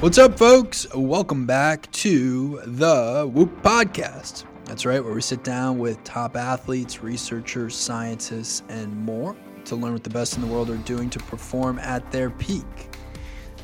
What's 0.00 0.16
up, 0.16 0.38
folks? 0.38 0.86
Welcome 0.94 1.44
back 1.44 1.90
to 1.90 2.60
the 2.64 3.28
Whoop 3.34 3.50
Podcast. 3.62 4.44
That's 4.64 4.86
right, 4.86 5.02
where 5.02 5.12
we 5.12 5.20
sit 5.20 5.42
down 5.42 5.80
with 5.80 6.04
top 6.04 6.36
athletes, 6.36 7.02
researchers, 7.02 7.74
scientists, 7.74 8.62
and 8.68 8.96
more 8.96 9.34
to 9.64 9.74
learn 9.74 9.94
what 9.94 10.04
the 10.04 10.10
best 10.10 10.36
in 10.36 10.40
the 10.40 10.46
world 10.46 10.70
are 10.70 10.76
doing 10.76 11.10
to 11.10 11.18
perform 11.18 11.80
at 11.80 12.08
their 12.12 12.30
peak. 12.30 12.64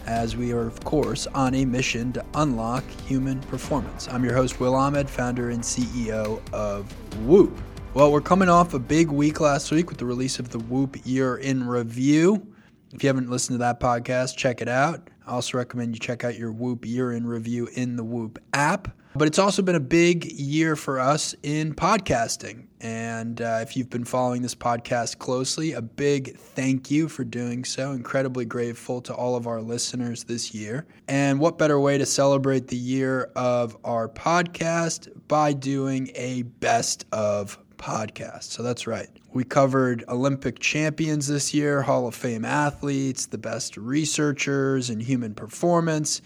As 0.06 0.36
we 0.36 0.52
are, 0.52 0.66
of 0.66 0.82
course, 0.82 1.28
on 1.28 1.54
a 1.54 1.64
mission 1.64 2.12
to 2.14 2.24
unlock 2.34 2.82
human 3.06 3.38
performance. 3.42 4.08
I'm 4.08 4.24
your 4.24 4.34
host, 4.34 4.58
Will 4.58 4.74
Ahmed, 4.74 5.08
founder 5.08 5.50
and 5.50 5.62
CEO 5.62 6.42
of 6.52 6.90
Whoop. 7.20 7.56
Well, 7.94 8.10
we're 8.10 8.20
coming 8.20 8.48
off 8.48 8.74
a 8.74 8.80
big 8.80 9.08
week 9.08 9.38
last 9.38 9.70
week 9.70 9.88
with 9.88 9.98
the 9.98 10.06
release 10.06 10.40
of 10.40 10.48
the 10.48 10.58
Whoop 10.58 10.96
Year 11.04 11.36
in 11.36 11.64
Review. 11.64 12.44
If 12.92 13.04
you 13.04 13.08
haven't 13.08 13.30
listened 13.30 13.54
to 13.54 13.58
that 13.58 13.78
podcast, 13.78 14.36
check 14.36 14.60
it 14.60 14.68
out. 14.68 15.10
I 15.26 15.32
also 15.32 15.58
recommend 15.58 15.94
you 15.94 16.00
check 16.00 16.24
out 16.24 16.38
your 16.38 16.52
Whoop 16.52 16.84
year 16.84 17.12
in 17.12 17.26
review 17.26 17.68
in 17.74 17.96
the 17.96 18.04
Whoop 18.04 18.38
app. 18.52 18.88
But 19.16 19.28
it's 19.28 19.38
also 19.38 19.62
been 19.62 19.76
a 19.76 19.80
big 19.80 20.24
year 20.24 20.74
for 20.74 20.98
us 20.98 21.36
in 21.44 21.74
podcasting. 21.74 22.66
And 22.80 23.40
uh, 23.40 23.60
if 23.62 23.76
you've 23.76 23.88
been 23.88 24.04
following 24.04 24.42
this 24.42 24.56
podcast 24.56 25.18
closely, 25.18 25.72
a 25.72 25.80
big 25.80 26.36
thank 26.36 26.90
you 26.90 27.08
for 27.08 27.22
doing 27.22 27.64
so. 27.64 27.92
Incredibly 27.92 28.44
grateful 28.44 29.00
to 29.02 29.14
all 29.14 29.36
of 29.36 29.46
our 29.46 29.62
listeners 29.62 30.24
this 30.24 30.52
year. 30.52 30.86
And 31.06 31.38
what 31.38 31.58
better 31.58 31.78
way 31.78 31.96
to 31.96 32.04
celebrate 32.06 32.66
the 32.66 32.76
year 32.76 33.30
of 33.36 33.76
our 33.84 34.08
podcast 34.08 35.08
by 35.28 35.52
doing 35.52 36.10
a 36.16 36.42
best 36.42 37.06
of 37.12 37.56
podcast. 37.76 38.44
So 38.44 38.64
that's 38.64 38.86
right. 38.86 39.08
We 39.34 39.42
covered 39.42 40.04
Olympic 40.08 40.60
champions 40.60 41.26
this 41.26 41.52
year, 41.52 41.82
Hall 41.82 42.06
of 42.06 42.14
Fame 42.14 42.44
athletes, 42.44 43.26
the 43.26 43.36
best 43.36 43.76
researchers 43.76 44.90
in 44.90 45.00
human 45.00 45.34
performance, 45.34 46.22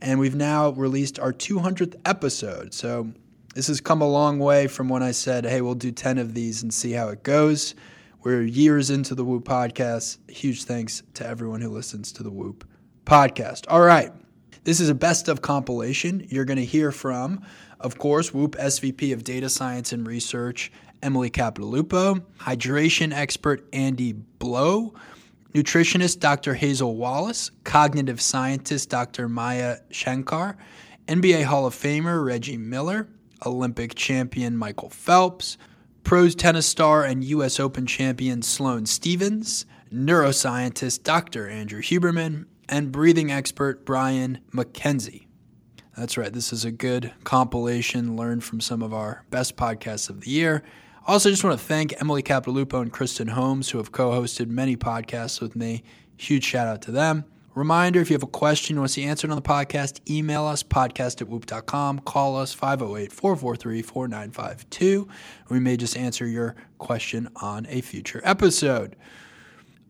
and 0.00 0.18
we've 0.18 0.34
now 0.34 0.70
released 0.70 1.18
our 1.18 1.34
200th 1.34 1.96
episode. 2.06 2.72
So 2.72 3.12
this 3.54 3.66
has 3.66 3.82
come 3.82 4.00
a 4.00 4.08
long 4.08 4.38
way 4.38 4.68
from 4.68 4.88
when 4.88 5.02
I 5.02 5.10
said, 5.10 5.44
hey, 5.44 5.60
we'll 5.60 5.74
do 5.74 5.92
10 5.92 6.16
of 6.16 6.32
these 6.32 6.62
and 6.62 6.72
see 6.72 6.92
how 6.92 7.08
it 7.10 7.22
goes. 7.22 7.74
We're 8.22 8.40
years 8.40 8.88
into 8.88 9.14
the 9.14 9.22
Whoop 9.22 9.44
podcast. 9.44 10.16
Huge 10.30 10.64
thanks 10.64 11.02
to 11.12 11.26
everyone 11.26 11.60
who 11.60 11.68
listens 11.68 12.10
to 12.12 12.22
the 12.22 12.30
Whoop 12.30 12.66
podcast. 13.04 13.66
All 13.68 13.82
right. 13.82 14.12
This 14.64 14.80
is 14.80 14.88
a 14.88 14.94
best 14.94 15.28
of 15.28 15.42
compilation. 15.42 16.26
You're 16.30 16.46
going 16.46 16.56
to 16.56 16.64
hear 16.64 16.90
from, 16.90 17.44
of 17.78 17.98
course, 17.98 18.32
Whoop 18.34 18.56
SVP 18.56 19.12
of 19.12 19.22
Data 19.24 19.48
Science 19.48 19.92
and 19.92 20.06
Research, 20.06 20.72
Emily 21.02 21.30
Capodilupo, 21.30 22.22
hydration 22.38 23.12
expert 23.12 23.66
Andy 23.72 24.12
Blow, 24.12 24.94
nutritionist 25.54 26.20
Dr. 26.20 26.54
Hazel 26.54 26.96
Wallace, 26.96 27.50
cognitive 27.64 28.20
scientist 28.20 28.90
Dr. 28.90 29.28
Maya 29.28 29.78
Shankar, 29.90 30.56
NBA 31.08 31.44
Hall 31.44 31.66
of 31.66 31.74
Famer 31.74 32.24
Reggie 32.24 32.58
Miller, 32.58 33.08
Olympic 33.44 33.94
champion 33.94 34.56
Michael 34.56 34.90
Phelps, 34.90 35.56
pros 36.04 36.34
tennis 36.34 36.66
star 36.66 37.04
and 37.04 37.24
U.S. 37.24 37.58
Open 37.58 37.86
champion 37.86 38.42
Sloane 38.42 38.86
Stevens, 38.86 39.66
neuroscientist 39.92 41.02
Dr. 41.02 41.48
Andrew 41.48 41.82
Huberman, 41.82 42.46
and 42.68 42.92
breathing 42.92 43.30
expert 43.30 43.84
Brian 43.84 44.40
McKenzie. 44.52 45.26
That's 45.96 46.18
right, 46.18 46.32
this 46.32 46.52
is 46.52 46.64
a 46.64 46.70
good 46.70 47.12
compilation 47.24 48.16
learned 48.16 48.44
from 48.44 48.60
some 48.60 48.82
of 48.82 48.92
our 48.92 49.24
best 49.30 49.56
podcasts 49.56 50.10
of 50.10 50.20
the 50.20 50.30
year. 50.30 50.62
Also, 51.08 51.30
just 51.30 51.44
want 51.44 51.56
to 51.56 51.64
thank 51.64 51.94
Emily 52.00 52.20
Capodilupo 52.20 52.82
and 52.82 52.92
Kristen 52.92 53.28
Holmes, 53.28 53.70
who 53.70 53.78
have 53.78 53.92
co 53.92 54.10
hosted 54.10 54.48
many 54.48 54.76
podcasts 54.76 55.40
with 55.40 55.54
me. 55.54 55.84
Huge 56.16 56.42
shout 56.42 56.66
out 56.66 56.82
to 56.82 56.90
them. 56.90 57.24
Reminder 57.54 58.00
if 58.00 58.10
you 58.10 58.14
have 58.14 58.24
a 58.24 58.26
question 58.26 58.74
you 58.74 58.80
want 58.80 58.90
to 58.90 58.92
see 58.92 59.04
answered 59.04 59.30
on 59.30 59.36
the 59.36 59.42
podcast, 59.42 60.00
email 60.10 60.44
us 60.44 60.64
podcast 60.64 61.22
at 61.22 61.28
whoop.com, 61.28 62.00
call 62.00 62.36
us 62.36 62.52
508 62.52 63.12
443 63.12 63.82
4952. 63.82 65.08
We 65.48 65.60
may 65.60 65.76
just 65.76 65.96
answer 65.96 66.26
your 66.26 66.56
question 66.78 67.28
on 67.36 67.66
a 67.70 67.82
future 67.82 68.20
episode. 68.24 68.96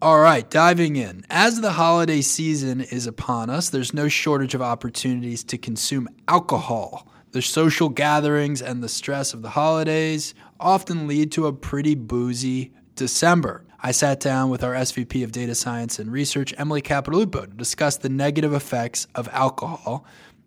All 0.02 0.20
right, 0.20 0.48
diving 0.50 0.96
in. 0.96 1.24
As 1.30 1.62
the 1.62 1.72
holiday 1.72 2.20
season 2.20 2.82
is 2.82 3.06
upon 3.06 3.48
us, 3.48 3.70
there's 3.70 3.94
no 3.94 4.06
shortage 4.06 4.54
of 4.54 4.60
opportunities 4.60 5.42
to 5.44 5.56
consume 5.56 6.10
alcohol. 6.28 7.08
The 7.32 7.40
social 7.42 7.88
gatherings 7.88 8.60
and 8.60 8.82
the 8.82 8.88
stress 8.88 9.34
of 9.34 9.42
the 9.42 9.50
holidays 9.50 10.34
often 10.60 11.06
lead 11.06 11.32
to 11.32 11.46
a 11.46 11.52
pretty 11.52 11.94
boozy 11.94 12.72
December. 12.94 13.64
I 13.82 13.92
sat 13.92 14.20
down 14.20 14.50
with 14.50 14.64
our 14.64 14.72
SVP 14.72 15.22
of 15.22 15.32
Data 15.32 15.54
Science 15.54 15.98
and 15.98 16.10
Research, 16.10 16.54
Emily 16.56 16.82
Capodilupo, 16.82 17.42
to 17.42 17.54
discuss 17.56 17.96
the 17.96 18.08
negative 18.08 18.52
effects 18.52 19.06
of 19.14 19.28
alcohol 19.32 20.04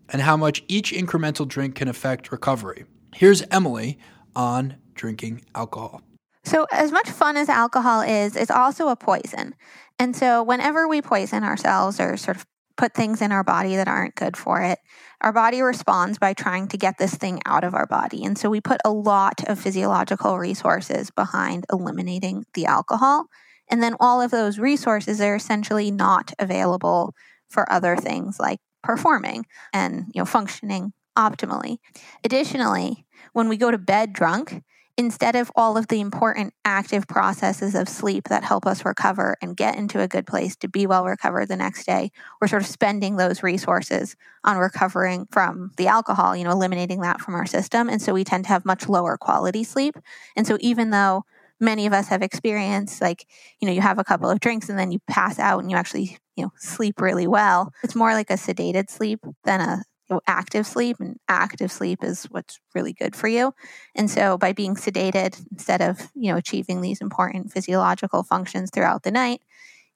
and 0.09 0.22
how 0.22 0.36
much 0.36 0.64
each 0.68 0.92
incremental 0.92 1.47
drink 1.47 1.75
can 1.75 1.88
affect 1.88 2.31
recovery. 2.31 2.86
Here's 3.14 3.44
Emily 3.52 4.00
on 4.36 4.75
drinking 4.96 5.46
alcohol. 5.56 6.02
So, 6.44 6.66
as 6.72 6.91
much 6.91 7.09
fun 7.09 7.38
as 7.38 7.50
alcohol 7.50 8.02
is, 8.02 8.36
it's 8.36 8.52
also 8.52 8.88
a 8.88 8.96
poison. 8.96 9.56
And 10.00 10.16
so, 10.16 10.41
whenever 10.41 10.88
we 10.88 11.02
poison 11.02 11.44
ourselves 11.44 12.00
or 12.00 12.18
sort 12.18 12.38
of 12.38 12.46
put 12.79 12.94
things 12.94 13.22
in 13.22 13.34
our 13.34 13.44
body 13.44 13.75
that 13.75 13.90
aren't 13.90 14.16
good 14.16 14.38
for 14.38 14.62
it, 14.62 14.79
our 15.19 15.34
body 15.34 15.62
responds 15.62 16.17
by 16.17 16.34
trying 16.34 16.66
to 16.69 16.78
get 16.78 16.97
this 16.97 17.13
thing 17.13 17.41
out 17.45 17.66
of 17.66 17.75
our 17.75 17.85
body. 17.85 18.23
And 18.23 18.38
so 18.38 18.50
we 18.50 18.62
put 18.62 18.79
a 18.85 18.90
lot 18.90 19.44
of 19.50 19.59
physiological 19.59 20.40
resources 20.40 21.12
behind 21.12 21.66
eliminating 21.69 22.45
the 22.53 22.66
alcohol. 22.66 23.25
And 23.69 23.84
then 23.84 23.95
all 24.00 24.22
of 24.22 24.31
those 24.31 24.59
resources 24.59 25.19
are 25.19 25.35
essentially 25.35 25.91
not 25.91 26.31
available 26.40 27.13
for 27.50 27.69
other 27.69 27.97
things 27.97 28.40
like 28.40 28.59
performing 28.81 29.46
and 29.73 30.06
you 30.13 30.22
know 30.22 30.25
functioning 30.25 30.94
optimally. 31.17 31.79
Additionally, 32.23 33.06
when 33.34 33.50
we 33.50 33.57
go 33.57 33.72
to 33.72 33.78
bed 33.78 34.13
drunk, 34.13 34.63
instead 35.00 35.38
of 35.38 35.50
all 35.56 35.78
of 35.78 35.88
the 35.88 36.02
important 36.02 36.54
active 36.66 37.08
processes 37.08 37.74
of 37.74 37.88
sleep 37.88 38.28
that 38.28 38.44
help 38.44 38.66
us 38.66 38.84
recover 38.84 39.38
and 39.42 39.56
get 39.56 39.78
into 39.78 40.02
a 40.02 40.10
good 40.10 40.28
place 40.28 40.58
to 40.58 40.68
be 40.68 40.86
well 40.86 41.06
recovered 41.06 41.48
the 41.48 41.56
next 41.56 41.86
day, 41.86 42.12
we're 42.42 42.50
sort 42.50 42.62
of 42.62 42.68
spending 42.68 43.16
those 43.16 43.42
resources 43.42 44.18
on 44.44 44.58
recovering 44.58 45.26
from 45.32 45.72
the 45.78 45.88
alcohol, 45.88 46.36
you 46.36 46.44
know, 46.44 46.52
eliminating 46.52 47.00
that 47.00 47.22
from 47.22 47.34
our 47.34 47.46
system. 47.46 47.88
And 47.88 48.02
so 48.02 48.14
we 48.14 48.26
tend 48.26 48.44
to 48.44 48.50
have 48.50 48.66
much 48.66 48.90
lower 48.90 49.16
quality 49.18 49.64
sleep. 49.64 49.96
And 50.36 50.46
so 50.46 50.58
even 50.59 50.90
though 50.90 51.24
many 51.62 51.86
of 51.86 51.94
us 51.94 52.09
have 52.09 52.22
experienced 52.22 53.02
like, 53.02 53.26
you 53.62 53.70
know, 53.70 53.74
you 53.74 53.80
have 53.80 54.00
a 54.00 54.04
couple 54.04 54.30
of 54.30 54.42
drinks 54.42 54.68
and 54.68 54.78
then 54.78 54.92
you 54.92 55.00
pass 55.08 55.40
out 55.40 55.62
and 55.62 55.72
you 55.72 55.78
actually, 55.78 56.18
you 56.36 56.44
know, 56.44 56.52
sleep 56.58 57.00
really 57.00 57.26
well, 57.26 57.72
it's 57.84 57.96
more 57.96 58.12
like 58.12 58.30
a 58.30 58.34
sedated 58.34 58.90
sleep 58.90 59.22
than 59.46 59.62
a 59.62 59.82
know, 60.16 60.22
active 60.28 60.66
sleep, 60.66 60.97
and 61.00 61.20
active 61.28 61.72
sleep 61.72 62.03
is 62.03 62.25
what's 62.25 62.59
really 62.74 62.94
good 62.94 63.16
for 63.16 63.28
you. 63.28 63.53
And 63.96 64.09
so, 64.09 64.38
by 64.38 64.53
being 64.53 64.75
sedated 64.75 65.40
instead 65.52 65.81
of 65.81 66.09
you 66.16 66.31
know 66.31 66.38
achieving 66.38 66.81
these 66.81 67.02
important 67.02 67.52
physiological 67.52 68.24
functions 68.24 68.72
throughout 68.72 69.03
the 69.03 69.12
night, 69.12 69.42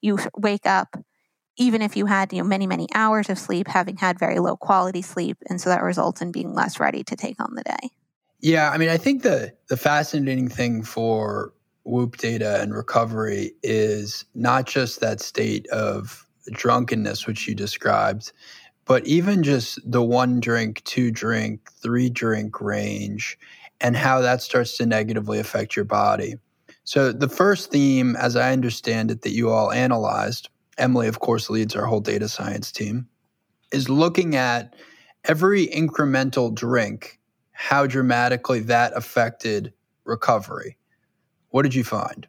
you 0.00 0.18
wake 0.36 0.66
up 0.66 0.96
even 1.56 1.82
if 1.82 1.96
you 1.96 2.06
had 2.06 2.32
you 2.32 2.38
know 2.42 2.48
many 2.48 2.66
many 2.66 2.88
hours 2.94 3.30
of 3.30 3.38
sleep, 3.38 3.68
having 3.68 3.96
had 3.96 4.18
very 4.18 4.38
low 4.38 4.56
quality 4.56 5.02
sleep, 5.02 5.38
and 5.48 5.60
so 5.60 5.70
that 5.70 5.82
results 5.82 6.20
in 6.20 6.32
being 6.32 6.52
less 6.54 6.80
ready 6.80 7.04
to 7.04 7.16
take 7.16 7.40
on 7.40 7.54
the 7.54 7.62
day. 7.62 7.90
Yeah, 8.40 8.70
I 8.70 8.78
mean, 8.78 8.88
I 8.88 8.96
think 8.96 9.22
the 9.22 9.52
the 9.68 9.76
fascinating 9.76 10.48
thing 10.48 10.82
for 10.82 11.52
Whoop 11.84 12.16
data 12.16 12.60
and 12.60 12.74
recovery 12.74 13.52
is 13.62 14.24
not 14.34 14.66
just 14.66 15.00
that 15.00 15.20
state 15.20 15.66
of 15.68 16.26
drunkenness 16.50 17.26
which 17.26 17.46
you 17.48 17.54
described 17.54 18.32
but 18.86 19.06
even 19.06 19.42
just 19.42 19.78
the 19.90 20.02
one 20.02 20.40
drink, 20.40 20.82
two 20.84 21.10
drink, 21.10 21.70
three 21.82 22.10
drink 22.10 22.60
range, 22.60 23.38
and 23.80 23.96
how 23.96 24.20
that 24.20 24.42
starts 24.42 24.76
to 24.76 24.86
negatively 24.86 25.38
affect 25.38 25.76
your 25.76 25.84
body. 25.84 26.34
So, 26.84 27.12
the 27.12 27.28
first 27.28 27.70
theme, 27.70 28.14
as 28.16 28.36
I 28.36 28.52
understand 28.52 29.10
it, 29.10 29.22
that 29.22 29.30
you 29.30 29.50
all 29.50 29.72
analyzed, 29.72 30.50
Emily, 30.76 31.08
of 31.08 31.20
course, 31.20 31.48
leads 31.48 31.74
our 31.74 31.86
whole 31.86 32.00
data 32.00 32.28
science 32.28 32.70
team, 32.70 33.08
is 33.72 33.88
looking 33.88 34.36
at 34.36 34.74
every 35.24 35.66
incremental 35.68 36.54
drink, 36.54 37.18
how 37.52 37.86
dramatically 37.86 38.60
that 38.60 38.92
affected 38.94 39.72
recovery. 40.04 40.76
What 41.50 41.62
did 41.62 41.74
you 41.74 41.84
find? 41.84 42.26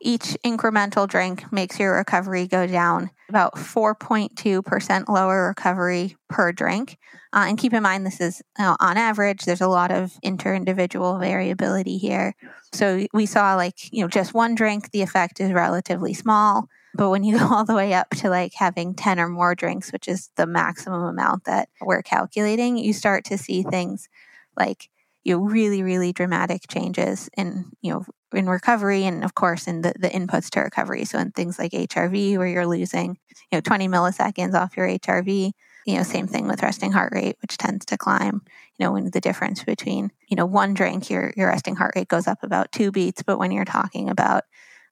Each 0.00 0.36
incremental 0.44 1.08
drink 1.08 1.50
makes 1.52 1.78
your 1.78 1.96
recovery 1.96 2.46
go 2.46 2.66
down 2.66 3.10
about 3.28 3.54
4.2% 3.54 5.08
lower 5.08 5.48
recovery 5.48 6.16
per 6.28 6.52
drink. 6.52 6.98
Uh, 7.32 7.44
and 7.48 7.58
keep 7.58 7.74
in 7.74 7.82
mind, 7.82 8.06
this 8.06 8.20
is 8.20 8.40
you 8.58 8.64
know, 8.64 8.76
on 8.80 8.96
average, 8.96 9.44
there's 9.44 9.60
a 9.60 9.68
lot 9.68 9.90
of 9.90 10.12
inter 10.22 10.54
individual 10.54 11.18
variability 11.18 11.98
here. 11.98 12.34
So 12.72 13.06
we 13.12 13.26
saw 13.26 13.54
like, 13.54 13.92
you 13.92 14.02
know, 14.02 14.08
just 14.08 14.34
one 14.34 14.54
drink, 14.54 14.90
the 14.90 15.02
effect 15.02 15.40
is 15.40 15.52
relatively 15.52 16.14
small. 16.14 16.68
But 16.94 17.10
when 17.10 17.24
you 17.24 17.38
go 17.38 17.46
all 17.50 17.64
the 17.64 17.74
way 17.74 17.92
up 17.92 18.10
to 18.16 18.30
like 18.30 18.52
having 18.54 18.94
10 18.94 19.20
or 19.20 19.28
more 19.28 19.54
drinks, 19.54 19.92
which 19.92 20.08
is 20.08 20.30
the 20.36 20.46
maximum 20.46 21.02
amount 21.02 21.44
that 21.44 21.68
we're 21.80 22.02
calculating, 22.02 22.78
you 22.78 22.92
start 22.92 23.24
to 23.26 23.38
see 23.38 23.62
things 23.62 24.08
like 24.56 24.88
you 25.24 25.36
know 25.36 25.44
really 25.44 25.82
really 25.82 26.12
dramatic 26.12 26.62
changes 26.68 27.28
in 27.36 27.66
you 27.82 27.92
know 27.92 28.04
in 28.32 28.48
recovery 28.48 29.04
and 29.04 29.24
of 29.24 29.34
course 29.34 29.66
in 29.66 29.82
the, 29.82 29.92
the 29.98 30.08
inputs 30.08 30.50
to 30.50 30.60
recovery 30.60 31.04
so 31.04 31.18
in 31.18 31.30
things 31.30 31.58
like 31.58 31.72
hrv 31.72 32.38
where 32.38 32.46
you're 32.46 32.66
losing 32.66 33.18
you 33.50 33.56
know 33.56 33.60
20 33.60 33.88
milliseconds 33.88 34.54
off 34.54 34.76
your 34.76 34.86
hrv 34.86 35.52
you 35.88 35.96
know, 35.96 36.02
same 36.02 36.26
thing 36.26 36.46
with 36.46 36.62
resting 36.62 36.92
heart 36.92 37.14
rate, 37.14 37.38
which 37.40 37.56
tends 37.56 37.86
to 37.86 37.96
climb. 37.96 38.42
You 38.76 38.84
know, 38.84 38.92
when 38.92 39.10
the 39.10 39.22
difference 39.22 39.64
between 39.64 40.10
you 40.28 40.36
know 40.36 40.44
one 40.44 40.74
drink, 40.74 41.08
your 41.08 41.32
your 41.34 41.48
resting 41.48 41.76
heart 41.76 41.94
rate 41.96 42.08
goes 42.08 42.26
up 42.26 42.42
about 42.42 42.72
two 42.72 42.92
beats, 42.92 43.22
but 43.22 43.38
when 43.38 43.52
you're 43.52 43.64
talking 43.64 44.10
about 44.10 44.44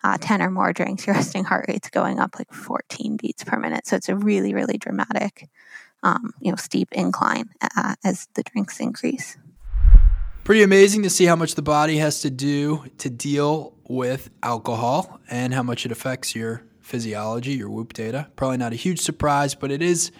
uh, 0.02 0.16
10 0.18 0.40
or 0.40 0.50
more 0.50 0.72
drinks, 0.72 1.06
your 1.06 1.14
resting 1.16 1.44
heart 1.44 1.66
rate's 1.68 1.90
going 1.90 2.18
up 2.18 2.36
like 2.38 2.50
14 2.50 3.18
beats 3.18 3.44
per 3.44 3.58
minute. 3.58 3.86
So 3.86 3.96
it's 3.96 4.08
a 4.08 4.16
really, 4.16 4.54
really 4.54 4.78
dramatic, 4.78 5.50
um, 6.02 6.32
you 6.40 6.50
know, 6.50 6.56
steep 6.56 6.88
incline 6.92 7.50
uh, 7.76 7.96
as 8.02 8.28
the 8.32 8.42
drinks 8.42 8.80
increase. 8.80 9.36
Pretty 10.46 10.62
amazing 10.62 11.02
to 11.02 11.10
see 11.10 11.24
how 11.24 11.34
much 11.34 11.56
the 11.56 11.62
body 11.62 11.96
has 11.96 12.20
to 12.20 12.30
do 12.30 12.84
to 12.98 13.10
deal 13.10 13.74
with 13.88 14.30
alcohol 14.44 15.18
and 15.28 15.52
how 15.52 15.64
much 15.64 15.84
it 15.84 15.90
affects 15.90 16.36
your 16.36 16.62
physiology, 16.78 17.54
your 17.54 17.68
whoop 17.68 17.92
data. 17.94 18.28
Probably 18.36 18.56
not 18.56 18.72
a 18.72 18.76
huge 18.76 19.00
surprise, 19.00 19.56
but 19.56 19.72
it 19.72 19.82
is 19.82 20.12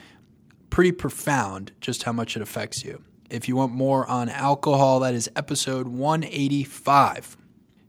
pretty 0.69 0.90
profound 0.90 1.70
just 1.81 2.02
how 2.02 2.11
much 2.11 2.34
it 2.34 2.43
affects 2.43 2.82
you. 2.82 3.05
If 3.31 3.46
you 3.46 3.55
want 3.55 3.70
more 3.70 4.05
on 4.08 4.28
alcohol, 4.28 4.99
that 4.99 5.14
is 5.14 5.31
episode 5.37 5.87
185. 5.87 7.37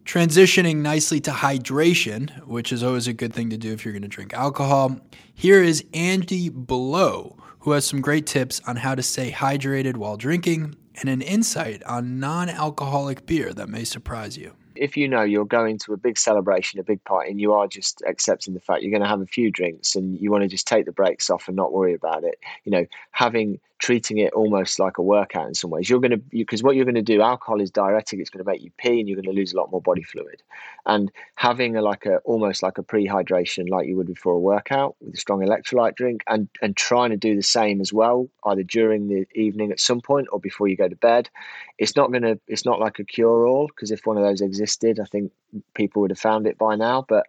Transitioning 0.05 0.75
nicely 0.75 1.19
to 1.21 1.31
hydration, 1.31 2.45
which 2.45 2.71
is 2.71 2.83
always 2.83 3.07
a 3.07 3.13
good 3.13 3.33
thing 3.33 3.49
to 3.49 3.57
do 3.57 3.73
if 3.73 3.83
you're 3.83 3.93
going 3.93 4.03
to 4.03 4.07
drink 4.07 4.35
alcohol. 4.35 4.99
Here 5.33 5.63
is 5.63 5.83
Andy 5.91 6.49
Blow, 6.49 7.35
who 7.61 7.71
has 7.71 7.87
some 7.87 7.99
great 7.99 8.27
tips 8.27 8.61
on 8.67 8.75
how 8.75 8.93
to 8.93 9.01
stay 9.01 9.31
hydrated 9.31 9.97
while 9.97 10.17
drinking 10.17 10.75
and 10.99 11.09
an 11.09 11.21
insight 11.21 11.83
on 11.83 12.19
non 12.19 12.49
alcoholic 12.49 13.25
beer 13.25 13.53
that 13.53 13.69
may 13.69 13.83
surprise 13.83 14.37
you. 14.37 14.53
If 14.75 14.95
you 14.95 15.07
know 15.07 15.23
you're 15.23 15.45
going 15.45 15.79
to 15.79 15.93
a 15.93 15.97
big 15.97 16.17
celebration, 16.17 16.79
a 16.79 16.83
big 16.83 17.03
party, 17.03 17.31
and 17.31 17.41
you 17.41 17.53
are 17.53 17.67
just 17.67 18.03
accepting 18.07 18.53
the 18.53 18.59
fact 18.59 18.83
you're 18.83 18.91
going 18.91 19.01
to 19.01 19.07
have 19.07 19.21
a 19.21 19.25
few 19.25 19.49
drinks 19.49 19.95
and 19.95 20.19
you 20.19 20.31
want 20.31 20.43
to 20.43 20.47
just 20.47 20.67
take 20.67 20.85
the 20.85 20.91
brakes 20.91 21.29
off 21.29 21.47
and 21.47 21.55
not 21.55 21.73
worry 21.73 21.93
about 21.93 22.23
it, 22.23 22.39
you 22.63 22.71
know, 22.71 22.85
having 23.11 23.59
treating 23.79 24.17
it 24.17 24.33
almost 24.33 24.79
like 24.79 24.97
a 24.97 25.01
workout 25.01 25.47
in 25.47 25.53
some 25.53 25.69
ways. 25.69 25.89
You're 25.89 25.99
going 25.99 26.11
to 26.11 26.21
because 26.31 26.63
what 26.63 26.75
you're 26.75 26.85
going 26.85 26.95
to 26.95 27.01
do, 27.01 27.21
alcohol 27.21 27.61
is 27.61 27.71
diuretic. 27.71 28.19
It's 28.19 28.29
going 28.29 28.43
to 28.43 28.49
make 28.49 28.61
you 28.61 28.71
pee, 28.77 28.99
and 28.99 29.07
you're 29.07 29.15
going 29.15 29.33
to 29.33 29.39
lose 29.39 29.53
a 29.53 29.57
lot 29.57 29.71
more 29.71 29.81
body 29.81 30.03
fluid. 30.03 30.41
And 30.85 31.11
having 31.35 31.75
a 31.75 31.81
like 31.81 32.05
a 32.05 32.17
almost 32.19 32.63
like 32.63 32.77
a 32.77 32.83
pre-hydration, 32.83 33.69
like 33.69 33.87
you 33.87 33.95
would 33.97 34.07
before 34.07 34.33
a 34.33 34.39
workout, 34.39 34.95
with 35.01 35.13
a 35.13 35.17
strong 35.17 35.41
electrolyte 35.41 35.95
drink, 35.95 36.23
and 36.27 36.47
and 36.61 36.75
trying 36.75 37.11
to 37.11 37.17
do 37.17 37.35
the 37.35 37.43
same 37.43 37.81
as 37.81 37.93
well, 37.93 38.29
either 38.45 38.63
during 38.63 39.07
the 39.07 39.27
evening 39.35 39.71
at 39.71 39.79
some 39.79 40.01
point 40.01 40.27
or 40.31 40.39
before 40.39 40.67
you 40.67 40.75
go 40.75 40.87
to 40.87 40.95
bed. 40.95 41.29
It's 41.77 41.95
not 41.95 42.11
going 42.11 42.23
to. 42.23 42.39
It's 42.47 42.65
not 42.65 42.79
like 42.79 42.99
a 42.99 43.03
cure-all 43.03 43.67
because 43.67 43.91
if 43.91 44.05
one 44.05 44.17
of 44.17 44.23
those 44.23 44.41
existed, 44.41 44.99
I 44.99 45.05
think 45.05 45.31
people 45.73 46.01
would 46.01 46.11
have 46.11 46.19
found 46.19 46.47
it 46.47 46.57
by 46.57 46.75
now. 46.75 47.05
But 47.07 47.27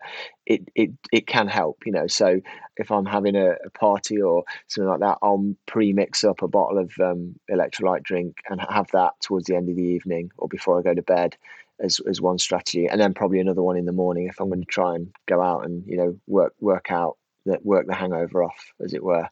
it 0.48 0.62
it 0.74 0.90
it 1.12 1.26
can 1.26 1.46
help, 1.46 1.84
you 1.84 1.92
know. 1.92 2.06
So 2.06 2.40
if 2.78 2.90
I'm 2.90 3.04
having 3.04 3.36
a, 3.36 3.50
a 3.64 3.70
party 3.70 4.20
or 4.20 4.44
something 4.66 4.88
like 4.88 5.00
that, 5.00 5.18
I'll 5.22 5.54
pre-mix 5.66 6.24
up 6.24 6.42
a 6.42 6.48
bottle 6.48 6.78
of 6.78 6.90
um, 6.98 7.38
electrolyte 7.50 8.02
drink 8.02 8.38
and 8.48 8.60
have 8.68 8.90
that 8.92 9.12
towards 9.20 9.46
the 9.46 9.56
end 9.56 9.68
of 9.68 9.76
the 9.76 9.82
evening 9.82 10.30
or 10.38 10.48
before 10.48 10.78
I 10.78 10.82
go 10.82 10.94
to 10.94 11.02
bed 11.02 11.36
as 11.80 12.00
as 12.08 12.20
one 12.20 12.38
strategy, 12.38 12.86
and 12.86 13.00
then 13.00 13.14
probably 13.14 13.40
another 13.40 13.62
one 13.62 13.76
in 13.76 13.84
the 13.84 13.92
morning 13.92 14.26
if 14.26 14.40
I'm 14.40 14.48
going 14.48 14.62
to 14.62 14.66
try 14.66 14.94
and 14.94 15.12
go 15.26 15.42
out 15.42 15.66
and 15.66 15.84
you 15.86 15.98
know 15.98 16.18
work 16.26 16.54
work 16.60 16.90
out 16.90 17.18
that 17.44 17.64
work 17.64 17.86
the 17.86 17.94
hangover 17.94 18.42
off, 18.42 18.72
as 18.82 18.94
it 18.94 19.04
were. 19.04 19.28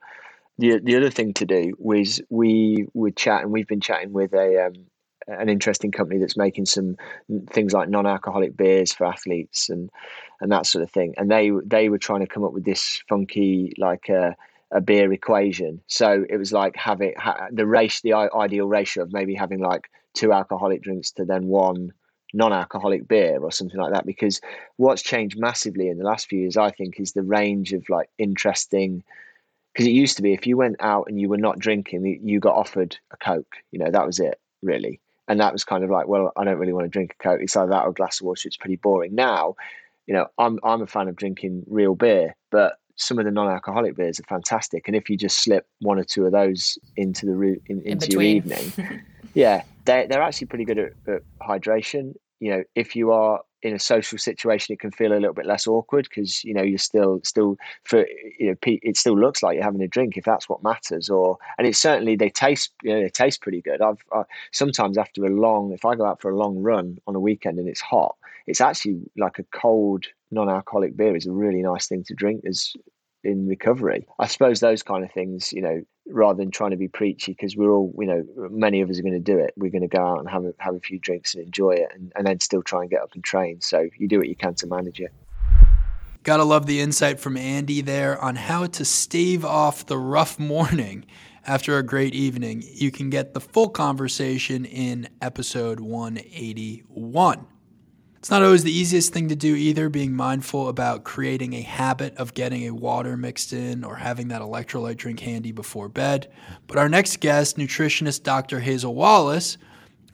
The 0.58 0.80
the 0.80 0.96
other 0.96 1.10
thing 1.10 1.32
to 1.34 1.46
do 1.46 1.74
was 1.78 2.20
we 2.28 2.86
would 2.92 3.16
chat, 3.16 3.42
and 3.42 3.52
we've 3.52 3.66
been 3.66 3.80
chatting 3.80 4.12
with 4.12 4.34
a 4.34 4.66
um, 4.66 4.74
an 5.28 5.48
interesting 5.48 5.90
company 5.90 6.20
that's 6.20 6.36
making 6.36 6.66
some 6.66 6.96
things 7.50 7.72
like 7.72 7.88
non-alcoholic 7.88 8.56
beers 8.56 8.92
for 8.92 9.06
athletes 9.06 9.68
and 9.68 9.90
and 10.40 10.52
that 10.52 10.66
sort 10.66 10.82
of 10.82 10.90
thing. 10.90 11.14
And 11.16 11.30
they 11.30 11.50
they 11.64 11.88
were 11.88 11.98
trying 11.98 12.20
to 12.20 12.26
come 12.26 12.44
up 12.44 12.52
with 12.52 12.64
this 12.64 13.02
funky 13.08 13.72
like 13.78 14.08
a, 14.08 14.28
uh, 14.28 14.32
a 14.72 14.80
beer 14.80 15.12
equation. 15.12 15.80
So 15.86 16.24
it 16.28 16.36
was 16.36 16.52
like 16.52 16.76
having 16.76 17.14
ha, 17.16 17.48
the 17.52 17.66
race, 17.66 18.00
the 18.00 18.14
ideal 18.14 18.66
ratio 18.66 19.04
of 19.04 19.12
maybe 19.12 19.34
having 19.34 19.60
like 19.60 19.90
two 20.14 20.32
alcoholic 20.32 20.82
drinks 20.82 21.12
to 21.12 21.24
then 21.24 21.46
one 21.46 21.92
non-alcoholic 22.34 23.06
beer 23.06 23.38
or 23.40 23.52
something 23.52 23.80
like 23.80 23.92
that. 23.92 24.06
Because 24.06 24.40
what's 24.76 25.02
changed 25.02 25.38
massively 25.38 25.88
in 25.88 25.98
the 25.98 26.04
last 26.04 26.28
few 26.28 26.40
years, 26.40 26.56
I 26.56 26.70
think, 26.70 26.98
is 26.98 27.12
the 27.12 27.22
range 27.22 27.72
of 27.72 27.88
like 27.88 28.10
interesting. 28.18 29.04
Because 29.72 29.86
it 29.86 29.92
used 29.92 30.16
to 30.16 30.22
be 30.22 30.32
if 30.32 30.46
you 30.46 30.56
went 30.56 30.76
out 30.80 31.06
and 31.08 31.20
you 31.20 31.28
were 31.28 31.38
not 31.38 31.58
drinking, 31.58 32.20
you 32.24 32.40
got 32.40 32.56
offered 32.56 32.98
a 33.12 33.16
coke. 33.16 33.54
You 33.70 33.78
know 33.78 33.90
that 33.90 34.06
was 34.06 34.18
it 34.18 34.40
really 34.62 35.00
and 35.28 35.40
that 35.40 35.52
was 35.52 35.64
kind 35.64 35.84
of 35.84 35.90
like, 35.90 36.08
well, 36.08 36.32
I 36.36 36.44
don't 36.44 36.58
really 36.58 36.72
want 36.72 36.84
to 36.84 36.90
drink 36.90 37.16
a 37.18 37.22
coke. 37.22 37.40
It's 37.42 37.56
either 37.56 37.70
that 37.70 37.84
or 37.84 37.90
a 37.90 37.94
glass 37.94 38.20
of 38.20 38.26
water. 38.26 38.46
It's 38.46 38.56
pretty 38.56 38.76
boring. 38.76 39.14
Now, 39.14 39.56
you 40.06 40.14
know, 40.14 40.26
I'm 40.38 40.58
I'm 40.62 40.82
a 40.82 40.86
fan 40.86 41.08
of 41.08 41.16
drinking 41.16 41.64
real 41.66 41.94
beer, 41.94 42.36
but 42.50 42.78
some 42.96 43.18
of 43.18 43.24
the 43.24 43.30
non-alcoholic 43.30 43.96
beers 43.96 44.18
are 44.18 44.24
fantastic. 44.24 44.86
And 44.86 44.96
if 44.96 45.10
you 45.10 45.16
just 45.16 45.38
slip 45.38 45.66
one 45.80 45.98
or 45.98 46.04
two 46.04 46.24
of 46.24 46.32
those 46.32 46.78
into 46.96 47.26
the 47.26 47.34
route 47.34 47.62
in, 47.66 47.82
into 47.82 48.06
in 48.06 48.12
your 48.12 48.22
evening, 48.22 48.72
yeah, 49.34 49.62
they 49.84 50.06
they're 50.08 50.22
actually 50.22 50.46
pretty 50.46 50.64
good 50.64 50.78
at, 50.78 50.92
at 51.08 51.22
hydration. 51.42 52.14
You 52.40 52.50
know, 52.52 52.64
if 52.74 52.94
you 52.94 53.12
are 53.12 53.40
in 53.62 53.74
a 53.74 53.78
social 53.78 54.18
situation, 54.18 54.72
it 54.72 54.80
can 54.80 54.90
feel 54.90 55.12
a 55.12 55.14
little 55.14 55.32
bit 55.32 55.46
less 55.46 55.66
awkward 55.66 56.08
because 56.08 56.44
you 56.44 56.54
know 56.54 56.62
you're 56.62 56.78
still 56.78 57.20
still 57.24 57.56
for 57.84 58.06
you 58.38 58.48
know 58.48 58.54
it 58.64 58.96
still 58.96 59.18
looks 59.18 59.42
like 59.42 59.54
you're 59.54 59.64
having 59.64 59.82
a 59.82 59.88
drink 59.88 60.16
if 60.16 60.24
that's 60.24 60.48
what 60.48 60.62
matters. 60.62 61.08
Or 61.08 61.38
and 61.58 61.66
it's 61.66 61.78
certainly 61.78 62.16
they 62.16 62.30
taste 62.30 62.72
you 62.82 62.94
know 62.94 63.00
they 63.00 63.08
taste 63.08 63.42
pretty 63.42 63.62
good. 63.62 63.80
I've 63.80 64.02
I, 64.12 64.22
sometimes 64.52 64.98
after 64.98 65.24
a 65.24 65.30
long 65.30 65.72
if 65.72 65.84
I 65.84 65.94
go 65.94 66.06
out 66.06 66.20
for 66.20 66.30
a 66.30 66.36
long 66.36 66.58
run 66.58 66.98
on 67.06 67.14
a 67.14 67.20
weekend 67.20 67.58
and 67.58 67.68
it's 67.68 67.80
hot, 67.80 68.16
it's 68.46 68.60
actually 68.60 69.00
like 69.16 69.38
a 69.38 69.44
cold 69.44 70.06
non-alcoholic 70.30 70.96
beer 70.96 71.16
is 71.16 71.26
a 71.26 71.32
really 71.32 71.62
nice 71.62 71.86
thing 71.86 72.02
to 72.04 72.14
drink 72.14 72.42
as 72.46 72.74
in 73.26 73.46
recovery. 73.46 74.06
I 74.18 74.26
suppose 74.26 74.60
those 74.60 74.82
kind 74.82 75.04
of 75.04 75.12
things, 75.12 75.52
you 75.52 75.60
know, 75.60 75.82
rather 76.06 76.36
than 76.36 76.50
trying 76.50 76.70
to 76.70 76.76
be 76.76 76.88
preachy, 76.88 77.32
because 77.32 77.56
we're 77.56 77.70
all, 77.70 77.92
you 77.98 78.06
know, 78.06 78.24
many 78.50 78.80
of 78.80 78.88
us 78.88 78.98
are 78.98 79.02
going 79.02 79.12
to 79.12 79.20
do 79.20 79.38
it. 79.38 79.52
We're 79.56 79.70
going 79.70 79.88
to 79.88 79.96
go 79.96 80.04
out 80.04 80.20
and 80.20 80.30
have 80.30 80.44
a, 80.44 80.54
have 80.58 80.74
a 80.74 80.80
few 80.80 80.98
drinks 80.98 81.34
and 81.34 81.44
enjoy 81.44 81.72
it, 81.72 81.88
and, 81.94 82.12
and 82.14 82.26
then 82.26 82.40
still 82.40 82.62
try 82.62 82.82
and 82.82 82.90
get 82.90 83.02
up 83.02 83.12
and 83.14 83.24
train. 83.24 83.60
So 83.60 83.88
you 83.98 84.08
do 84.08 84.18
what 84.18 84.28
you 84.28 84.36
can 84.36 84.54
to 84.56 84.66
manage 84.66 85.00
it. 85.00 85.12
Gotta 86.22 86.44
love 86.44 86.66
the 86.66 86.80
insight 86.80 87.20
from 87.20 87.36
Andy 87.36 87.82
there 87.82 88.20
on 88.20 88.34
how 88.34 88.66
to 88.66 88.84
stave 88.84 89.44
off 89.44 89.86
the 89.86 89.96
rough 89.96 90.38
morning 90.40 91.04
after 91.46 91.78
a 91.78 91.82
great 91.82 92.14
evening. 92.14 92.64
You 92.66 92.90
can 92.90 93.10
get 93.10 93.32
the 93.32 93.40
full 93.40 93.68
conversation 93.68 94.64
in 94.64 95.08
episode 95.22 95.78
181. 95.78 97.46
It's 98.26 98.30
not 98.32 98.42
always 98.42 98.64
the 98.64 98.76
easiest 98.76 99.12
thing 99.12 99.28
to 99.28 99.36
do 99.36 99.54
either, 99.54 99.88
being 99.88 100.12
mindful 100.12 100.68
about 100.68 101.04
creating 101.04 101.52
a 101.52 101.62
habit 101.62 102.16
of 102.16 102.34
getting 102.34 102.66
a 102.66 102.74
water 102.74 103.16
mixed 103.16 103.52
in 103.52 103.84
or 103.84 103.94
having 103.94 104.26
that 104.28 104.42
electrolyte 104.42 104.96
drink 104.96 105.20
handy 105.20 105.52
before 105.52 105.88
bed. 105.88 106.28
But 106.66 106.76
our 106.76 106.88
next 106.88 107.20
guest, 107.20 107.56
nutritionist 107.56 108.24
Dr. 108.24 108.58
Hazel 108.58 108.96
Wallace, 108.96 109.58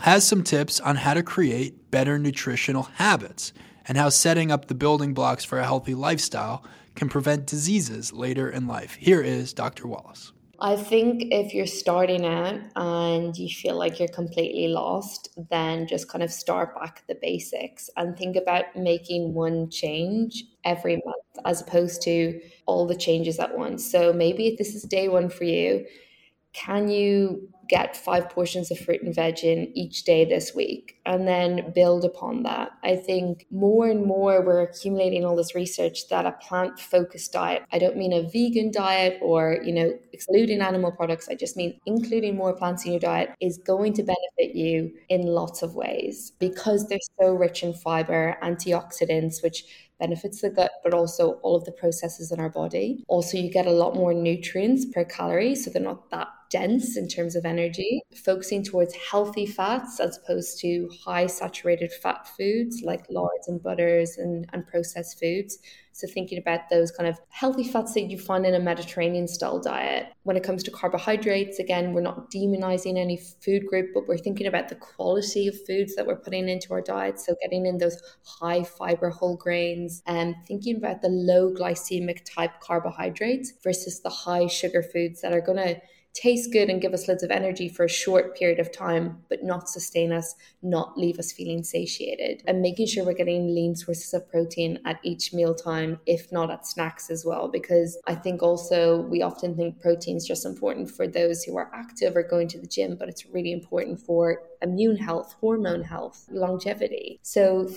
has 0.01 0.27
some 0.29 0.45
tips 0.45 0.79
on 0.79 0.97
how 0.97 1.15
to 1.15 1.23
create 1.23 1.91
better 1.91 2.19
nutritional 2.19 2.83
habits 2.83 3.55
and 3.89 3.97
how 3.97 4.11
setting 4.11 4.53
up 4.53 4.67
the 4.67 4.75
building 4.75 5.15
blocks 5.15 5.43
for 5.43 5.59
a 5.59 5.65
healthy 5.65 5.95
lifestyle 5.95 6.63
can 6.95 7.09
prevent 7.09 7.47
diseases 7.47 8.13
later 8.13 8.47
in 8.47 8.67
life. 8.67 8.97
Here 8.97 9.23
is 9.23 9.55
Dr. 9.55 9.89
Wallace. 9.89 10.33
I 10.65 10.77
think 10.77 11.25
if 11.33 11.53
you're 11.53 11.67
starting 11.67 12.25
out 12.25 12.55
and 12.77 13.37
you 13.37 13.49
feel 13.49 13.77
like 13.77 13.99
you're 13.99 14.07
completely 14.07 14.69
lost, 14.69 15.29
then 15.51 15.89
just 15.89 16.09
kind 16.09 16.23
of 16.23 16.31
start 16.31 16.77
back 16.77 17.01
at 17.01 17.09
the 17.09 17.19
basics 17.21 17.91
and 17.97 18.17
think 18.17 18.37
about 18.37 18.77
making 18.77 19.35
one 19.35 19.71
change 19.71 20.45
every 20.65 21.03
month 21.05 21.47
as 21.47 21.63
opposed 21.63 22.01
to 22.03 22.41
all 22.67 22.87
the 22.87 22.95
changes 22.95 23.41
at 23.41 23.59
once. 23.59 23.91
So 23.91 24.13
maybe 24.13 24.47
if 24.47 24.57
this 24.57 24.77
is 24.77 24.85
day 24.85 25.09
one 25.09 25.31
for 25.31 25.43
you, 25.43 25.85
can 26.53 26.89
you 26.89 27.52
get 27.69 27.97
five 27.97 28.29
portions 28.31 28.71
of 28.71 28.79
fruit 28.79 29.03
and 29.03 29.15
veg 29.15 29.45
in 29.45 29.71
each 29.77 30.05
day 30.05 30.25
this 30.25 30.55
week 30.55 31.01
and 31.07 31.27
then 31.27 31.73
build 31.75 32.05
upon 32.05 32.43
that. 32.43 32.71
I 32.83 32.97
think 32.97 33.47
more 33.51 33.89
and 33.89 34.05
more 34.05 34.45
we're 34.45 34.63
accumulating 34.63 35.25
all 35.25 35.37
this 35.37 35.55
research 35.55 36.09
that 36.09 36.27
a 36.27 36.33
plant 36.33 36.79
focused 36.79 37.33
diet, 37.33 37.63
I 37.73 37.79
don't 37.79 37.97
mean 37.97 38.13
a 38.13 38.23
vegan 38.23 38.71
diet 38.71 39.19
or, 39.23 39.59
you 39.65 39.73
know, 39.73 39.93
excluding 40.13 40.61
animal 40.61 40.93
products, 40.93 41.29
I 41.29 41.35
just 41.35 41.57
mean 41.57 41.79
including 41.87 42.37
more 42.37 42.55
plants 42.55 42.85
in 42.85 42.93
your 42.93 43.01
diet 43.01 43.31
is 43.41 43.59
going 43.59 43.95
to 43.95 44.03
benefit 44.03 44.57
you 44.57 44.93
in 45.09 45.23
lots 45.23 45.63
of 45.63 45.75
ways 45.75 46.33
because 46.39 46.89
they're 46.89 46.99
so 47.21 47.33
rich 47.33 47.63
in 47.63 47.75
fiber, 47.75 48.37
antioxidants, 48.43 49.43
which 49.43 49.65
benefits 50.03 50.41
the 50.41 50.51
gut, 50.51 50.73
but 50.83 50.93
also 50.93 51.35
all 51.43 51.55
of 51.55 51.65
the 51.65 51.73
processes 51.73 52.33
in 52.33 52.41
our 52.41 52.51
body. 52.51 53.05
Also, 53.07 53.39
you 53.39 53.49
get 53.49 53.67
a 53.67 53.79
lot 53.83 53.95
more 53.95 54.13
nutrients 54.13 54.85
per 54.85 55.05
calorie, 55.05 55.55
so 55.55 55.71
they're 55.71 55.81
not 55.81 56.11
that 56.11 56.27
dense 56.51 56.97
in 56.97 57.09
terms 57.09 57.37
of 57.37 57.45
energy, 57.45 58.03
focusing 58.25 58.63
towards 58.63 58.95
healthy 59.11 59.47
fats 59.47 60.01
as 60.01 60.19
opposed 60.19 60.61
to 60.61 60.91
high 61.05 61.27
saturated 61.27 61.93
fat 62.03 62.29
foods 62.37 62.83
like 62.85 63.07
lards 63.09 63.47
and 63.49 63.63
butters 63.63 64.19
and, 64.19 64.47
and 64.53 64.67
processed 64.67 65.19
foods. 65.21 65.59
So, 65.93 66.07
thinking 66.07 66.39
about 66.39 66.71
those 66.71 66.91
kind 66.91 67.09
of 67.09 67.21
healthy 67.29 67.65
fats 67.65 67.95
that 67.95 68.11
you 68.11 68.19
find 68.19 68.47
in 68.47 68.55
a 68.55 68.61
Mediterranean 68.61 69.29
style 69.29 69.61
diet. 69.61 70.07
When 70.23 70.37
it 70.37 70.43
comes 70.43 70.63
to 70.65 70.71
carbohydrates, 70.71 71.59
again, 71.59 71.93
we're 71.93 72.01
not 72.01 72.31
demonizing 72.31 72.99
any 72.99 73.21
food 73.45 73.67
group, 73.67 73.91
but 73.93 74.09
we're 74.09 74.19
thinking 74.19 74.47
about 74.47 74.69
the 74.69 74.75
quality 74.77 75.49
of 75.49 75.55
foods 75.67 75.95
that 75.97 76.07
we're 76.07 76.17
putting 76.17 76.49
into 76.49 76.73
our 76.73 76.81
diet. 76.81 77.21
So, 77.21 77.37
getting 77.43 77.67
in 77.67 77.79
those 77.79 78.01
high 78.25 78.65
fiber 78.65 79.11
whole 79.11 79.37
grains 79.37 80.03
and 80.07 80.35
thinking 80.47 80.77
about 80.77 81.03
the 81.03 81.09
low 81.09 81.53
glycemic 81.53 82.25
type 82.25 82.61
carbohydrates 82.61 83.53
versus 83.63 84.01
the 84.01 84.11
high 84.11 84.47
sugar 84.47 84.83
foods 84.83 85.21
that 85.21 85.33
are 85.33 85.41
going 85.41 85.59
to 85.59 85.81
taste 86.15 86.53
good 86.53 86.69
and 86.69 86.81
give 86.81 86.93
us 86.93 87.09
loads 87.09 87.23
of 87.23 87.31
energy 87.31 87.69
for 87.69 87.85
a 87.85 87.89
short 87.89 88.37
period 88.37 88.59
of 88.59 88.73
time, 88.73 89.19
but 89.29 89.43
not 89.43 89.69
sustain 89.69 90.13
us, 90.13 90.35
not 90.63 90.97
leave 90.99 91.19
us 91.19 91.33
feeling 91.33 91.63
satiated. 91.63 92.43
And 92.47 92.61
making 92.61 92.87
sure 92.87 93.05
we're 93.05 93.15
getting 93.15 93.55
lean 93.55 93.75
sources 93.75 94.13
of 94.13 94.29
protein 94.29 94.79
at 94.85 95.01
each 95.03 95.33
meal 95.33 95.55
time, 95.55 96.01
if 96.07 96.31
not 96.31 96.51
at 96.51 96.67
snacks 96.67 97.11
as 97.11 97.25
well. 97.25 97.49
Because 97.49 97.99
I 98.07 98.15
think 98.15 98.43
also 98.43 99.03
we 99.03 99.23
often 99.23 99.57
think 99.57 99.81
protein 99.81 100.17
is 100.17 100.27
just 100.27 100.45
important 100.45 100.91
for 100.91 101.07
those 101.07 101.43
who 101.45 101.57
are 101.57 101.71
active 101.75 102.17
or 102.17 102.23
going 102.23 102.49
to 102.49 102.59
the 102.59 102.67
gym, 102.67 102.97
but 102.97 103.09
it's 103.09 103.27
really 103.27 103.53
important 103.53 104.01
for 104.01 104.43
immune 104.61 104.97
health, 104.97 105.35
hormone 105.41 105.83
health, 105.83 106.27
longevity. 106.31 107.19
So 107.23 107.71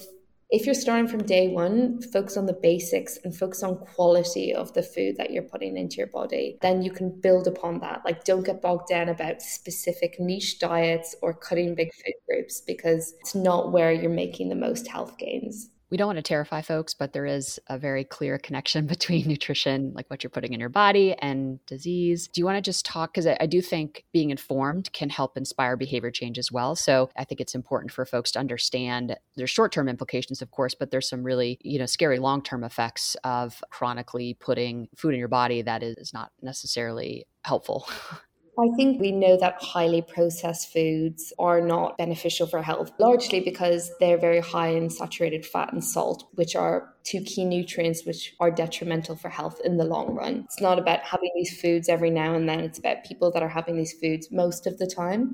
if 0.49 0.65
you're 0.65 0.75
starting 0.75 1.07
from 1.07 1.23
day 1.23 1.47
one, 1.47 2.01
focus 2.01 2.37
on 2.37 2.45
the 2.45 2.53
basics 2.61 3.17
and 3.23 3.35
focus 3.35 3.63
on 3.63 3.77
quality 3.77 4.53
of 4.53 4.73
the 4.73 4.83
food 4.83 5.17
that 5.17 5.31
you're 5.31 5.43
putting 5.43 5.75
into 5.77 5.97
your 5.97 6.07
body. 6.07 6.57
Then 6.61 6.81
you 6.81 6.91
can 6.91 7.19
build 7.19 7.47
upon 7.47 7.79
that. 7.79 8.03
Like, 8.05 8.23
don't 8.23 8.45
get 8.45 8.61
bogged 8.61 8.87
down 8.89 9.09
about 9.09 9.41
specific 9.41 10.19
niche 10.19 10.59
diets 10.59 11.15
or 11.21 11.33
cutting 11.33 11.75
big 11.75 11.93
food 11.93 12.13
groups 12.29 12.61
because 12.61 13.13
it's 13.21 13.35
not 13.35 13.71
where 13.71 13.91
you're 13.91 14.09
making 14.09 14.49
the 14.49 14.55
most 14.55 14.87
health 14.87 15.17
gains 15.17 15.69
we 15.89 15.97
don't 15.97 16.07
want 16.07 16.17
to 16.17 16.23
terrify 16.23 16.61
folks, 16.61 16.93
but 16.93 17.13
there 17.13 17.25
is 17.25 17.59
a 17.67 17.77
very 17.77 18.03
clear 18.03 18.37
connection 18.37 18.87
between 18.95 19.27
nutrition, 19.27 19.93
like 19.95 20.09
what 20.09 20.23
you're 20.23 20.29
putting 20.29 20.53
in 20.53 20.59
your 20.59 20.69
body, 20.69 21.13
and 21.19 21.63
disease. 21.65 22.27
Do 22.27 22.41
you 22.41 22.45
want 22.45 22.57
to 22.57 22.61
just 22.61 22.85
talk? 22.85 23.13
Because 23.13 23.27
I, 23.27 23.37
I, 23.39 23.45
do 23.45 23.61
think 23.61 24.05
being 24.11 24.31
informed 24.31 24.91
can 24.93 25.09
help 25.09 25.37
inspire 25.37 25.77
behavior 25.77 26.11
change 26.11 26.37
as 26.37 26.51
well. 26.51 26.75
So 26.75 27.09
I 27.15 27.23
think 27.23 27.39
it's 27.39 27.55
important 27.55 27.91
for 27.91 28.05
folks 28.05 28.31
to 28.31 28.39
understand 28.39 29.15
there's 29.35 29.49
short 29.49 29.71
term 29.71 29.87
implications, 29.87 30.41
of 30.41 30.51
course, 30.51 30.75
but 30.75 30.91
there's 30.91 31.07
some 31.07 31.23
really, 31.23 31.59
you 31.61 31.79
know, 31.79 31.85
scary 31.85 32.19
long 32.19 32.41
term 32.41 32.63
effects 32.63 33.15
of 33.23 33.63
chronically 33.69 34.35
putting 34.39 34.87
food 34.95 35.13
in 35.13 35.19
your 35.19 35.27
body 35.27 35.61
that 35.61 35.83
is 35.83 36.13
not 36.13 36.31
necessarily 36.41 37.25
helpful. 37.43 37.87
I 38.57 38.69
think 38.77 39.01
we 39.01 39.11
know 39.11 39.37
that 39.37 39.61
highly 39.61 40.01
processed 40.01 40.71
foods 40.71 41.33
are 41.37 41.59
not 41.59 41.97
beneficial 41.97 42.47
for 42.47 42.61
health, 42.61 42.91
largely 42.99 43.41
because 43.41 43.91
they're 43.99 44.17
very 44.17 44.39
high 44.39 44.69
in 44.69 44.89
saturated 44.89 45.45
fat 45.45 45.73
and 45.73 45.83
salt, 45.83 46.29
which 46.35 46.55
are 46.55 46.93
two 47.03 47.21
key 47.21 47.43
nutrients 47.43 48.05
which 48.05 48.33
are 48.39 48.51
detrimental 48.51 49.15
for 49.17 49.29
health 49.29 49.59
in 49.65 49.75
the 49.75 49.83
long 49.83 50.15
run. 50.15 50.43
It's 50.45 50.61
not 50.61 50.79
about 50.79 51.01
having 51.01 51.31
these 51.35 51.59
foods 51.59 51.89
every 51.89 52.09
now 52.09 52.33
and 52.33 52.47
then, 52.47 52.61
it's 52.61 52.79
about 52.79 53.03
people 53.03 53.29
that 53.31 53.43
are 53.43 53.49
having 53.49 53.75
these 53.75 53.93
foods 53.93 54.29
most 54.31 54.67
of 54.67 54.77
the 54.77 54.87
time. 54.87 55.33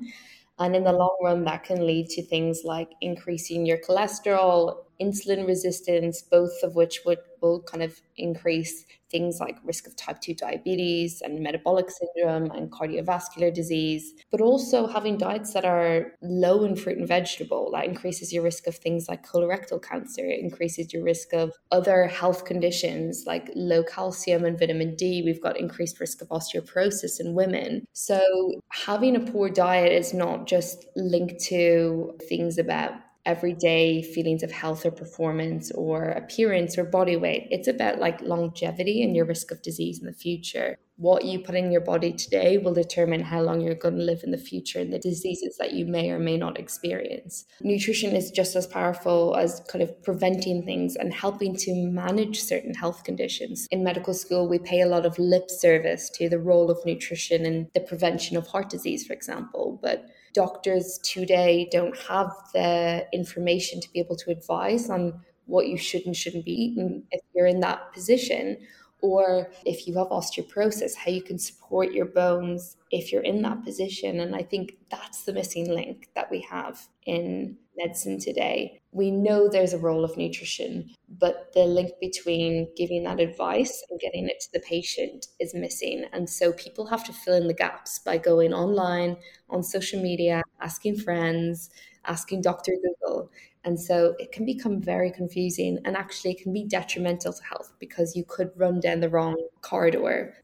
And 0.58 0.76
in 0.76 0.84
the 0.84 0.92
long 0.92 1.16
run, 1.22 1.44
that 1.44 1.64
can 1.64 1.86
lead 1.86 2.08
to 2.10 2.24
things 2.24 2.62
like 2.64 2.90
increasing 3.00 3.66
your 3.66 3.78
cholesterol, 3.78 4.84
insulin 5.02 5.46
resistance, 5.46 6.22
both 6.22 6.62
of 6.62 6.74
which 6.74 7.00
would 7.04 7.18
will 7.42 7.60
kind 7.62 7.82
of 7.82 8.00
increase 8.16 8.86
things 9.10 9.38
like 9.40 9.58
risk 9.64 9.86
of 9.86 9.94
type 9.96 10.20
2 10.20 10.34
diabetes 10.34 11.20
and 11.20 11.40
metabolic 11.40 11.86
syndrome 11.90 12.50
and 12.52 12.70
cardiovascular 12.70 13.52
disease, 13.52 14.14
but 14.30 14.40
also 14.40 14.86
having 14.86 15.18
diets 15.18 15.52
that 15.52 15.66
are 15.66 16.12
low 16.22 16.64
in 16.64 16.74
fruit 16.74 16.96
and 16.96 17.06
vegetable. 17.06 17.70
That 17.72 17.84
increases 17.84 18.32
your 18.32 18.42
risk 18.42 18.66
of 18.66 18.76
things 18.76 19.08
like 19.08 19.26
colorectal 19.26 19.82
cancer, 19.82 20.24
it 20.24 20.40
increases 20.40 20.92
your 20.92 21.04
risk 21.04 21.34
of 21.34 21.52
other 21.70 22.06
health 22.06 22.44
conditions 22.46 23.24
like 23.26 23.50
low 23.54 23.82
calcium 23.82 24.44
and 24.44 24.58
vitamin 24.58 24.94
D. 24.96 25.22
We've 25.22 25.42
got 25.42 25.58
increased 25.58 26.00
risk 26.00 26.22
of 26.22 26.28
osteoporosis 26.28 27.20
in 27.20 27.34
women. 27.34 27.84
So 27.92 28.22
having 28.70 29.16
a 29.16 29.20
poor 29.20 29.50
diet 29.50 29.92
is 29.92 30.14
not 30.14 30.46
just 30.46 30.86
linked 30.96 31.40
to 31.44 32.16
things 32.28 32.56
about 32.56 32.92
everyday 33.24 34.02
feelings 34.02 34.42
of 34.42 34.50
health 34.50 34.84
or 34.84 34.90
performance 34.90 35.70
or 35.72 36.10
appearance 36.10 36.76
or 36.76 36.84
body 36.84 37.16
weight. 37.16 37.46
It's 37.50 37.68
about 37.68 37.98
like 37.98 38.20
longevity 38.22 39.02
and 39.02 39.14
your 39.14 39.26
risk 39.26 39.50
of 39.50 39.62
disease 39.62 40.00
in 40.00 40.06
the 40.06 40.12
future. 40.12 40.78
What 40.96 41.24
you 41.24 41.40
put 41.40 41.54
in 41.54 41.72
your 41.72 41.80
body 41.80 42.12
today 42.12 42.58
will 42.58 42.74
determine 42.74 43.22
how 43.22 43.40
long 43.40 43.60
you're 43.60 43.74
going 43.74 43.96
to 43.96 44.02
live 44.02 44.20
in 44.22 44.30
the 44.30 44.38
future 44.38 44.78
and 44.78 44.92
the 44.92 44.98
diseases 44.98 45.56
that 45.58 45.72
you 45.72 45.86
may 45.86 46.10
or 46.10 46.18
may 46.18 46.36
not 46.36 46.58
experience. 46.58 47.44
Nutrition 47.60 48.14
is 48.14 48.30
just 48.30 48.54
as 48.54 48.66
powerful 48.66 49.34
as 49.36 49.62
kind 49.68 49.82
of 49.82 50.02
preventing 50.02 50.64
things 50.64 50.94
and 50.94 51.12
helping 51.12 51.56
to 51.56 51.74
manage 51.74 52.40
certain 52.40 52.74
health 52.74 53.04
conditions. 53.04 53.66
In 53.70 53.82
medical 53.82 54.14
school, 54.14 54.48
we 54.48 54.58
pay 54.58 54.82
a 54.82 54.86
lot 54.86 55.06
of 55.06 55.18
lip 55.18 55.50
service 55.50 56.10
to 56.10 56.28
the 56.28 56.38
role 56.38 56.70
of 56.70 56.84
nutrition 56.84 57.46
in 57.46 57.68
the 57.74 57.80
prevention 57.80 58.36
of 58.36 58.46
heart 58.46 58.68
disease, 58.68 59.06
for 59.06 59.14
example. 59.14 59.80
But 59.82 60.06
doctors 60.34 60.98
today 61.02 61.68
don't 61.70 61.96
have 62.08 62.30
the 62.52 63.06
information 63.12 63.80
to 63.80 63.92
be 63.92 64.00
able 64.00 64.16
to 64.16 64.30
advise 64.30 64.90
on 64.90 65.20
what 65.46 65.66
you 65.66 65.76
should 65.76 66.06
and 66.06 66.16
shouldn't 66.16 66.44
be 66.44 66.52
eating 66.52 67.02
if 67.10 67.20
you're 67.34 67.46
in 67.46 67.60
that 67.60 67.92
position 67.92 68.56
or 69.00 69.50
if 69.66 69.86
you 69.86 69.98
have 69.98 70.08
osteoporosis 70.08 70.94
how 70.94 71.10
you 71.10 71.22
can 71.22 71.38
support 71.38 71.92
your 71.92 72.06
bones 72.06 72.76
if 72.92 73.12
you're 73.12 73.22
in 73.22 73.42
that 73.42 73.62
position 73.64 74.20
and 74.20 74.34
i 74.36 74.42
think 74.42 74.76
that's 74.90 75.24
the 75.24 75.32
missing 75.32 75.68
link 75.68 76.08
that 76.14 76.30
we 76.30 76.40
have 76.40 76.86
in 77.04 77.56
medicine 77.76 78.18
today. 78.18 78.81
We 78.92 79.10
know 79.10 79.48
there's 79.48 79.72
a 79.72 79.78
role 79.78 80.04
of 80.04 80.16
nutrition, 80.18 80.90
but 81.08 81.50
the 81.54 81.64
link 81.64 81.92
between 81.98 82.68
giving 82.76 83.04
that 83.04 83.20
advice 83.20 83.82
and 83.88 83.98
getting 83.98 84.28
it 84.28 84.40
to 84.40 84.52
the 84.52 84.60
patient 84.60 85.28
is 85.40 85.54
missing. 85.54 86.04
And 86.12 86.28
so 86.28 86.52
people 86.52 86.86
have 86.86 87.02
to 87.04 87.12
fill 87.12 87.34
in 87.34 87.48
the 87.48 87.54
gaps 87.54 87.98
by 87.98 88.18
going 88.18 88.52
online, 88.52 89.16
on 89.48 89.62
social 89.62 90.00
media, 90.02 90.42
asking 90.60 90.98
friends, 90.98 91.70
asking 92.04 92.42
Dr. 92.42 92.72
Google. 92.82 93.30
And 93.64 93.80
so 93.80 94.14
it 94.18 94.30
can 94.30 94.44
become 94.44 94.80
very 94.80 95.10
confusing 95.10 95.78
and 95.84 95.96
actually 95.96 96.34
can 96.34 96.52
be 96.52 96.64
detrimental 96.64 97.32
to 97.32 97.42
health 97.44 97.72
because 97.78 98.14
you 98.14 98.24
could 98.24 98.50
run 98.56 98.80
down 98.80 99.00
the 99.00 99.08
wrong 99.08 99.36
corridor 99.62 100.34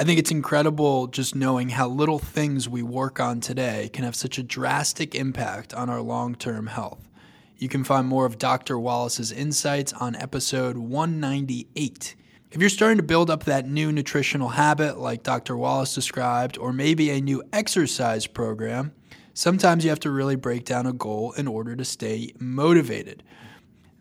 I 0.00 0.04
think 0.04 0.20
it's 0.20 0.30
incredible 0.30 1.08
just 1.08 1.34
knowing 1.34 1.70
how 1.70 1.88
little 1.88 2.20
things 2.20 2.68
we 2.68 2.84
work 2.84 3.18
on 3.18 3.40
today 3.40 3.90
can 3.92 4.04
have 4.04 4.14
such 4.14 4.38
a 4.38 4.44
drastic 4.44 5.12
impact 5.16 5.74
on 5.74 5.90
our 5.90 6.00
long 6.00 6.36
term 6.36 6.68
health. 6.68 7.07
You 7.58 7.68
can 7.68 7.82
find 7.82 8.06
more 8.06 8.24
of 8.24 8.38
Dr. 8.38 8.78
Wallace's 8.78 9.32
insights 9.32 9.92
on 9.92 10.14
episode 10.14 10.78
198. 10.78 12.14
If 12.52 12.60
you're 12.60 12.70
starting 12.70 12.98
to 12.98 13.02
build 13.02 13.30
up 13.30 13.42
that 13.44 13.68
new 13.68 13.90
nutritional 13.90 14.50
habit 14.50 14.96
like 14.96 15.24
Dr. 15.24 15.56
Wallace 15.56 15.92
described, 15.92 16.56
or 16.56 16.72
maybe 16.72 17.10
a 17.10 17.20
new 17.20 17.42
exercise 17.52 18.28
program, 18.28 18.92
sometimes 19.34 19.82
you 19.82 19.90
have 19.90 19.98
to 20.00 20.10
really 20.12 20.36
break 20.36 20.66
down 20.66 20.86
a 20.86 20.92
goal 20.92 21.32
in 21.32 21.48
order 21.48 21.74
to 21.74 21.84
stay 21.84 22.32
motivated. 22.38 23.24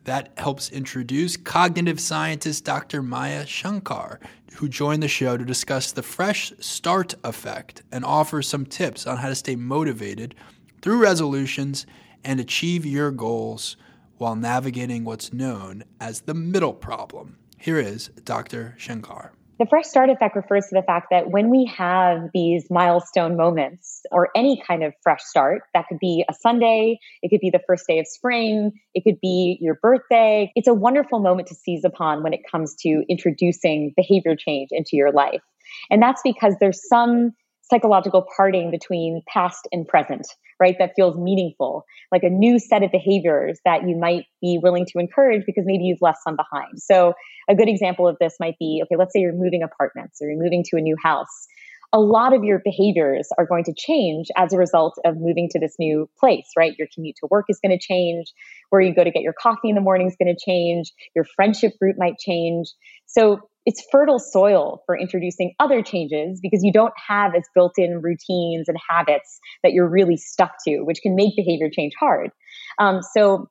That 0.03 0.33
helps 0.37 0.69
introduce 0.69 1.35
cognitive 1.35 1.99
scientist 1.99 2.63
Dr. 2.63 3.01
Maya 3.01 3.43
Shankar, 3.47 4.19
who 4.57 4.69
joined 4.69 5.01
the 5.01 5.07
show 5.07 5.35
to 5.35 5.43
discuss 5.43 5.91
the 5.91 6.03
fresh 6.03 6.53
start 6.59 7.15
effect 7.23 7.81
and 7.91 8.05
offer 8.05 8.43
some 8.43 8.67
tips 8.67 9.07
on 9.07 9.17
how 9.17 9.29
to 9.29 9.35
stay 9.35 9.55
motivated 9.55 10.35
through 10.83 11.01
resolutions 11.01 11.87
and 12.27 12.41
achieve 12.41 12.85
your 12.85 13.09
goals 13.09 13.77
while 14.17 14.35
navigating 14.35 15.05
what's 15.05 15.31
known 15.31 15.85
as 16.01 16.21
the 16.21 16.33
middle 16.33 16.73
problem. 16.73 17.37
Here 17.57 17.79
is 17.79 18.09
Dr. 18.25 18.75
Shankar. 18.77 19.31
The 19.59 19.65
fresh 19.65 19.85
start 19.85 20.09
effect 20.09 20.35
refers 20.35 20.67
to 20.67 20.75
the 20.75 20.83
fact 20.83 21.07
that 21.09 21.31
when 21.31 21.49
we 21.49 21.65
have 21.75 22.29
these 22.33 22.69
milestone 22.69 23.37
moments 23.37 24.01
or 24.11 24.29
any 24.35 24.61
kind 24.67 24.83
of 24.83 24.93
fresh 25.01 25.23
start, 25.23 25.63
that 25.73 25.85
could 25.87 25.99
be 25.99 26.23
a 26.29 26.33
Sunday, 26.33 26.99
it 27.23 27.29
could 27.29 27.39
be 27.39 27.49
the 27.49 27.61
first 27.65 27.87
day 27.87 27.97
of 27.97 28.05
spring, 28.05 28.73
it 28.93 29.03
could 29.03 29.19
be 29.21 29.57
your 29.61 29.75
birthday. 29.81 30.51
It's 30.55 30.67
a 30.67 30.75
wonderful 30.75 31.19
moment 31.19 31.47
to 31.47 31.55
seize 31.55 31.85
upon 31.85 32.23
when 32.23 32.33
it 32.33 32.41
comes 32.51 32.75
to 32.81 33.03
introducing 33.09 33.93
behavior 33.95 34.35
change 34.35 34.69
into 34.71 34.91
your 34.93 35.11
life. 35.11 35.41
And 35.89 36.01
that's 36.01 36.21
because 36.23 36.55
there's 36.59 36.87
some 36.87 37.31
psychological 37.63 38.25
parting 38.35 38.69
between 38.69 39.21
past 39.27 39.67
and 39.71 39.87
present, 39.87 40.27
right? 40.59 40.75
That 40.79 40.93
feels 40.95 41.17
meaningful, 41.17 41.85
like 42.11 42.23
a 42.23 42.29
new 42.29 42.59
set 42.59 42.83
of 42.83 42.91
behaviors 42.91 43.59
that 43.65 43.87
you 43.87 43.95
might 43.95 44.25
be 44.41 44.59
willing 44.61 44.85
to 44.87 44.99
encourage 44.99 45.45
because 45.45 45.65
maybe 45.65 45.83
you've 45.83 46.01
left 46.01 46.19
some 46.23 46.35
behind. 46.35 46.81
So, 46.81 47.13
a 47.49 47.55
good 47.55 47.69
example 47.69 48.07
of 48.07 48.17
this 48.19 48.35
might 48.39 48.57
be 48.59 48.81
okay, 48.83 48.97
let's 48.97 49.13
say 49.13 49.19
you're 49.19 49.33
moving 49.33 49.63
apartments 49.63 50.21
or 50.21 50.29
you're 50.29 50.41
moving 50.41 50.63
to 50.69 50.77
a 50.77 50.81
new 50.81 50.95
house. 51.01 51.47
A 51.93 51.99
lot 51.99 52.33
of 52.33 52.43
your 52.43 52.59
behaviors 52.59 53.29
are 53.37 53.45
going 53.45 53.63
to 53.63 53.73
change 53.73 54.27
as 54.35 54.51
a 54.51 54.57
result 54.57 54.99
of 55.05 55.15
moving 55.17 55.47
to 55.51 55.59
this 55.59 55.75
new 55.79 56.09
place, 56.19 56.45
right? 56.57 56.75
Your 56.77 56.87
commute 56.93 57.15
to 57.21 57.27
work 57.31 57.45
is 57.47 57.59
going 57.63 57.77
to 57.77 57.81
change. 57.81 58.33
Where 58.69 58.81
you 58.81 58.93
go 58.93 59.05
to 59.05 59.11
get 59.11 59.23
your 59.23 59.33
coffee 59.33 59.69
in 59.69 59.75
the 59.75 59.81
morning 59.81 60.07
is 60.07 60.17
going 60.21 60.35
to 60.35 60.45
change. 60.45 60.91
Your 61.15 61.23
friendship 61.23 61.79
group 61.79 61.95
might 61.97 62.17
change. 62.17 62.67
So, 63.05 63.39
it's 63.67 63.85
fertile 63.91 64.17
soil 64.17 64.81
for 64.85 64.97
introducing 64.97 65.53
other 65.59 65.83
changes 65.83 66.39
because 66.41 66.63
you 66.63 66.71
don't 66.71 66.93
have 67.05 67.35
as 67.35 67.43
built 67.53 67.73
in 67.77 68.01
routines 68.01 68.69
and 68.69 68.77
habits 68.89 69.41
that 69.61 69.73
you're 69.73 69.89
really 69.89 70.15
stuck 70.15 70.53
to, 70.65 70.79
which 70.83 70.99
can 71.03 71.15
make 71.15 71.35
behavior 71.35 71.69
change 71.69 71.91
hard. 71.99 72.31
Um, 72.79 73.01
so 73.13 73.49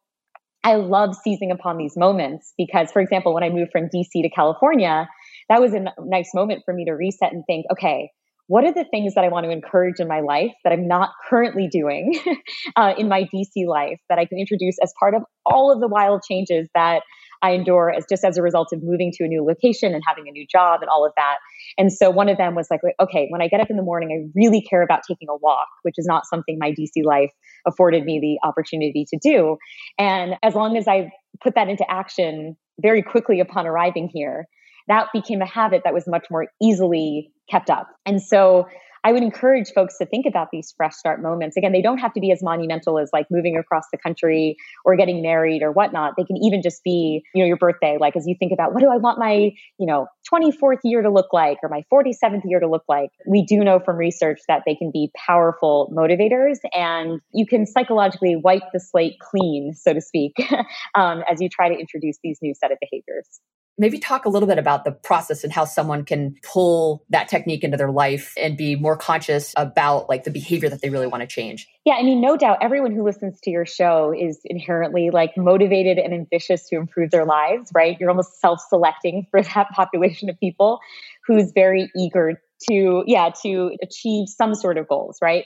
I 0.64 0.76
love 0.76 1.14
seizing 1.22 1.50
upon 1.50 1.76
these 1.76 1.98
moments 1.98 2.54
because, 2.56 2.90
for 2.90 3.00
example, 3.00 3.34
when 3.34 3.44
I 3.44 3.50
moved 3.50 3.72
from 3.72 3.90
DC 3.94 4.22
to 4.22 4.30
California, 4.30 5.06
that 5.50 5.60
was 5.60 5.74
a 5.74 5.80
n- 5.80 5.90
nice 5.98 6.30
moment 6.34 6.62
for 6.64 6.72
me 6.72 6.86
to 6.86 6.92
reset 6.92 7.34
and 7.34 7.44
think, 7.46 7.66
okay, 7.70 8.08
what 8.46 8.64
are 8.64 8.72
the 8.72 8.86
things 8.90 9.14
that 9.16 9.24
I 9.24 9.28
want 9.28 9.44
to 9.44 9.50
encourage 9.50 10.00
in 10.00 10.08
my 10.08 10.20
life 10.20 10.52
that 10.64 10.72
I'm 10.72 10.88
not 10.88 11.10
currently 11.28 11.68
doing 11.68 12.18
uh, 12.76 12.94
in 12.96 13.06
my 13.08 13.24
DC 13.24 13.66
life 13.66 14.00
that 14.08 14.18
I 14.18 14.24
can 14.24 14.38
introduce 14.38 14.76
as 14.82 14.94
part 14.98 15.14
of 15.14 15.24
all 15.44 15.70
of 15.70 15.80
the 15.80 15.88
wild 15.88 16.22
changes 16.26 16.70
that 16.74 17.02
I 17.42 17.52
endure 17.52 17.90
as 17.90 18.04
just 18.08 18.24
as 18.24 18.36
a 18.36 18.42
result 18.42 18.68
of 18.72 18.82
moving 18.82 19.12
to 19.16 19.24
a 19.24 19.28
new 19.28 19.44
location 19.44 19.94
and 19.94 20.02
having 20.06 20.28
a 20.28 20.30
new 20.30 20.46
job 20.46 20.80
and 20.82 20.88
all 20.88 21.04
of 21.06 21.12
that. 21.16 21.36
And 21.78 21.92
so 21.92 22.10
one 22.10 22.28
of 22.28 22.36
them 22.36 22.54
was 22.54 22.68
like, 22.70 22.80
okay, 23.00 23.26
when 23.30 23.42
I 23.42 23.48
get 23.48 23.60
up 23.60 23.70
in 23.70 23.76
the 23.76 23.82
morning, 23.82 24.10
I 24.10 24.30
really 24.34 24.62
care 24.62 24.82
about 24.82 25.00
taking 25.08 25.28
a 25.28 25.36
walk, 25.36 25.68
which 25.82 25.94
is 25.98 26.06
not 26.06 26.24
something 26.26 26.58
my 26.58 26.70
DC 26.70 27.04
life 27.04 27.30
afforded 27.66 28.04
me 28.04 28.20
the 28.20 28.46
opportunity 28.46 29.06
to 29.10 29.18
do. 29.22 29.56
And 29.98 30.34
as 30.42 30.54
long 30.54 30.76
as 30.76 30.88
I 30.88 31.10
put 31.42 31.54
that 31.54 31.68
into 31.68 31.84
action 31.90 32.56
very 32.80 33.02
quickly 33.02 33.40
upon 33.40 33.66
arriving 33.66 34.10
here, 34.12 34.46
that 34.88 35.08
became 35.12 35.42
a 35.42 35.46
habit 35.46 35.82
that 35.84 35.94
was 35.94 36.06
much 36.06 36.26
more 36.30 36.46
easily 36.62 37.32
kept 37.50 37.70
up. 37.70 37.88
And 38.04 38.22
so 38.22 38.66
I 39.06 39.12
would 39.12 39.22
encourage 39.22 39.70
folks 39.70 39.98
to 39.98 40.04
think 40.04 40.26
about 40.26 40.48
these 40.50 40.74
fresh 40.76 40.96
start 40.96 41.22
moments. 41.22 41.56
Again, 41.56 41.70
they 41.70 41.80
don't 41.80 41.98
have 41.98 42.12
to 42.14 42.20
be 42.20 42.32
as 42.32 42.42
monumental 42.42 42.98
as 42.98 43.08
like 43.12 43.26
moving 43.30 43.56
across 43.56 43.84
the 43.92 43.98
country 43.98 44.56
or 44.84 44.96
getting 44.96 45.22
married 45.22 45.62
or 45.62 45.70
whatnot. 45.70 46.14
They 46.16 46.24
can 46.24 46.36
even 46.38 46.60
just 46.60 46.82
be, 46.82 47.22
you 47.32 47.40
know, 47.40 47.46
your 47.46 47.56
birthday. 47.56 47.98
Like 48.00 48.16
as 48.16 48.26
you 48.26 48.34
think 48.36 48.50
about 48.50 48.74
what 48.74 48.80
do 48.80 48.90
I 48.90 48.96
want 48.96 49.20
my, 49.20 49.52
you 49.78 49.86
know, 49.86 50.08
24th 50.34 50.80
year 50.82 51.02
to 51.02 51.10
look 51.10 51.32
like 51.32 51.58
or 51.62 51.68
my 51.68 51.84
47th 51.92 52.40
year 52.46 52.58
to 52.58 52.68
look 52.68 52.82
like. 52.88 53.10
We 53.28 53.44
do 53.44 53.62
know 53.62 53.78
from 53.78 53.94
research 53.94 54.40
that 54.48 54.62
they 54.66 54.74
can 54.74 54.90
be 54.90 55.12
powerful 55.14 55.88
motivators 55.96 56.56
and 56.74 57.20
you 57.32 57.46
can 57.46 57.64
psychologically 57.64 58.34
wipe 58.34 58.72
the 58.72 58.80
slate 58.80 59.20
clean, 59.20 59.72
so 59.76 59.92
to 59.92 60.00
speak, 60.00 60.32
um, 60.96 61.22
as 61.30 61.40
you 61.40 61.48
try 61.48 61.68
to 61.68 61.78
introduce 61.78 62.18
these 62.24 62.40
new 62.42 62.54
set 62.54 62.72
of 62.72 62.78
behaviors 62.80 63.40
maybe 63.78 63.98
talk 63.98 64.24
a 64.24 64.28
little 64.28 64.48
bit 64.48 64.58
about 64.58 64.84
the 64.84 64.92
process 64.92 65.44
and 65.44 65.52
how 65.52 65.64
someone 65.64 66.04
can 66.04 66.36
pull 66.42 67.04
that 67.10 67.28
technique 67.28 67.62
into 67.62 67.76
their 67.76 67.90
life 67.90 68.32
and 68.36 68.56
be 68.56 68.76
more 68.76 68.96
conscious 68.96 69.52
about 69.56 70.08
like 70.08 70.24
the 70.24 70.30
behavior 70.30 70.68
that 70.68 70.80
they 70.80 70.90
really 70.90 71.06
want 71.06 71.20
to 71.20 71.26
change. 71.26 71.68
Yeah 71.84 71.94
i 71.94 72.02
mean 72.02 72.20
no 72.20 72.36
doubt 72.36 72.58
everyone 72.60 72.92
who 72.92 73.04
listens 73.04 73.40
to 73.40 73.50
your 73.50 73.66
show 73.66 74.14
is 74.18 74.40
inherently 74.44 75.10
like 75.10 75.36
motivated 75.36 75.98
and 75.98 76.12
ambitious 76.12 76.68
to 76.68 76.76
improve 76.76 77.10
their 77.10 77.24
lives 77.24 77.70
right? 77.74 77.96
You're 78.00 78.10
almost 78.10 78.40
self-selecting 78.40 79.26
for 79.30 79.42
that 79.42 79.68
population 79.70 80.28
of 80.30 80.38
people 80.40 80.80
who's 81.26 81.52
very 81.52 81.90
eager 81.96 82.40
to 82.70 83.04
yeah 83.06 83.30
to 83.42 83.76
achieve 83.82 84.28
some 84.28 84.54
sort 84.54 84.78
of 84.78 84.88
goals 84.88 85.18
right 85.20 85.44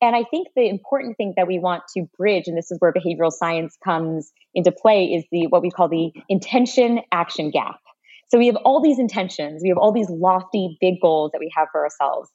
and 0.00 0.16
I 0.16 0.24
think 0.30 0.48
the 0.56 0.68
important 0.68 1.16
thing 1.16 1.34
that 1.36 1.46
we 1.46 1.58
want 1.58 1.82
to 1.96 2.06
bridge, 2.16 2.44
and 2.46 2.56
this 2.56 2.70
is 2.70 2.78
where 2.78 2.92
behavioral 2.92 3.32
science 3.32 3.76
comes 3.84 4.32
into 4.54 4.72
play, 4.72 5.06
is 5.06 5.24
the 5.30 5.46
what 5.48 5.62
we 5.62 5.70
call 5.70 5.88
the 5.88 6.12
intention 6.28 7.00
action 7.12 7.50
gap. 7.50 7.80
So 8.28 8.38
we 8.38 8.46
have 8.46 8.56
all 8.64 8.80
these 8.80 8.98
intentions, 8.98 9.60
we 9.62 9.68
have 9.68 9.78
all 9.78 9.92
these 9.92 10.08
lofty 10.08 10.78
big 10.80 11.00
goals 11.00 11.32
that 11.32 11.38
we 11.40 11.52
have 11.56 11.68
for 11.72 11.82
ourselves. 11.82 12.30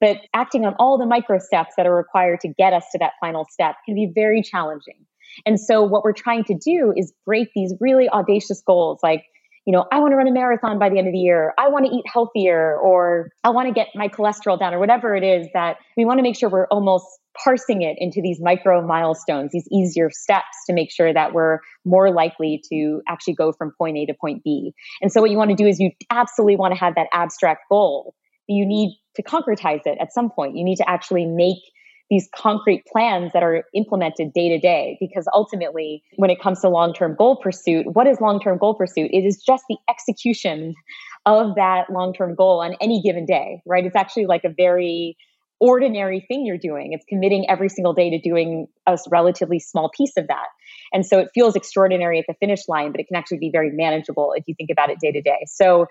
But 0.00 0.18
acting 0.34 0.64
on 0.64 0.74
all 0.78 0.98
the 0.98 1.06
micro 1.06 1.38
steps 1.38 1.74
that 1.76 1.86
are 1.86 1.94
required 1.94 2.40
to 2.40 2.48
get 2.48 2.72
us 2.72 2.84
to 2.92 2.98
that 2.98 3.12
final 3.20 3.46
step 3.50 3.76
can 3.84 3.94
be 3.94 4.10
very 4.12 4.42
challenging. 4.42 5.06
And 5.46 5.60
so 5.60 5.82
what 5.82 6.04
we're 6.04 6.12
trying 6.12 6.44
to 6.44 6.54
do 6.54 6.92
is 6.96 7.12
break 7.24 7.50
these 7.54 7.74
really 7.80 8.08
audacious 8.08 8.62
goals 8.66 9.00
like 9.02 9.24
you 9.64 9.72
know, 9.72 9.86
I 9.92 10.00
want 10.00 10.12
to 10.12 10.16
run 10.16 10.26
a 10.26 10.32
marathon 10.32 10.78
by 10.78 10.88
the 10.88 10.98
end 10.98 11.06
of 11.06 11.12
the 11.12 11.18
year. 11.18 11.54
I 11.56 11.68
want 11.68 11.86
to 11.86 11.92
eat 11.92 12.04
healthier 12.06 12.76
or 12.76 13.30
I 13.44 13.50
want 13.50 13.68
to 13.68 13.74
get 13.74 13.88
my 13.94 14.08
cholesterol 14.08 14.58
down 14.58 14.74
or 14.74 14.80
whatever 14.80 15.14
it 15.14 15.22
is 15.22 15.46
that 15.54 15.76
we 15.96 16.04
want 16.04 16.18
to 16.18 16.22
make 16.22 16.36
sure 16.36 16.48
we're 16.48 16.66
almost 16.66 17.06
parsing 17.42 17.82
it 17.82 17.96
into 17.98 18.20
these 18.20 18.40
micro 18.40 18.84
milestones, 18.84 19.50
these 19.52 19.66
easier 19.70 20.10
steps 20.10 20.64
to 20.66 20.72
make 20.72 20.90
sure 20.90 21.12
that 21.12 21.32
we're 21.32 21.60
more 21.84 22.12
likely 22.12 22.60
to 22.70 23.00
actually 23.08 23.34
go 23.34 23.52
from 23.52 23.72
point 23.78 23.96
A 23.96 24.06
to 24.06 24.14
point 24.20 24.42
B. 24.44 24.74
And 25.00 25.12
so 25.12 25.20
what 25.20 25.30
you 25.30 25.36
want 25.36 25.50
to 25.50 25.56
do 25.56 25.66
is 25.66 25.78
you 25.78 25.92
absolutely 26.10 26.56
want 26.56 26.74
to 26.74 26.80
have 26.80 26.94
that 26.96 27.06
abstract 27.12 27.62
goal. 27.70 28.14
You 28.48 28.66
need 28.66 28.98
to 29.16 29.22
concretize 29.22 29.82
it 29.84 29.96
at 30.00 30.12
some 30.12 30.30
point. 30.30 30.56
You 30.56 30.64
need 30.64 30.76
to 30.76 30.88
actually 30.88 31.26
make 31.26 31.62
these 32.12 32.28
concrete 32.36 32.84
plans 32.92 33.32
that 33.32 33.42
are 33.42 33.64
implemented 33.74 34.34
day 34.34 34.50
to 34.50 34.58
day. 34.58 34.98
Because 35.00 35.26
ultimately, 35.32 36.02
when 36.16 36.28
it 36.28 36.38
comes 36.38 36.60
to 36.60 36.68
long 36.68 36.92
term 36.92 37.16
goal 37.18 37.36
pursuit, 37.36 37.86
what 37.94 38.06
is 38.06 38.20
long 38.20 38.38
term 38.38 38.58
goal 38.58 38.74
pursuit? 38.74 39.10
It 39.12 39.24
is 39.24 39.42
just 39.42 39.64
the 39.66 39.78
execution 39.88 40.74
of 41.24 41.54
that 41.54 41.88
long 41.88 42.12
term 42.12 42.34
goal 42.34 42.60
on 42.60 42.76
any 42.82 43.00
given 43.00 43.24
day, 43.24 43.62
right? 43.64 43.86
It's 43.86 43.96
actually 43.96 44.26
like 44.26 44.44
a 44.44 44.50
very 44.54 45.16
ordinary 45.58 46.22
thing 46.28 46.44
you're 46.44 46.58
doing. 46.58 46.92
It's 46.92 47.04
committing 47.08 47.48
every 47.48 47.70
single 47.70 47.94
day 47.94 48.10
to 48.10 48.20
doing 48.20 48.66
a 48.86 48.98
relatively 49.10 49.58
small 49.58 49.90
piece 49.96 50.12
of 50.18 50.26
that. 50.28 50.48
And 50.92 51.06
so 51.06 51.18
it 51.18 51.28
feels 51.32 51.56
extraordinary 51.56 52.18
at 52.18 52.26
the 52.28 52.34
finish 52.34 52.68
line, 52.68 52.92
but 52.92 53.00
it 53.00 53.06
can 53.06 53.16
actually 53.16 53.38
be 53.38 53.48
very 53.50 53.70
manageable 53.70 54.34
if 54.36 54.44
you 54.46 54.54
think 54.54 54.68
about 54.70 54.90
it 54.90 54.98
day 55.00 55.12
to 55.12 55.22
day. 55.22 55.46
So 55.46 55.86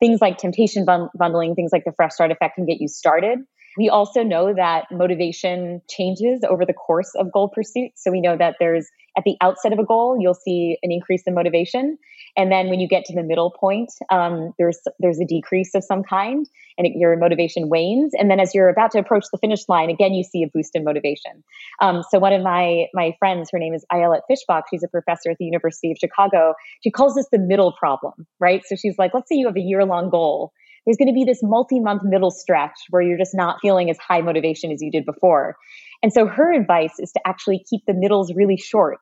things 0.00 0.20
like 0.22 0.38
temptation 0.38 0.86
bundling, 0.86 1.54
things 1.54 1.70
like 1.70 1.84
the 1.84 1.92
fresh 1.92 2.12
start 2.12 2.30
effect 2.30 2.54
can 2.54 2.64
get 2.64 2.80
you 2.80 2.88
started. 2.88 3.40
We 3.76 3.88
also 3.88 4.22
know 4.22 4.54
that 4.54 4.86
motivation 4.90 5.82
changes 5.88 6.40
over 6.48 6.64
the 6.64 6.72
course 6.72 7.10
of 7.14 7.32
goal 7.32 7.48
pursuit. 7.48 7.92
So 7.96 8.10
we 8.10 8.20
know 8.20 8.36
that 8.36 8.56
there's 8.58 8.88
at 9.16 9.24
the 9.24 9.36
outset 9.40 9.72
of 9.72 9.78
a 9.78 9.84
goal, 9.84 10.18
you'll 10.20 10.34
see 10.34 10.76
an 10.82 10.92
increase 10.92 11.22
in 11.26 11.34
motivation, 11.34 11.96
and 12.36 12.52
then 12.52 12.68
when 12.68 12.80
you 12.80 12.88
get 12.88 13.06
to 13.06 13.14
the 13.14 13.22
middle 13.22 13.50
point, 13.50 13.90
um, 14.10 14.52
there's 14.58 14.78
there's 14.98 15.18
a 15.18 15.24
decrease 15.24 15.74
of 15.74 15.82
some 15.82 16.02
kind, 16.02 16.46
and 16.76 16.86
it, 16.86 16.92
your 16.96 17.16
motivation 17.16 17.70
wanes. 17.70 18.12
And 18.14 18.30
then 18.30 18.40
as 18.40 18.54
you're 18.54 18.68
about 18.68 18.90
to 18.90 18.98
approach 18.98 19.24
the 19.32 19.38
finish 19.38 19.68
line, 19.68 19.88
again 19.88 20.12
you 20.12 20.22
see 20.22 20.42
a 20.42 20.48
boost 20.48 20.76
in 20.76 20.84
motivation. 20.84 21.42
Um, 21.80 22.04
so 22.10 22.18
one 22.18 22.34
of 22.34 22.42
my 22.42 22.86
my 22.92 23.16
friends, 23.18 23.48
her 23.52 23.58
name 23.58 23.72
is 23.72 23.84
Ayelet 23.90 24.20
Fishbach. 24.30 24.64
She's 24.70 24.82
a 24.82 24.88
professor 24.88 25.30
at 25.30 25.38
the 25.38 25.46
University 25.46 25.90
of 25.90 25.96
Chicago. 25.98 26.54
She 26.84 26.90
calls 26.90 27.14
this 27.14 27.26
the 27.32 27.38
middle 27.38 27.72
problem, 27.72 28.26
right? 28.38 28.62
So 28.66 28.76
she's 28.76 28.98
like, 28.98 29.14
let's 29.14 29.28
say 29.28 29.36
you 29.36 29.46
have 29.46 29.56
a 29.56 29.60
year 29.60 29.84
long 29.86 30.10
goal 30.10 30.52
there's 30.86 30.96
going 30.96 31.08
to 31.08 31.14
be 31.14 31.24
this 31.24 31.42
multi 31.42 31.80
month 31.80 32.02
middle 32.04 32.30
stretch 32.30 32.78
where 32.90 33.02
you're 33.02 33.18
just 33.18 33.34
not 33.34 33.58
feeling 33.60 33.90
as 33.90 33.98
high 33.98 34.20
motivation 34.20 34.70
as 34.70 34.80
you 34.80 34.90
did 34.90 35.04
before. 35.04 35.56
And 36.02 36.12
so 36.12 36.26
her 36.26 36.52
advice 36.52 36.94
is 36.98 37.12
to 37.12 37.20
actually 37.26 37.64
keep 37.68 37.82
the 37.86 37.94
middles 37.94 38.32
really 38.34 38.56
short. 38.56 39.00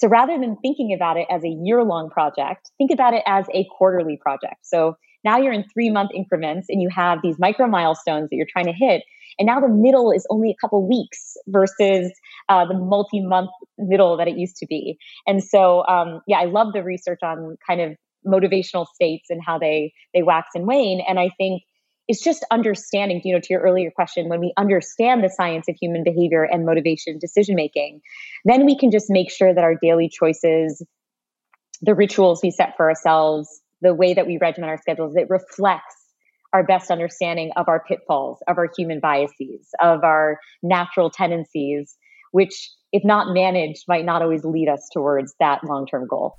So 0.00 0.08
rather 0.08 0.38
than 0.38 0.56
thinking 0.56 0.92
about 0.94 1.16
it 1.16 1.26
as 1.30 1.44
a 1.44 1.48
year 1.48 1.82
long 1.84 2.10
project, 2.10 2.70
think 2.76 2.90
about 2.90 3.14
it 3.14 3.22
as 3.26 3.46
a 3.54 3.66
quarterly 3.76 4.18
project. 4.20 4.56
So 4.62 4.96
now 5.24 5.38
you're 5.38 5.52
in 5.52 5.64
three 5.72 5.90
month 5.90 6.10
increments 6.14 6.66
and 6.68 6.82
you 6.82 6.88
have 6.94 7.20
these 7.22 7.38
micro 7.38 7.66
milestones 7.66 8.30
that 8.30 8.36
you're 8.36 8.46
trying 8.50 8.66
to 8.66 8.72
hit. 8.72 9.04
And 9.38 9.46
now 9.46 9.60
the 9.60 9.68
middle 9.68 10.10
is 10.10 10.26
only 10.28 10.50
a 10.50 10.56
couple 10.60 10.86
weeks 10.86 11.36
versus 11.46 12.12
uh, 12.48 12.66
the 12.66 12.74
multi 12.74 13.24
month 13.24 13.50
middle 13.78 14.16
that 14.18 14.28
it 14.28 14.36
used 14.36 14.56
to 14.56 14.66
be. 14.66 14.98
And 15.26 15.42
so, 15.42 15.86
um, 15.86 16.20
yeah, 16.26 16.38
I 16.38 16.44
love 16.46 16.72
the 16.74 16.82
research 16.82 17.20
on 17.22 17.56
kind 17.66 17.80
of 17.80 17.96
motivational 18.26 18.86
states 18.94 19.30
and 19.30 19.40
how 19.44 19.58
they 19.58 19.92
they 20.14 20.22
wax 20.22 20.50
and 20.54 20.66
wane. 20.66 21.02
And 21.06 21.18
i 21.18 21.30
think 21.36 21.62
it's 22.08 22.22
just 22.22 22.44
understanding 22.50 23.20
you 23.24 23.34
know 23.34 23.40
to 23.40 23.46
your 23.50 23.62
earlier 23.62 23.90
question 23.90 24.28
when 24.28 24.40
we 24.40 24.52
understand 24.56 25.22
the 25.22 25.28
science 25.28 25.68
of 25.68 25.76
human 25.80 26.02
behavior 26.04 26.42
and 26.44 26.66
motivation 26.66 27.18
decision 27.18 27.54
making 27.54 28.00
then 28.44 28.66
we 28.66 28.76
can 28.76 28.90
just 28.90 29.06
make 29.08 29.30
sure 29.30 29.54
that 29.54 29.64
our 29.64 29.74
daily 29.80 30.08
choices 30.08 30.84
the 31.80 31.94
rituals 31.94 32.40
we 32.42 32.50
set 32.50 32.76
for 32.76 32.88
ourselves 32.88 33.60
the 33.80 33.94
way 33.94 34.14
that 34.14 34.26
we 34.26 34.38
regiment 34.38 34.70
our 34.70 34.78
schedules 34.78 35.14
it 35.16 35.28
reflects 35.30 35.96
our 36.52 36.62
best 36.62 36.90
understanding 36.90 37.50
of 37.56 37.68
our 37.68 37.82
pitfalls 37.86 38.38
of 38.48 38.58
our 38.58 38.68
human 38.76 39.00
biases 39.00 39.68
of 39.80 40.04
our 40.04 40.38
natural 40.62 41.10
tendencies 41.10 41.96
which 42.32 42.70
if 42.92 43.04
not 43.04 43.32
managed 43.32 43.84
might 43.88 44.04
not 44.04 44.22
always 44.22 44.44
lead 44.44 44.68
us 44.68 44.88
towards 44.92 45.34
that 45.38 45.62
long-term 45.64 46.06
goal 46.06 46.36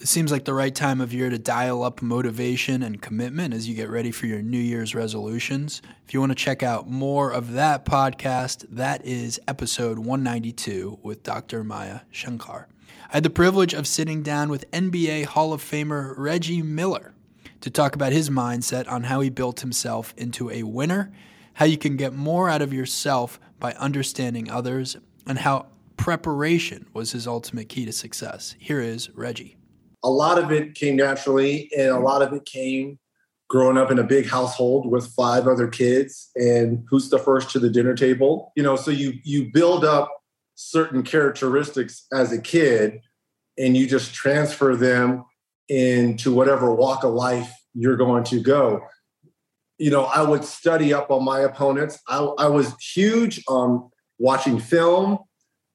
it 0.00 0.06
seems 0.06 0.30
like 0.30 0.44
the 0.44 0.54
right 0.54 0.74
time 0.74 1.00
of 1.00 1.12
year 1.12 1.28
to 1.28 1.38
dial 1.38 1.82
up 1.82 2.00
motivation 2.00 2.84
and 2.84 3.02
commitment 3.02 3.52
as 3.52 3.68
you 3.68 3.74
get 3.74 3.90
ready 3.90 4.12
for 4.12 4.26
your 4.26 4.40
New 4.40 4.60
Year's 4.60 4.94
resolutions. 4.94 5.82
If 6.06 6.14
you 6.14 6.20
want 6.20 6.30
to 6.30 6.36
check 6.36 6.62
out 6.62 6.88
more 6.88 7.32
of 7.32 7.54
that 7.54 7.84
podcast, 7.84 8.64
that 8.70 9.04
is 9.04 9.40
episode 9.48 9.98
192 9.98 11.00
with 11.02 11.24
Dr. 11.24 11.64
Maya 11.64 12.00
Shankar. 12.12 12.68
I 13.10 13.14
had 13.14 13.24
the 13.24 13.30
privilege 13.30 13.74
of 13.74 13.88
sitting 13.88 14.22
down 14.22 14.50
with 14.50 14.70
NBA 14.70 15.24
Hall 15.24 15.52
of 15.52 15.62
Famer 15.62 16.14
Reggie 16.16 16.62
Miller 16.62 17.14
to 17.60 17.68
talk 17.68 17.96
about 17.96 18.12
his 18.12 18.30
mindset 18.30 18.88
on 18.88 19.04
how 19.04 19.18
he 19.18 19.30
built 19.30 19.60
himself 19.60 20.14
into 20.16 20.48
a 20.50 20.62
winner, 20.62 21.10
how 21.54 21.64
you 21.64 21.76
can 21.76 21.96
get 21.96 22.14
more 22.14 22.48
out 22.48 22.62
of 22.62 22.72
yourself 22.72 23.40
by 23.58 23.72
understanding 23.72 24.48
others, 24.48 24.96
and 25.26 25.40
how 25.40 25.66
preparation 25.96 26.86
was 26.92 27.10
his 27.10 27.26
ultimate 27.26 27.68
key 27.68 27.84
to 27.84 27.92
success. 27.92 28.54
Here 28.60 28.80
is 28.80 29.10
Reggie 29.10 29.57
a 30.02 30.10
lot 30.10 30.38
of 30.38 30.52
it 30.52 30.74
came 30.74 30.96
naturally 30.96 31.70
and 31.76 31.88
a 31.88 31.92
mm-hmm. 31.92 32.04
lot 32.04 32.22
of 32.22 32.32
it 32.32 32.44
came 32.44 32.98
growing 33.48 33.78
up 33.78 33.90
in 33.90 33.98
a 33.98 34.04
big 34.04 34.26
household 34.26 34.90
with 34.90 35.06
five 35.14 35.46
other 35.48 35.66
kids 35.66 36.30
and 36.36 36.84
who's 36.90 37.08
the 37.08 37.18
first 37.18 37.50
to 37.50 37.58
the 37.58 37.70
dinner 37.70 37.94
table 37.94 38.52
you 38.56 38.62
know 38.62 38.76
so 38.76 38.90
you 38.90 39.14
you 39.24 39.50
build 39.52 39.84
up 39.84 40.10
certain 40.54 41.04
characteristics 41.04 42.06
as 42.12 42.32
a 42.32 42.40
kid 42.40 43.00
and 43.56 43.76
you 43.76 43.86
just 43.86 44.12
transfer 44.12 44.74
them 44.74 45.24
into 45.68 46.34
whatever 46.34 46.74
walk 46.74 47.04
of 47.04 47.12
life 47.12 47.52
you're 47.74 47.96
going 47.96 48.24
to 48.24 48.40
go. 48.40 48.80
You 49.78 49.92
know 49.92 50.04
i 50.06 50.22
would 50.22 50.44
study 50.44 50.92
up 50.92 51.12
on 51.12 51.24
my 51.24 51.40
opponents. 51.40 52.00
I, 52.08 52.18
I 52.18 52.48
was 52.48 52.74
huge 52.80 53.44
on 53.46 53.88
watching 54.18 54.58
film 54.58 55.18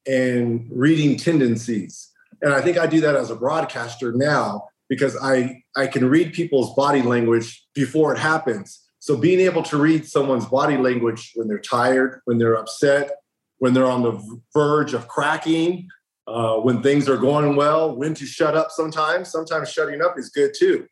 and 0.06 0.68
reading 0.70 1.16
tendencies 1.16 2.10
and 2.44 2.52
I 2.52 2.60
think 2.60 2.76
I 2.76 2.86
do 2.86 3.00
that 3.00 3.16
as 3.16 3.30
a 3.30 3.36
broadcaster 3.36 4.12
now 4.12 4.68
because 4.90 5.16
I, 5.16 5.62
I 5.74 5.86
can 5.86 6.06
read 6.08 6.34
people's 6.34 6.74
body 6.74 7.00
language 7.00 7.64
before 7.74 8.12
it 8.12 8.18
happens. 8.18 8.84
So 8.98 9.16
being 9.16 9.40
able 9.40 9.62
to 9.62 9.78
read 9.78 10.06
someone's 10.06 10.44
body 10.44 10.76
language 10.76 11.32
when 11.36 11.48
they're 11.48 11.58
tired, 11.58 12.20
when 12.26 12.36
they're 12.36 12.56
upset, 12.56 13.12
when 13.58 13.72
they're 13.72 13.90
on 13.90 14.02
the 14.02 14.40
verge 14.52 14.92
of 14.92 15.08
cracking, 15.08 15.88
uh, 16.26 16.56
when 16.56 16.82
things 16.82 17.08
are 17.08 17.16
going 17.16 17.56
well, 17.56 17.96
when 17.96 18.12
to 18.12 18.26
shut 18.26 18.54
up 18.54 18.70
sometimes. 18.70 19.30
Sometimes 19.30 19.72
shutting 19.72 20.02
up 20.02 20.18
is 20.18 20.28
good 20.28 20.52
too. 20.54 20.86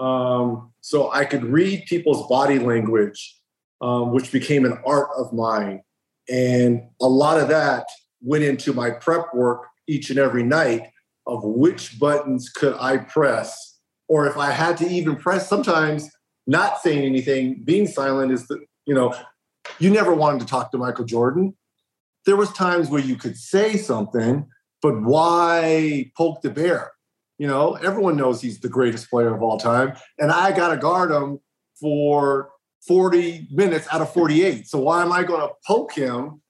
Um, 0.00 0.72
so 0.80 1.12
I 1.12 1.24
could 1.24 1.44
read 1.44 1.84
people's 1.86 2.26
body 2.28 2.58
language, 2.58 3.38
um, 3.80 4.10
which 4.10 4.32
became 4.32 4.64
an 4.64 4.76
art 4.84 5.10
of 5.16 5.32
mine. 5.32 5.82
And 6.28 6.82
a 7.00 7.08
lot 7.08 7.38
of 7.38 7.46
that 7.48 7.86
went 8.20 8.42
into 8.42 8.72
my 8.72 8.90
prep 8.90 9.32
work 9.32 9.68
each 9.90 10.10
and 10.10 10.18
every 10.18 10.42
night 10.42 10.90
of 11.26 11.44
which 11.44 11.98
buttons 11.98 12.48
could 12.48 12.74
I 12.78 12.98
press, 12.98 13.78
or 14.08 14.26
if 14.26 14.36
I 14.36 14.50
had 14.50 14.76
to 14.78 14.88
even 14.88 15.16
press, 15.16 15.48
sometimes 15.48 16.10
not 16.46 16.80
saying 16.80 17.04
anything, 17.04 17.62
being 17.64 17.86
silent 17.86 18.32
is 18.32 18.46
the, 18.46 18.60
you 18.86 18.94
know, 18.94 19.14
you 19.78 19.90
never 19.90 20.14
wanted 20.14 20.40
to 20.40 20.46
talk 20.46 20.70
to 20.72 20.78
Michael 20.78 21.04
Jordan. 21.04 21.56
There 22.26 22.36
was 22.36 22.52
times 22.52 22.88
where 22.88 23.00
you 23.00 23.16
could 23.16 23.36
say 23.36 23.76
something, 23.76 24.46
but 24.82 25.00
why 25.02 26.10
poke 26.16 26.42
the 26.42 26.50
bear? 26.50 26.92
You 27.38 27.46
know, 27.46 27.74
everyone 27.74 28.16
knows 28.16 28.40
he's 28.40 28.60
the 28.60 28.68
greatest 28.68 29.08
player 29.10 29.34
of 29.34 29.42
all 29.42 29.58
time, 29.58 29.94
and 30.18 30.30
I 30.30 30.52
got 30.52 30.68
to 30.68 30.76
guard 30.76 31.10
him 31.10 31.40
for 31.80 32.50
40 32.86 33.48
minutes 33.50 33.86
out 33.92 34.02
of 34.02 34.12
48. 34.12 34.66
So 34.66 34.78
why 34.78 35.02
am 35.02 35.12
I 35.12 35.22
going 35.22 35.40
to 35.40 35.54
poke 35.66 35.92
him? 35.92 36.42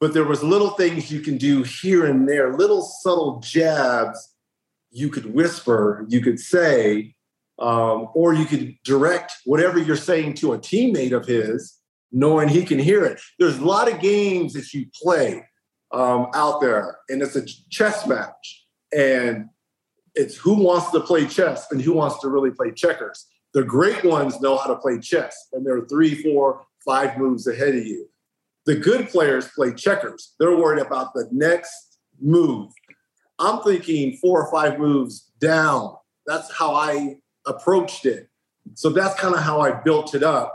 But 0.00 0.14
there 0.14 0.24
was 0.24 0.42
little 0.42 0.70
things 0.70 1.10
you 1.10 1.20
can 1.20 1.38
do 1.38 1.62
here 1.62 2.06
and 2.06 2.28
there, 2.28 2.54
little 2.54 2.82
subtle 2.82 3.40
jabs 3.40 4.34
you 4.90 5.08
could 5.08 5.34
whisper, 5.34 6.06
you 6.08 6.20
could 6.20 6.38
say, 6.38 7.14
um, 7.58 8.08
or 8.14 8.32
you 8.32 8.44
could 8.44 8.76
direct 8.84 9.32
whatever 9.44 9.78
you're 9.78 9.96
saying 9.96 10.34
to 10.34 10.52
a 10.52 10.58
teammate 10.58 11.12
of 11.12 11.26
his, 11.26 11.78
knowing 12.12 12.48
he 12.48 12.64
can 12.64 12.78
hear 12.78 13.04
it. 13.04 13.20
There's 13.38 13.58
a 13.58 13.64
lot 13.64 13.92
of 13.92 14.00
games 14.00 14.52
that 14.54 14.72
you 14.72 14.86
play 15.02 15.44
um, 15.92 16.28
out 16.34 16.60
there, 16.60 16.98
and 17.08 17.20
it's 17.20 17.36
a 17.36 17.44
chess 17.70 18.06
match, 18.06 18.66
and 18.96 19.46
it's 20.14 20.36
who 20.36 20.54
wants 20.54 20.90
to 20.92 21.00
play 21.00 21.26
chess 21.26 21.66
and 21.70 21.80
who 21.80 21.92
wants 21.92 22.20
to 22.20 22.28
really 22.28 22.50
play 22.50 22.70
checkers. 22.70 23.26
The 23.54 23.64
great 23.64 24.04
ones 24.04 24.40
know 24.40 24.56
how 24.56 24.68
to 24.68 24.76
play 24.76 24.98
chess, 25.00 25.48
and 25.52 25.66
they're 25.66 25.86
three, 25.86 26.22
four, 26.22 26.64
five 26.84 27.18
moves 27.18 27.46
ahead 27.46 27.74
of 27.74 27.84
you. 27.84 28.08
The 28.68 28.76
good 28.76 29.08
players 29.08 29.48
play 29.48 29.72
checkers. 29.72 30.34
They're 30.38 30.54
worried 30.54 30.84
about 30.84 31.14
the 31.14 31.26
next 31.32 32.00
move. 32.20 32.70
I'm 33.38 33.62
thinking 33.62 34.18
four 34.18 34.44
or 34.44 34.50
five 34.50 34.78
moves 34.78 35.30
down. 35.40 35.96
That's 36.26 36.52
how 36.52 36.74
I 36.74 37.16
approached 37.46 38.04
it. 38.04 38.28
So 38.74 38.90
that's 38.90 39.18
kind 39.18 39.34
of 39.34 39.40
how 39.40 39.62
I 39.62 39.70
built 39.70 40.14
it 40.14 40.22
up 40.22 40.54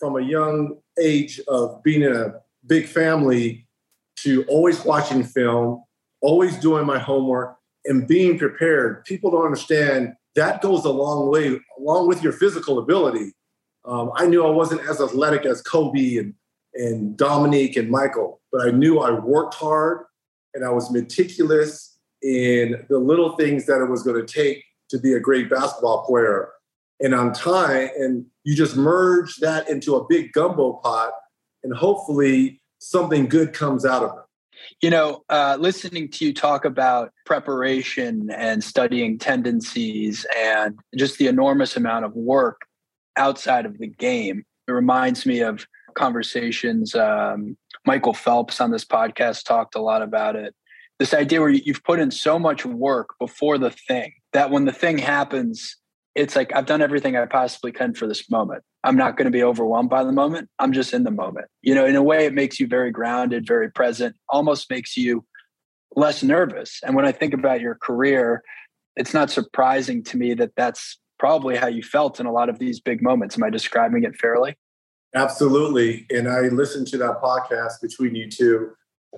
from 0.00 0.16
a 0.16 0.20
young 0.20 0.78
age 1.00 1.40
of 1.46 1.80
being 1.84 2.02
in 2.02 2.12
a 2.12 2.40
big 2.66 2.88
family 2.88 3.68
to 4.24 4.42
always 4.48 4.84
watching 4.84 5.22
film, 5.22 5.84
always 6.20 6.56
doing 6.56 6.86
my 6.86 6.98
homework, 6.98 7.56
and 7.84 8.08
being 8.08 8.36
prepared. 8.36 9.04
People 9.04 9.30
don't 9.30 9.44
understand 9.44 10.12
that 10.34 10.60
goes 10.60 10.84
a 10.84 10.90
long 10.90 11.30
way, 11.30 11.60
along 11.78 12.08
with 12.08 12.20
your 12.20 12.32
physical 12.32 12.80
ability. 12.80 13.32
Um, 13.84 14.10
I 14.16 14.26
knew 14.26 14.44
I 14.44 14.50
wasn't 14.50 14.80
as 14.88 15.00
athletic 15.00 15.46
as 15.46 15.62
Kobe 15.62 16.16
and, 16.16 16.34
and 16.78 17.16
Dominique 17.16 17.76
and 17.76 17.90
Michael, 17.90 18.40
but 18.52 18.66
I 18.66 18.70
knew 18.70 19.00
I 19.00 19.10
worked 19.10 19.54
hard 19.54 20.04
and 20.54 20.64
I 20.64 20.70
was 20.70 20.90
meticulous 20.90 21.98
in 22.22 22.84
the 22.88 22.98
little 22.98 23.36
things 23.36 23.66
that 23.66 23.82
it 23.82 23.90
was 23.90 24.02
going 24.02 24.24
to 24.24 24.32
take 24.32 24.64
to 24.90 24.98
be 24.98 25.12
a 25.12 25.20
great 25.20 25.50
basketball 25.50 26.04
player. 26.06 26.50
And 27.00 27.14
on 27.14 27.32
time, 27.32 27.90
and 27.98 28.26
you 28.44 28.56
just 28.56 28.76
merge 28.76 29.36
that 29.36 29.68
into 29.68 29.94
a 29.94 30.06
big 30.08 30.32
gumbo 30.32 30.74
pot, 30.82 31.12
and 31.62 31.74
hopefully 31.74 32.60
something 32.80 33.28
good 33.28 33.52
comes 33.52 33.84
out 33.84 34.02
of 34.02 34.18
it. 34.18 34.24
You 34.82 34.90
know, 34.90 35.22
uh, 35.28 35.56
listening 35.60 36.10
to 36.12 36.24
you 36.24 36.34
talk 36.34 36.64
about 36.64 37.12
preparation 37.24 38.30
and 38.30 38.64
studying 38.64 39.18
tendencies 39.18 40.26
and 40.36 40.76
just 40.96 41.18
the 41.18 41.28
enormous 41.28 41.76
amount 41.76 42.04
of 42.04 42.14
work 42.14 42.62
outside 43.16 43.66
of 43.66 43.78
the 43.78 43.86
game, 43.86 44.44
it 44.66 44.72
reminds 44.72 45.24
me 45.24 45.40
of 45.40 45.66
conversations. 45.98 46.94
Um, 46.94 47.56
Michael 47.84 48.14
Phelps 48.14 48.60
on 48.60 48.70
this 48.70 48.84
podcast 48.84 49.44
talked 49.44 49.74
a 49.74 49.80
lot 49.80 50.02
about 50.02 50.36
it. 50.36 50.54
This 50.98 51.14
idea 51.14 51.40
where 51.40 51.50
you've 51.50 51.84
put 51.84 52.00
in 52.00 52.10
so 52.10 52.38
much 52.38 52.64
work 52.64 53.10
before 53.18 53.58
the 53.58 53.70
thing 53.70 54.12
that 54.32 54.50
when 54.50 54.64
the 54.64 54.72
thing 54.72 54.98
happens, 54.98 55.76
it's 56.14 56.34
like 56.34 56.54
I've 56.54 56.66
done 56.66 56.82
everything 56.82 57.16
I 57.16 57.26
possibly 57.26 57.72
can 57.72 57.94
for 57.94 58.06
this 58.06 58.30
moment. 58.30 58.62
I'm 58.84 58.96
not 58.96 59.16
going 59.16 59.26
to 59.26 59.30
be 59.30 59.42
overwhelmed 59.42 59.90
by 59.90 60.04
the 60.04 60.12
moment. 60.12 60.48
I'm 60.58 60.72
just 60.72 60.92
in 60.92 61.04
the 61.04 61.10
moment. 61.10 61.46
You 61.62 61.74
know, 61.74 61.84
in 61.84 61.96
a 61.96 62.02
way, 62.02 62.26
it 62.26 62.34
makes 62.34 62.58
you 62.58 62.66
very 62.66 62.90
grounded, 62.90 63.46
very 63.46 63.70
present, 63.70 64.16
almost 64.28 64.70
makes 64.70 64.96
you 64.96 65.24
less 65.94 66.22
nervous. 66.22 66.80
And 66.84 66.94
when 66.94 67.04
I 67.04 67.12
think 67.12 67.34
about 67.34 67.60
your 67.60 67.74
career, 67.74 68.42
it's 68.96 69.14
not 69.14 69.30
surprising 69.30 70.02
to 70.04 70.16
me 70.16 70.34
that 70.34 70.52
that's 70.56 70.98
probably 71.18 71.56
how 71.56 71.66
you 71.66 71.82
felt 71.82 72.20
in 72.20 72.26
a 72.26 72.32
lot 72.32 72.48
of 72.48 72.58
these 72.58 72.80
big 72.80 73.02
moments. 73.02 73.36
Am 73.36 73.44
I 73.44 73.50
describing 73.50 74.04
it 74.04 74.16
fairly? 74.16 74.56
Absolutely. 75.14 76.06
And 76.10 76.28
I 76.28 76.40
listened 76.48 76.86
to 76.88 76.98
that 76.98 77.20
podcast 77.22 77.80
between 77.80 78.14
you 78.14 78.30
two, 78.30 78.70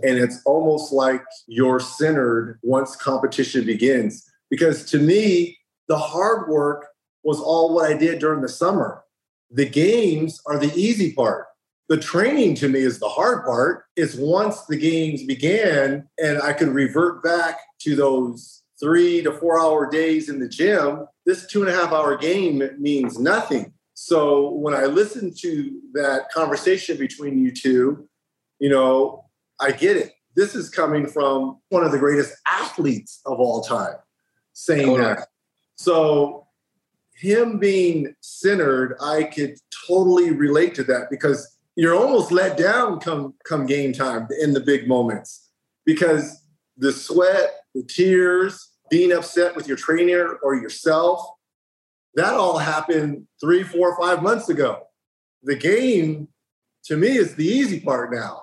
and 0.03 0.19
it's 0.19 0.41
almost 0.45 0.93
like 0.93 1.23
you're 1.47 1.81
centered 1.81 2.59
once 2.63 2.95
competition 2.97 3.67
begins. 3.67 4.25
Because 4.51 4.85
to 4.87 4.99
me, 4.99 5.59
the 5.89 5.99
hard 5.99 6.49
work 6.49 6.87
was 7.25 7.41
all 7.41 7.75
what 7.75 7.91
I 7.91 7.97
did 7.97 8.21
during 8.21 8.41
the 8.41 8.49
summer. 8.49 9.03
The 9.51 9.69
games 9.69 10.41
are 10.47 10.59
the 10.59 10.73
easy 10.75 11.13
part. 11.13 11.47
The 11.89 11.99
training 11.99 12.55
to 12.57 12.69
me 12.69 12.81
is 12.81 13.01
the 13.01 13.09
hard 13.09 13.45
part. 13.45 13.85
Is 13.97 14.15
once 14.17 14.63
the 14.63 14.77
games 14.77 15.25
began 15.25 16.09
and 16.19 16.41
I 16.41 16.53
could 16.53 16.69
revert 16.69 17.23
back 17.23 17.59
to 17.81 17.97
those 17.97 18.63
three 18.81 19.23
to 19.23 19.33
four 19.33 19.61
hour 19.61 19.91
days 19.91 20.29
in 20.29 20.39
the 20.39 20.49
gym, 20.49 21.07
this 21.27 21.47
two 21.47 21.63
and 21.63 21.71
a 21.71 21.75
half 21.75 21.93
hour 21.93 22.17
game 22.17 22.63
means 22.79 23.19
nothing. 23.19 23.73
So 24.11 24.51
when 24.55 24.75
I 24.75 24.87
listen 24.87 25.33
to 25.39 25.81
that 25.93 26.33
conversation 26.33 26.97
between 26.97 27.45
you 27.45 27.53
two, 27.53 28.09
you 28.59 28.69
know, 28.69 29.27
I 29.61 29.71
get 29.71 29.97
it. 29.97 30.15
This 30.35 30.57
is 30.57 30.69
coming 30.69 31.07
from 31.07 31.61
one 31.69 31.85
of 31.85 31.93
the 31.93 31.99
greatest 31.99 32.35
athletes 32.45 33.21
of 33.25 33.39
all 33.39 33.61
time 33.61 33.95
saying 34.53 34.87
totally. 34.87 35.15
that. 35.15 35.29
So 35.77 36.49
him 37.15 37.61
being 37.61 38.13
centered, 38.21 38.97
I 39.01 39.23
could 39.23 39.55
totally 39.87 40.33
relate 40.33 40.75
to 40.75 40.83
that 40.91 41.09
because 41.09 41.57
you're 41.77 41.95
almost 41.95 42.33
let 42.33 42.59
down 42.59 42.99
come 42.99 43.35
come 43.45 43.65
game 43.65 43.93
time 43.93 44.27
in 44.41 44.55
the 44.55 44.61
big 44.61 44.89
moments 44.89 45.51
because 45.87 46.43
the 46.77 46.91
sweat, 46.91 47.61
the 47.77 47.85
tears, 47.85 48.73
being 48.91 49.13
upset 49.13 49.55
with 49.55 49.69
your 49.69 49.77
trainer 49.77 50.41
or 50.43 50.57
yourself, 50.57 51.25
that 52.15 52.35
all 52.35 52.59
happened 52.59 53.27
three, 53.41 53.63
four, 53.63 53.97
five 53.97 54.23
months 54.23 54.49
ago. 54.49 54.83
The 55.43 55.57
game, 55.57 56.29
to 56.85 56.97
me, 56.97 57.17
is 57.17 57.35
the 57.35 57.47
easy 57.47 57.81
part 57.81 58.13
now. 58.13 58.43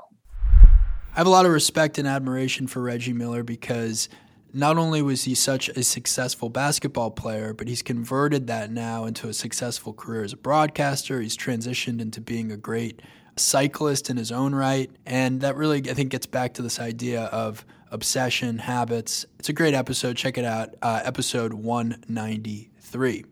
I 1.18 1.20
have 1.20 1.28
a 1.28 1.32
lot 1.32 1.46
of 1.46 1.52
respect 1.52 1.98
and 1.98 2.08
admiration 2.08 2.68
for 2.68 2.82
Reggie 2.82 3.14
Miller 3.14 3.44
because 3.44 4.08
not 4.54 4.78
only 4.78 5.02
was 5.02 5.24
he 5.24 5.36
such 5.36 5.70
a 5.70 5.84
successful 5.84 6.50
basketball 6.50 7.12
player, 7.12 7.54
but 7.54 7.68
he's 7.68 7.82
converted 7.82 8.48
that 8.48 8.72
now 8.72 9.06
into 9.06 9.28
a 9.28 9.34
successful 9.34 9.94
career 9.94 10.24
as 10.24 10.34
a 10.34 10.38
broadcaster. 10.38 11.20
He's 11.22 11.38
transitioned 11.38 12.02
into 12.02 12.22
being 12.22 12.52
a 12.52 12.58
great 12.58 13.02
cyclist 13.36 14.10
in 14.10 14.18
his 14.18 14.32
own 14.32 14.56
right. 14.56 14.90
And 15.06 15.42
that 15.42 15.56
really, 15.56 15.90
I 15.90 15.94
think, 15.94 16.10
gets 16.10 16.26
back 16.26 16.54
to 16.56 16.62
this 16.62 16.80
idea 16.80 17.26
of 17.26 17.66
obsession, 17.92 18.60
habits. 18.60 19.26
It's 19.40 19.50
a 19.50 19.54
great 19.54 19.74
episode. 19.74 20.18
Check 20.18 20.38
it 20.38 20.46
out, 20.46 20.76
uh, 20.82 21.02
episode 21.04 21.54
193. 21.54 23.26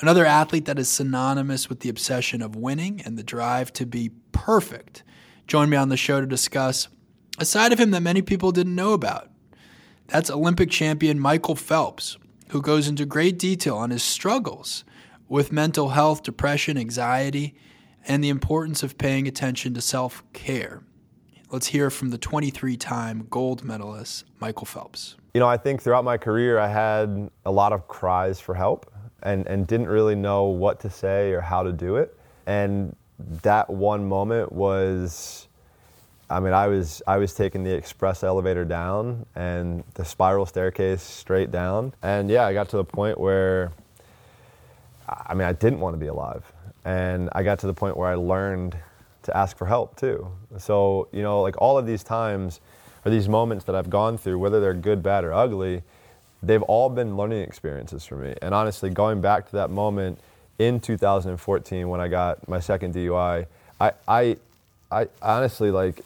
Another 0.00 0.26
athlete 0.26 0.66
that 0.66 0.78
is 0.78 0.88
synonymous 0.88 1.68
with 1.68 1.80
the 1.80 1.88
obsession 1.88 2.42
of 2.42 2.54
winning 2.54 3.00
and 3.04 3.16
the 3.16 3.22
drive 3.22 3.72
to 3.74 3.86
be 3.86 4.10
perfect. 4.32 5.02
Join 5.46 5.70
me 5.70 5.76
on 5.76 5.88
the 5.88 5.96
show 5.96 6.20
to 6.20 6.26
discuss 6.26 6.88
a 7.38 7.44
side 7.44 7.72
of 7.72 7.80
him 7.80 7.90
that 7.92 8.00
many 8.00 8.22
people 8.22 8.52
didn't 8.52 8.74
know 8.74 8.92
about 8.92 9.30
that's 10.08 10.30
Olympic 10.30 10.70
champion 10.70 11.18
Michael 11.18 11.56
Phelps, 11.56 12.16
who 12.50 12.62
goes 12.62 12.88
into 12.88 13.04
great 13.04 13.38
detail 13.38 13.76
on 13.76 13.90
his 13.90 14.02
struggles 14.02 14.84
with 15.28 15.50
mental 15.50 15.90
health, 15.90 16.22
depression, 16.22 16.78
anxiety, 16.78 17.56
and 18.06 18.22
the 18.22 18.28
importance 18.28 18.82
of 18.82 18.98
paying 18.98 19.26
attention 19.26 19.74
to 19.74 19.80
self 19.80 20.22
care. 20.32 20.82
Let's 21.50 21.68
hear 21.68 21.90
from 21.90 22.10
the 22.10 22.18
23 22.18 22.76
time 22.76 23.26
gold 23.30 23.64
medalist, 23.64 24.24
Michael 24.40 24.66
Phelps. 24.66 25.16
You 25.34 25.40
know, 25.40 25.48
I 25.48 25.56
think 25.56 25.82
throughout 25.82 26.04
my 26.04 26.16
career, 26.16 26.58
I 26.58 26.68
had 26.68 27.30
a 27.44 27.50
lot 27.50 27.72
of 27.72 27.88
cries 27.88 28.40
for 28.40 28.54
help 28.54 28.90
and, 29.22 29.46
and 29.46 29.66
didn't 29.66 29.88
really 29.88 30.14
know 30.14 30.44
what 30.44 30.80
to 30.80 30.90
say 30.90 31.32
or 31.32 31.40
how 31.40 31.62
to 31.62 31.72
do 31.72 31.96
it. 31.96 32.16
And 32.46 32.94
that 33.42 33.68
one 33.70 34.08
moment 34.08 34.52
was 34.52 35.46
I 36.28 36.40
mean, 36.40 36.52
I 36.52 36.66
was 36.66 37.02
I 37.06 37.18
was 37.18 37.34
taking 37.34 37.62
the 37.62 37.72
express 37.72 38.24
elevator 38.24 38.64
down 38.64 39.26
and 39.36 39.84
the 39.94 40.04
spiral 40.04 40.44
staircase 40.44 41.02
straight 41.02 41.52
down, 41.52 41.94
and 42.02 42.28
yeah, 42.28 42.46
I 42.46 42.52
got 42.52 42.68
to 42.70 42.76
the 42.76 42.84
point 42.84 43.18
where, 43.18 43.70
I 45.08 45.34
mean, 45.34 45.46
I 45.46 45.52
didn't 45.52 45.78
want 45.78 45.94
to 45.94 45.98
be 45.98 46.08
alive, 46.08 46.44
and 46.84 47.28
I 47.32 47.44
got 47.44 47.60
to 47.60 47.68
the 47.68 47.74
point 47.74 47.96
where 47.96 48.08
I 48.08 48.16
learned 48.16 48.76
to 49.22 49.36
ask 49.36 49.56
for 49.56 49.66
help 49.66 49.96
too. 49.96 50.28
So 50.58 51.06
you 51.12 51.22
know, 51.22 51.42
like 51.42 51.54
all 51.58 51.78
of 51.78 51.86
these 51.86 52.02
times, 52.02 52.60
or 53.04 53.12
these 53.12 53.28
moments 53.28 53.64
that 53.66 53.76
I've 53.76 53.90
gone 53.90 54.18
through, 54.18 54.40
whether 54.40 54.60
they're 54.60 54.74
good, 54.74 55.04
bad, 55.04 55.22
or 55.22 55.32
ugly, 55.32 55.84
they've 56.42 56.62
all 56.62 56.88
been 56.88 57.16
learning 57.16 57.42
experiences 57.42 58.04
for 58.04 58.16
me. 58.16 58.34
And 58.42 58.54
honestly, 58.54 58.90
going 58.90 59.20
back 59.20 59.46
to 59.46 59.52
that 59.56 59.70
moment 59.70 60.18
in 60.58 60.80
2014 60.80 61.88
when 61.88 62.00
I 62.00 62.08
got 62.08 62.48
my 62.48 62.60
second 62.60 62.94
DUI, 62.94 63.46
I, 63.80 63.92
I, 64.06 64.36
I 64.90 65.08
honestly 65.20 65.70
like 65.70 66.02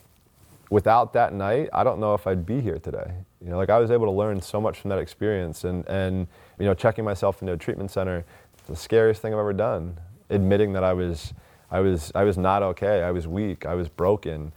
without 0.69 1.13
that 1.13 1.33
night, 1.33 1.69
I 1.73 1.83
don't 1.83 1.99
know 1.99 2.13
if 2.15 2.25
I'd 2.25 2.45
be 2.45 2.61
here 2.61 2.79
today. 2.79 3.11
You 3.43 3.49
know, 3.49 3.57
like 3.57 3.69
I 3.69 3.77
was 3.77 3.91
able 3.91 4.05
to 4.05 4.11
learn 4.11 4.41
so 4.41 4.59
much 4.59 4.79
from 4.79 4.89
that 4.89 4.99
experience, 4.99 5.63
and 5.63 5.87
and 5.87 6.27
you 6.61 6.65
know, 6.65 6.73
checking 6.73 7.03
myself 7.03 7.41
into 7.41 7.53
a 7.53 7.57
treatment 7.57 7.91
center, 7.91 8.23
the 8.67 8.75
scariest 8.75 9.21
thing 9.21 9.33
I've 9.33 9.39
ever 9.39 9.53
done. 9.53 9.97
Admitting 10.29 10.73
that 10.73 10.83
I 10.83 10.93
was, 10.93 11.33
I 11.69 11.81
was, 11.81 12.11
I 12.15 12.23
was 12.23 12.37
not 12.37 12.63
okay. 12.63 13.01
I 13.01 13.11
was 13.11 13.27
weak. 13.27 13.65
I 13.65 13.73
was 13.73 13.89
broken. 13.89 14.53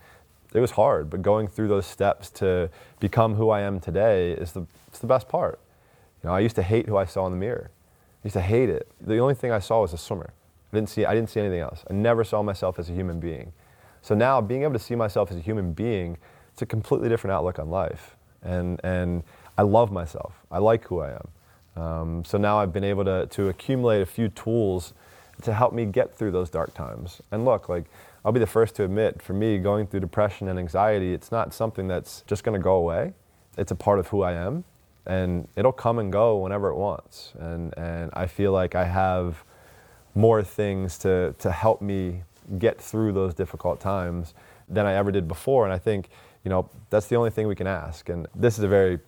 It 0.53 0.59
was 0.59 0.71
hard, 0.71 1.09
but 1.09 1.21
going 1.21 1.47
through 1.47 1.67
those 1.67 1.85
steps 1.85 2.29
to 2.31 2.69
become 2.99 3.35
who 3.35 3.49
I 3.49 3.61
am 3.61 3.79
today 3.81 4.31
is 4.31 4.53
the, 4.53 4.65
it's 4.87 4.99
the 4.99 5.07
best 5.07 5.27
part. 5.27 5.59
Know, 6.25 6.33
I 6.33 6.39
used 6.39 6.55
to 6.55 6.63
hate 6.63 6.87
who 6.87 6.97
I 6.97 7.05
saw 7.05 7.25
in 7.27 7.31
the 7.31 7.37
mirror. 7.37 7.69
I 8.23 8.27
used 8.27 8.33
to 8.33 8.41
hate 8.41 8.69
it. 8.69 8.89
The 8.99 9.19
only 9.19 9.35
thing 9.35 9.51
I 9.51 9.59
saw 9.59 9.81
was 9.81 9.93
a 9.93 9.97
swimmer. 9.97 10.33
I 10.73 10.75
didn't 10.75 10.89
see, 10.89 11.05
I 11.05 11.13
didn't 11.13 11.29
see 11.29 11.39
anything 11.39 11.59
else. 11.59 11.83
I 11.89 11.93
never 11.93 12.23
saw 12.23 12.41
myself 12.41 12.79
as 12.79 12.89
a 12.89 12.93
human 12.93 13.19
being. 13.19 13.53
So 14.01 14.15
now 14.15 14.41
being 14.41 14.63
able 14.63 14.73
to 14.73 14.79
see 14.79 14.95
myself 14.95 15.29
as 15.29 15.37
a 15.37 15.39
human 15.39 15.71
being, 15.73 16.17
it's 16.51 16.63
a 16.63 16.65
completely 16.65 17.09
different 17.09 17.33
outlook 17.33 17.59
on 17.59 17.69
life. 17.69 18.17
And, 18.41 18.81
and 18.83 19.23
I 19.57 19.61
love 19.61 19.91
myself. 19.91 20.33
I 20.51 20.57
like 20.57 20.83
who 20.85 20.99
I 20.99 21.11
am. 21.11 21.81
Um, 21.81 22.25
so 22.25 22.37
now 22.37 22.57
I've 22.57 22.73
been 22.73 22.83
able 22.83 23.05
to, 23.05 23.27
to 23.27 23.49
accumulate 23.49 24.01
a 24.01 24.05
few 24.05 24.29
tools 24.29 24.93
to 25.43 25.53
help 25.53 25.73
me 25.73 25.85
get 25.85 26.17
through 26.17 26.31
those 26.31 26.49
dark 26.49 26.73
times. 26.73 27.21
And 27.31 27.45
look, 27.45 27.69
like, 27.69 27.85
I'll 28.23 28.31
be 28.31 28.39
the 28.39 28.47
first 28.47 28.75
to 28.75 28.83
admit, 28.83 29.21
for 29.21 29.33
me, 29.33 29.59
going 29.59 29.85
through 29.85 29.99
depression 29.99 30.47
and 30.47 30.57
anxiety, 30.57 31.13
it's 31.13 31.31
not 31.31 31.53
something 31.53 31.87
that's 31.87 32.23
just 32.25 32.43
gonna 32.43 32.57
go 32.57 32.75
away. 32.75 33.13
It's 33.57 33.71
a 33.71 33.75
part 33.75 33.99
of 33.99 34.07
who 34.07 34.23
I 34.23 34.33
am. 34.33 34.63
And 35.05 35.47
it'll 35.55 35.71
come 35.71 35.99
and 35.99 36.11
go 36.11 36.37
whenever 36.37 36.69
it 36.69 36.75
wants. 36.75 37.33
And, 37.39 37.77
and 37.77 38.11
I 38.13 38.27
feel 38.27 38.51
like 38.51 38.75
I 38.75 38.85
have 38.85 39.43
more 40.15 40.43
things 40.43 40.97
to, 40.99 41.35
to 41.39 41.51
help 41.51 41.81
me 41.81 42.23
get 42.57 42.79
through 42.79 43.11
those 43.11 43.33
difficult 43.33 43.79
times 43.79 44.33
than 44.69 44.85
I 44.85 44.93
ever 44.93 45.11
did 45.11 45.27
before. 45.27 45.65
And 45.65 45.73
I 45.73 45.77
think, 45.77 46.09
you 46.43 46.49
know, 46.49 46.69
that's 46.89 47.07
the 47.07 47.15
only 47.15 47.29
thing 47.29 47.47
we 47.47 47.55
can 47.55 47.67
ask. 47.67 48.09
And 48.09 48.27
this 48.35 48.57
is 48.57 48.63
a 48.63 48.67
very 48.67 48.99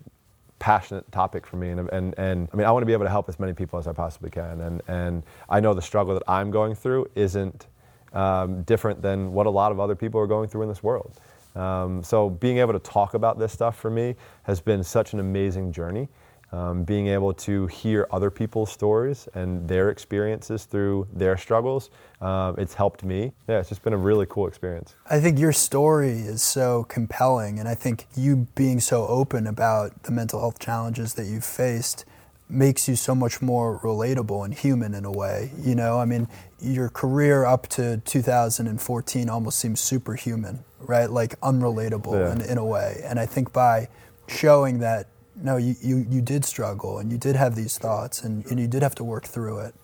passionate 0.60 1.10
topic 1.12 1.46
for 1.46 1.56
me. 1.58 1.70
And, 1.70 1.88
and, 1.90 2.14
and 2.18 2.50
I 2.52 2.56
mean, 2.58 2.68
I 2.68 2.72
want 2.72 2.82
to 2.82 2.88
be 2.88 2.94
able 2.94 3.06
to 3.06 3.12
help 3.12 3.30
as 3.30 3.40
many 3.40 3.54
people 3.54 3.80
as 3.80 3.88
I 3.88 3.94
possibly 3.94 4.30
can. 4.30 4.62
And, 4.62 4.82
and 4.88 5.24
I 5.50 5.60
know 5.60 5.74
the 5.74 5.82
struggle 5.82 6.14
that 6.14 6.24
I'm 6.28 6.52
going 6.52 6.76
through 6.76 7.10
isn't 7.16 7.68
um, 8.14 8.64
different 8.64 9.02
than 9.02 9.34
what 9.34 9.46
a 9.46 9.50
lot 9.50 9.72
of 9.72 9.80
other 9.80 9.96
people 9.96 10.20
are 10.20 10.28
going 10.28 10.50
through 10.50 10.64
in 10.64 10.70
this 10.70 10.82
world. 10.82 11.20
Um, 11.58 12.04
so 12.04 12.30
being 12.30 12.60
able 12.60 12.74
to 12.74 12.80
talk 12.80 13.14
about 13.14 13.40
this 13.40 13.52
stuff 13.52 13.80
for 13.80 13.90
me 13.90 14.16
has 14.44 14.62
been 14.62 14.84
such 14.84 15.14
an 15.14 15.20
amazing 15.20 15.72
journey 15.72 16.08
um, 16.52 16.84
being 16.84 17.08
able 17.08 17.34
to 17.34 17.68
hear 17.68 18.08
other 18.12 18.32
people's 18.32 18.72
stories 18.72 19.28
and 19.34 19.68
their 19.68 19.90
experiences 19.90 20.66
through 20.66 21.08
their 21.14 21.38
struggles, 21.38 21.90
um, 22.22 22.56
it's 22.58 22.74
helped 22.74 23.04
me. 23.04 23.34
Yeah, 23.48 23.60
it's 23.60 23.70
just 23.70 23.84
been 23.84 23.94
a 23.94 23.98
really 23.98 24.26
cool 24.30 24.48
experience. 24.48 24.96
I 25.10 25.20
think 25.20 25.40
your 25.40 25.52
story 25.52 26.12
is 26.12 26.42
so 26.42 26.86
compelling, 26.86 27.60
and 27.60 27.68
I 27.68 27.76
think 27.76 28.08
you 28.16 28.48
being 28.56 28.80
so 28.80 29.08
open 29.08 29.48
about 29.48 30.04
the 30.04 30.12
mental 30.12 30.40
health 30.40 30.60
challenges 30.60 31.16
that 31.16 31.26
you've 31.26 31.46
faced 31.46 32.06
makes 32.50 32.88
you 32.88 32.96
so 32.96 33.14
much 33.14 33.42
more 33.42 33.80
relatable 33.80 34.46
and 34.46 34.54
human 34.54 34.94
in 34.94 35.06
a 35.06 35.12
way. 35.12 35.52
You 35.60 35.76
know, 35.76 36.00
I 36.00 36.06
mean, 36.06 36.28
your 36.60 36.90
career 36.90 37.46
up 37.46 37.68
to 37.70 37.98
2014 37.98 39.30
almost 39.30 39.60
seems 39.60 39.80
superhuman, 39.82 40.64
right? 40.80 41.10
Like 41.10 41.40
unrelatable 41.42 42.14
yeah. 42.14 42.32
in, 42.32 42.42
in 42.42 42.58
a 42.58 42.66
way. 42.66 43.02
And 43.04 43.20
I 43.20 43.26
think 43.26 43.52
by 43.52 43.90
showing 44.28 44.80
that 44.80 45.08
no, 45.40 45.58
you, 45.58 45.76
you, 45.82 46.06
you 46.10 46.22
did 46.22 46.44
struggle 46.46 46.98
and 46.98 47.12
you 47.12 47.18
did 47.18 47.36
have 47.36 47.56
these 47.56 47.78
thoughts 47.78 48.24
and, 48.24 48.46
and 48.48 48.60
you 48.60 48.68
did 48.68 48.82
have 48.82 48.96
to 48.96 49.04
work 49.04 49.26
through 49.26 49.60
it. 49.60 49.76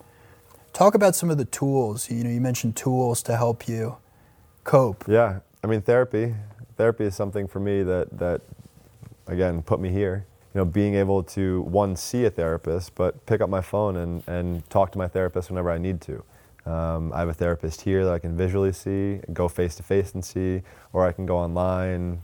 Talk 0.72 0.96
about 0.96 1.16
some 1.16 1.30
of 1.30 1.38
the 1.38 1.46
tools. 1.46 2.10
You 2.10 2.24
know, 2.24 2.30
you 2.30 2.42
mentioned 2.42 2.76
tools 2.76 3.22
to 3.24 3.38
help 3.38 3.68
you 3.68 3.98
cope. 4.64 5.04
Yeah, 5.08 5.42
I 5.64 5.68
mean, 5.68 5.82
therapy. 5.82 6.34
Therapy 6.76 7.04
is 7.04 7.16
something 7.16 7.48
for 7.48 7.60
me 7.60 7.84
that, 7.84 8.18
that 8.18 8.42
again, 9.28 9.62
put 9.62 9.80
me 9.80 9.90
here. 9.90 10.26
You 10.54 10.62
know, 10.62 10.66
being 10.66 10.96
able 10.96 11.24
to, 11.24 11.62
one, 11.62 11.96
see 11.96 12.26
a 12.26 12.30
therapist, 12.30 12.94
but 12.96 13.26
pick 13.26 13.42
up 13.42 13.50
my 13.50 13.62
phone 13.62 13.98
and, 13.98 14.24
and 14.28 14.70
talk 14.70 14.92
to 14.92 14.98
my 14.98 15.08
therapist 15.08 15.50
whenever 15.50 15.72
I 15.72 15.80
need 15.80 16.00
to. 16.02 16.24
Um, 16.66 17.12
I 17.12 17.20
have 17.20 17.30
a 17.30 17.34
therapist 17.34 17.82
here 17.82 18.06
that 18.06 18.14
I 18.14 18.20
can 18.20 18.38
visually 18.38 18.72
see, 18.72 19.20
go 19.34 19.48
face 19.48 19.76
to 19.76 19.84
face 19.84 20.14
and 20.14 20.24
see, 20.24 20.62
or 20.94 21.06
I 21.06 21.12
can 21.12 21.26
go 21.26 21.38
online, 21.38 22.22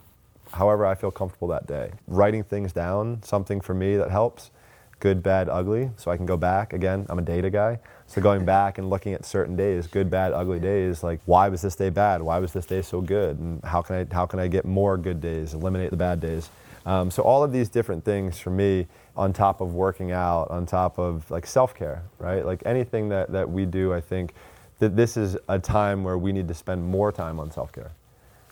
however 0.51 0.85
I 0.85 0.95
feel 0.95 1.11
comfortable 1.11 1.47
that 1.49 1.67
day. 1.67 1.91
Writing 2.07 2.43
things 2.43 2.71
down, 2.71 3.21
something 3.23 3.61
for 3.61 3.73
me 3.73 3.97
that 3.97 4.11
helps. 4.11 4.51
Good, 4.99 5.23
bad, 5.23 5.47
ugly. 5.47 5.91
So 5.95 6.11
I 6.11 6.17
can 6.17 6.25
go 6.25 6.35
back. 6.35 6.73
Again, 6.73 7.05
I'm 7.09 7.19
a 7.19 7.21
data 7.21 7.49
guy. 7.49 7.79
So 8.07 8.21
going 8.21 8.43
back 8.57 8.77
and 8.77 8.89
looking 8.89 9.13
at 9.13 9.25
certain 9.25 9.55
days, 9.55 9.87
good, 9.87 10.09
bad, 10.09 10.33
ugly 10.33 10.59
days, 10.59 11.03
like 11.03 11.19
why 11.25 11.47
was 11.47 11.61
this 11.61 11.75
day 11.75 11.89
bad? 11.89 12.21
Why 12.21 12.39
was 12.39 12.53
this 12.53 12.65
day 12.65 12.81
so 12.81 13.01
good? 13.01 13.39
And 13.39 13.63
how 13.63 13.81
can 13.81 13.95
I, 13.95 14.13
how 14.13 14.25
can 14.25 14.39
I 14.39 14.47
get 14.47 14.65
more 14.65 14.97
good 14.97 15.21
days, 15.21 15.53
eliminate 15.53 15.91
the 15.91 15.97
bad 15.97 16.19
days? 16.19 16.49
Um, 16.89 17.11
so 17.11 17.23
all 17.23 17.43
of 17.43 17.51
these 17.51 17.69
different 17.69 18.03
things 18.03 18.39
for 18.39 18.49
me, 18.49 18.87
on 19.15 19.33
top 19.33 19.61
of 19.61 19.73
working 19.73 20.11
out, 20.11 20.49
on 20.49 20.65
top 20.65 20.97
of 20.97 21.29
like 21.29 21.45
self-care, 21.45 22.03
right? 22.17 22.45
Like 22.45 22.63
anything 22.65 23.09
that, 23.09 23.31
that 23.31 23.49
we 23.49 23.65
do, 23.65 23.93
I 23.93 24.01
think 24.01 24.33
that 24.79 24.95
this 24.95 25.17
is 25.17 25.37
a 25.49 25.59
time 25.59 26.03
where 26.03 26.17
we 26.17 26.31
need 26.31 26.47
to 26.47 26.53
spend 26.53 26.83
more 26.83 27.11
time 27.11 27.39
on 27.39 27.51
self-care 27.51 27.91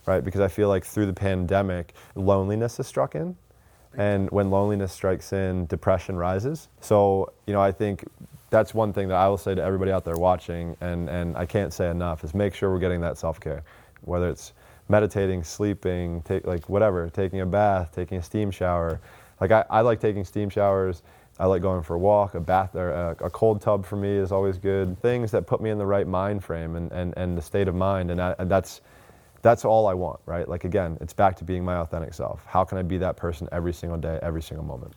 right? 0.08 0.24
Because 0.24 0.40
I 0.40 0.48
feel 0.48 0.68
like 0.68 0.84
through 0.84 1.06
the 1.06 1.12
pandemic, 1.12 1.94
loneliness 2.14 2.78
has 2.78 2.86
struck 2.86 3.14
in. 3.14 3.36
And 3.96 4.30
when 4.30 4.50
loneliness 4.50 4.92
strikes 4.92 5.32
in, 5.32 5.66
depression 5.66 6.16
rises. 6.16 6.68
So, 6.80 7.32
you 7.46 7.52
know, 7.52 7.60
I 7.60 7.72
think 7.72 8.04
that's 8.50 8.72
one 8.72 8.92
thing 8.92 9.08
that 9.08 9.16
I 9.16 9.28
will 9.28 9.36
say 9.36 9.54
to 9.54 9.62
everybody 9.62 9.92
out 9.92 10.04
there 10.04 10.16
watching, 10.16 10.76
and, 10.80 11.08
and 11.10 11.36
I 11.36 11.44
can't 11.44 11.72
say 11.72 11.90
enough, 11.90 12.24
is 12.24 12.34
make 12.34 12.54
sure 12.54 12.70
we're 12.70 12.78
getting 12.78 13.02
that 13.02 13.18
self 13.18 13.38
care. 13.38 13.62
Whether 14.02 14.30
it's 14.30 14.54
meditating, 14.88 15.44
sleeping, 15.44 16.22
take, 16.22 16.46
like 16.46 16.68
whatever, 16.68 17.08
taking 17.10 17.40
a 17.40 17.46
bath, 17.46 17.92
taking 17.92 18.18
a 18.18 18.22
steam 18.22 18.50
shower. 18.50 19.00
Like 19.40 19.50
I, 19.50 19.64
I 19.70 19.80
like 19.82 20.00
taking 20.00 20.24
steam 20.24 20.48
showers. 20.48 21.02
I 21.38 21.46
like 21.46 21.62
going 21.62 21.82
for 21.82 21.94
a 21.94 21.98
walk. 21.98 22.34
A 22.34 22.40
bath 22.40 22.74
or 22.74 22.90
a, 22.90 23.10
a, 23.26 23.30
cold 23.30 23.60
tub 23.60 23.86
for 23.86 23.96
me 23.96 24.08
is 24.08 24.32
always 24.32 24.58
good. 24.58 25.00
Things 25.00 25.30
that 25.30 25.46
put 25.46 25.60
me 25.60 25.70
in 25.70 25.78
the 25.78 25.86
right 25.86 26.06
mind 26.06 26.42
frame 26.42 26.74
and, 26.74 26.90
and, 26.90 27.14
and 27.16 27.38
the 27.38 27.42
state 27.42 27.68
of 27.68 27.76
mind. 27.76 28.10
And, 28.10 28.20
I, 28.20 28.34
and 28.38 28.50
that's 28.50 28.80
that's 29.40 29.64
all 29.64 29.86
I 29.86 29.94
want, 29.94 30.18
right? 30.26 30.48
Like 30.48 30.64
again, 30.64 30.98
it's 31.00 31.12
back 31.12 31.36
to 31.36 31.44
being 31.44 31.64
my 31.64 31.76
authentic 31.76 32.12
self. 32.12 32.44
How 32.44 32.64
can 32.64 32.76
I 32.76 32.82
be 32.82 32.98
that 32.98 33.16
person 33.16 33.48
every 33.52 33.72
single 33.72 33.98
day, 33.98 34.18
every 34.20 34.42
single 34.42 34.66
moment? 34.66 34.94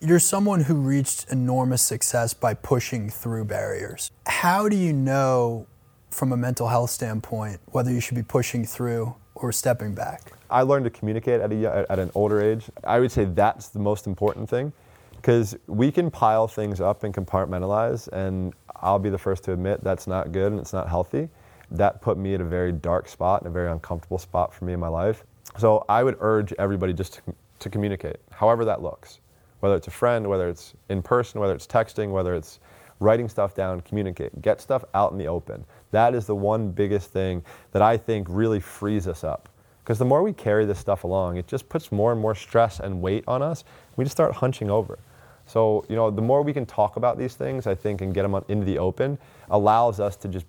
You're 0.00 0.18
someone 0.18 0.60
who 0.62 0.74
reached 0.74 1.26
enormous 1.30 1.82
success 1.82 2.34
by 2.34 2.54
pushing 2.54 3.08
through 3.08 3.44
barriers. 3.44 4.10
How 4.26 4.68
do 4.68 4.76
you 4.76 4.92
know 4.92 5.66
from 6.10 6.32
a 6.32 6.36
mental 6.36 6.68
health 6.68 6.90
standpoint 6.90 7.60
whether 7.66 7.90
you 7.90 8.00
should 8.00 8.16
be 8.16 8.22
pushing 8.22 8.64
through 8.64 9.14
or 9.36 9.52
stepping 9.52 9.94
back? 9.94 10.32
I 10.50 10.62
learned 10.62 10.84
to 10.84 10.90
communicate 10.90 11.40
at, 11.40 11.52
a, 11.52 11.86
at 11.90 11.98
an 11.98 12.10
older 12.14 12.40
age. 12.40 12.64
I 12.84 13.00
would 13.00 13.10
say 13.10 13.24
that's 13.24 13.68
the 13.68 13.78
most 13.78 14.06
important 14.06 14.48
thing 14.48 14.72
because 15.16 15.56
we 15.66 15.90
can 15.90 16.10
pile 16.10 16.46
things 16.46 16.80
up 16.80 17.02
and 17.04 17.14
compartmentalize, 17.14 18.08
and 18.08 18.54
I'll 18.76 18.98
be 18.98 19.10
the 19.10 19.18
first 19.18 19.44
to 19.44 19.52
admit 19.52 19.82
that's 19.82 20.06
not 20.06 20.32
good 20.32 20.52
and 20.52 20.60
it's 20.60 20.72
not 20.72 20.88
healthy 20.88 21.28
that 21.70 22.00
put 22.00 22.16
me 22.16 22.34
at 22.34 22.40
a 22.40 22.44
very 22.44 22.72
dark 22.72 23.08
spot 23.08 23.42
and 23.42 23.48
a 23.48 23.52
very 23.52 23.70
uncomfortable 23.70 24.18
spot 24.18 24.54
for 24.54 24.64
me 24.64 24.72
in 24.72 24.80
my 24.80 24.88
life. 24.88 25.24
So 25.58 25.84
I 25.88 26.04
would 26.04 26.16
urge 26.20 26.52
everybody 26.58 26.92
just 26.92 27.14
to, 27.14 27.34
to 27.60 27.70
communicate, 27.70 28.16
however 28.30 28.64
that 28.64 28.82
looks. 28.82 29.20
Whether 29.60 29.76
it's 29.76 29.88
a 29.88 29.92
friend, 29.92 30.28
whether 30.28 30.48
it's 30.48 30.74
in 30.90 31.02
person, 31.02 31.40
whether 31.40 31.54
it's 31.54 31.66
texting, 31.66 32.10
whether 32.10 32.34
it's 32.34 32.60
writing 33.00 33.28
stuff 33.28 33.54
down, 33.54 33.80
communicate. 33.80 34.40
Get 34.42 34.60
stuff 34.60 34.84
out 34.94 35.12
in 35.12 35.18
the 35.18 35.26
open. 35.26 35.64
That 35.96 36.14
is 36.14 36.26
the 36.26 36.34
one 36.34 36.72
biggest 36.72 37.10
thing 37.10 37.42
that 37.72 37.80
I 37.80 37.96
think 37.96 38.26
really 38.28 38.60
frees 38.60 39.08
us 39.08 39.24
up. 39.24 39.48
Because 39.82 39.98
the 39.98 40.04
more 40.04 40.22
we 40.22 40.34
carry 40.34 40.66
this 40.66 40.78
stuff 40.78 41.04
along, 41.04 41.38
it 41.38 41.46
just 41.46 41.70
puts 41.70 41.90
more 41.90 42.12
and 42.12 42.20
more 42.20 42.34
stress 42.34 42.80
and 42.80 43.00
weight 43.00 43.24
on 43.26 43.40
us. 43.40 43.64
We 43.96 44.04
just 44.04 44.14
start 44.14 44.34
hunching 44.34 44.68
over. 44.68 44.98
So, 45.46 45.86
you 45.88 45.96
know, 45.96 46.10
the 46.10 46.20
more 46.20 46.42
we 46.42 46.52
can 46.52 46.66
talk 46.66 46.96
about 46.96 47.16
these 47.16 47.34
things, 47.34 47.66
I 47.66 47.74
think, 47.74 48.02
and 48.02 48.12
get 48.12 48.24
them 48.24 48.34
into 48.48 48.66
the 48.66 48.76
open, 48.76 49.16
allows 49.48 49.98
us 49.98 50.16
to 50.16 50.28
just 50.28 50.44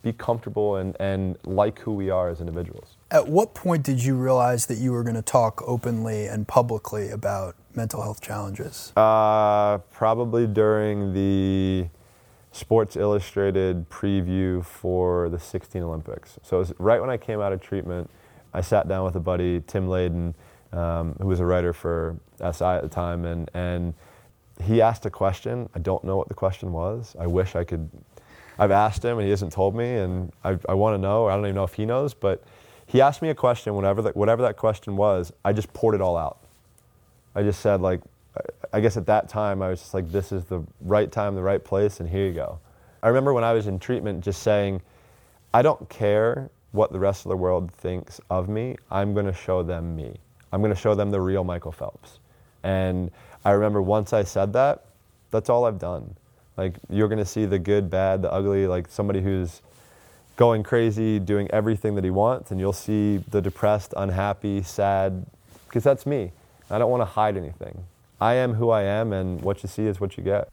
be 0.00 0.14
comfortable 0.14 0.76
and, 0.76 0.96
and 0.98 1.36
like 1.44 1.80
who 1.80 1.92
we 1.92 2.08
are 2.08 2.30
as 2.30 2.40
individuals. 2.40 2.96
At 3.10 3.28
what 3.28 3.52
point 3.52 3.82
did 3.82 4.02
you 4.02 4.14
realize 4.14 4.64
that 4.66 4.78
you 4.78 4.92
were 4.92 5.02
going 5.02 5.16
to 5.16 5.22
talk 5.22 5.62
openly 5.66 6.26
and 6.28 6.48
publicly 6.48 7.10
about 7.10 7.56
mental 7.74 8.00
health 8.00 8.22
challenges? 8.22 8.94
Uh, 8.96 9.78
probably 9.90 10.46
during 10.46 11.12
the 11.12 11.88
Sports 12.52 12.96
Illustrated 12.96 13.88
preview 13.90 14.64
for 14.64 15.28
the 15.28 15.38
16 15.38 15.82
Olympics. 15.82 16.38
So 16.42 16.56
it 16.56 16.60
was 16.60 16.74
right 16.78 17.00
when 17.00 17.10
I 17.10 17.16
came 17.16 17.40
out 17.40 17.52
of 17.52 17.60
treatment, 17.60 18.10
I 18.52 18.60
sat 18.62 18.88
down 18.88 19.04
with 19.04 19.14
a 19.16 19.20
buddy, 19.20 19.62
Tim 19.66 19.88
Layden, 19.88 20.34
um, 20.72 21.14
who 21.20 21.26
was 21.26 21.40
a 21.40 21.44
writer 21.44 21.72
for 21.72 22.16
SI 22.38 22.64
at 22.64 22.82
the 22.82 22.88
time, 22.88 23.24
and, 23.24 23.50
and 23.54 23.94
he 24.62 24.80
asked 24.80 25.06
a 25.06 25.10
question. 25.10 25.68
I 25.74 25.78
don't 25.78 26.02
know 26.02 26.16
what 26.16 26.28
the 26.28 26.34
question 26.34 26.72
was. 26.72 27.14
I 27.18 27.26
wish 27.26 27.54
I 27.54 27.64
could 27.64 27.90
I've 28.58 28.72
asked 28.72 29.04
him 29.04 29.18
and 29.18 29.24
he 29.24 29.30
hasn't 29.30 29.52
told 29.52 29.76
me, 29.76 29.96
and 29.96 30.32
I, 30.42 30.58
I 30.68 30.74
want 30.74 30.94
to 30.94 30.98
know. 30.98 31.26
I 31.26 31.34
don't 31.34 31.44
even 31.44 31.54
know 31.54 31.64
if 31.64 31.74
he 31.74 31.86
knows, 31.86 32.12
but 32.12 32.42
he 32.86 33.00
asked 33.00 33.22
me 33.22 33.28
a 33.28 33.34
question, 33.34 33.80
that, 33.80 34.16
whatever 34.16 34.42
that 34.42 34.56
question 34.56 34.96
was, 34.96 35.32
I 35.44 35.52
just 35.52 35.72
poured 35.72 35.94
it 35.94 36.00
all 36.00 36.16
out. 36.16 36.38
I 37.34 37.42
just 37.42 37.60
said, 37.60 37.80
like, 37.80 38.00
I 38.72 38.80
guess 38.80 38.96
at 38.96 39.06
that 39.06 39.28
time, 39.28 39.62
I 39.62 39.68
was 39.68 39.80
just 39.80 39.94
like, 39.94 40.10
this 40.10 40.32
is 40.32 40.44
the 40.44 40.62
right 40.80 41.10
time, 41.10 41.34
the 41.34 41.42
right 41.42 41.62
place, 41.62 42.00
and 42.00 42.08
here 42.08 42.26
you 42.26 42.32
go. 42.32 42.58
I 43.02 43.08
remember 43.08 43.32
when 43.32 43.44
I 43.44 43.52
was 43.52 43.66
in 43.66 43.78
treatment 43.78 44.24
just 44.24 44.42
saying, 44.42 44.82
I 45.54 45.62
don't 45.62 45.88
care 45.88 46.50
what 46.72 46.92
the 46.92 46.98
rest 46.98 47.24
of 47.24 47.30
the 47.30 47.36
world 47.36 47.72
thinks 47.72 48.20
of 48.28 48.48
me, 48.48 48.76
I'm 48.90 49.14
going 49.14 49.26
to 49.26 49.32
show 49.32 49.62
them 49.62 49.96
me. 49.96 50.16
I'm 50.52 50.60
going 50.60 50.74
to 50.74 50.80
show 50.80 50.94
them 50.94 51.10
the 51.10 51.20
real 51.20 51.44
Michael 51.44 51.72
Phelps. 51.72 52.18
And 52.62 53.10
I 53.44 53.52
remember 53.52 53.80
once 53.80 54.12
I 54.12 54.24
said 54.24 54.52
that, 54.52 54.84
that's 55.30 55.48
all 55.48 55.64
I've 55.64 55.78
done. 55.78 56.14
Like, 56.56 56.74
you're 56.90 57.08
going 57.08 57.18
to 57.18 57.24
see 57.24 57.46
the 57.46 57.58
good, 57.58 57.88
bad, 57.88 58.22
the 58.22 58.32
ugly, 58.32 58.66
like 58.66 58.88
somebody 58.88 59.22
who's 59.22 59.62
going 60.36 60.62
crazy, 60.62 61.18
doing 61.18 61.50
everything 61.50 61.94
that 61.94 62.04
he 62.04 62.10
wants, 62.10 62.50
and 62.50 62.60
you'll 62.60 62.72
see 62.72 63.18
the 63.30 63.40
depressed, 63.40 63.94
unhappy, 63.96 64.62
sad, 64.62 65.24
because 65.66 65.84
that's 65.84 66.06
me. 66.06 66.32
I 66.70 66.78
don't 66.78 66.90
want 66.90 67.00
to 67.00 67.06
hide 67.06 67.36
anything. 67.36 67.84
I 68.20 68.34
am 68.34 68.54
who 68.54 68.70
I 68.70 68.82
am, 68.82 69.12
and 69.12 69.40
what 69.42 69.62
you 69.62 69.68
see 69.68 69.86
is 69.86 70.00
what 70.00 70.16
you 70.16 70.24
get. 70.24 70.48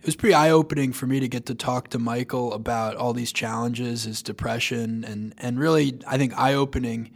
It 0.00 0.06
was 0.06 0.16
pretty 0.16 0.34
eye 0.34 0.50
opening 0.50 0.92
for 0.92 1.06
me 1.06 1.20
to 1.20 1.28
get 1.28 1.44
to 1.46 1.54
talk 1.54 1.88
to 1.90 1.98
Michael 1.98 2.54
about 2.54 2.96
all 2.96 3.12
these 3.12 3.32
challenges, 3.32 4.04
his 4.04 4.22
depression, 4.22 5.04
and, 5.04 5.34
and 5.36 5.58
really, 5.58 5.98
I 6.06 6.16
think, 6.16 6.38
eye 6.38 6.54
opening 6.54 7.10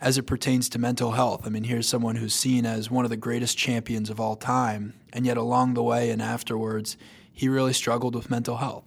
as 0.00 0.18
it 0.18 0.22
pertains 0.22 0.68
to 0.68 0.78
mental 0.78 1.12
health. 1.12 1.46
I 1.46 1.48
mean, 1.48 1.64
here's 1.64 1.88
someone 1.88 2.16
who's 2.16 2.34
seen 2.34 2.66
as 2.66 2.90
one 2.90 3.04
of 3.04 3.10
the 3.10 3.16
greatest 3.16 3.56
champions 3.56 4.10
of 4.10 4.20
all 4.20 4.36
time, 4.36 4.94
and 5.12 5.26
yet 5.26 5.36
along 5.36 5.74
the 5.74 5.82
way 5.82 6.10
and 6.10 6.20
afterwards, 6.20 6.96
he 7.32 7.48
really 7.48 7.72
struggled 7.72 8.14
with 8.14 8.30
mental 8.30 8.58
health. 8.58 8.84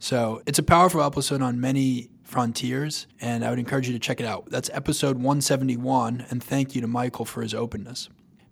So 0.00 0.42
it's 0.46 0.58
a 0.58 0.62
powerful 0.62 1.02
episode 1.02 1.42
on 1.42 1.60
many 1.60 2.08
frontiers, 2.24 3.06
and 3.20 3.44
I 3.44 3.50
would 3.50 3.58
encourage 3.58 3.88
you 3.88 3.92
to 3.92 3.98
check 3.98 4.20
it 4.20 4.26
out. 4.26 4.48
That's 4.48 4.70
episode 4.72 5.16
171, 5.16 6.26
and 6.30 6.42
thank 6.42 6.74
you 6.74 6.80
to 6.80 6.86
Michael 6.86 7.24
for 7.24 7.42
his 7.42 7.54
openness. 7.54 8.08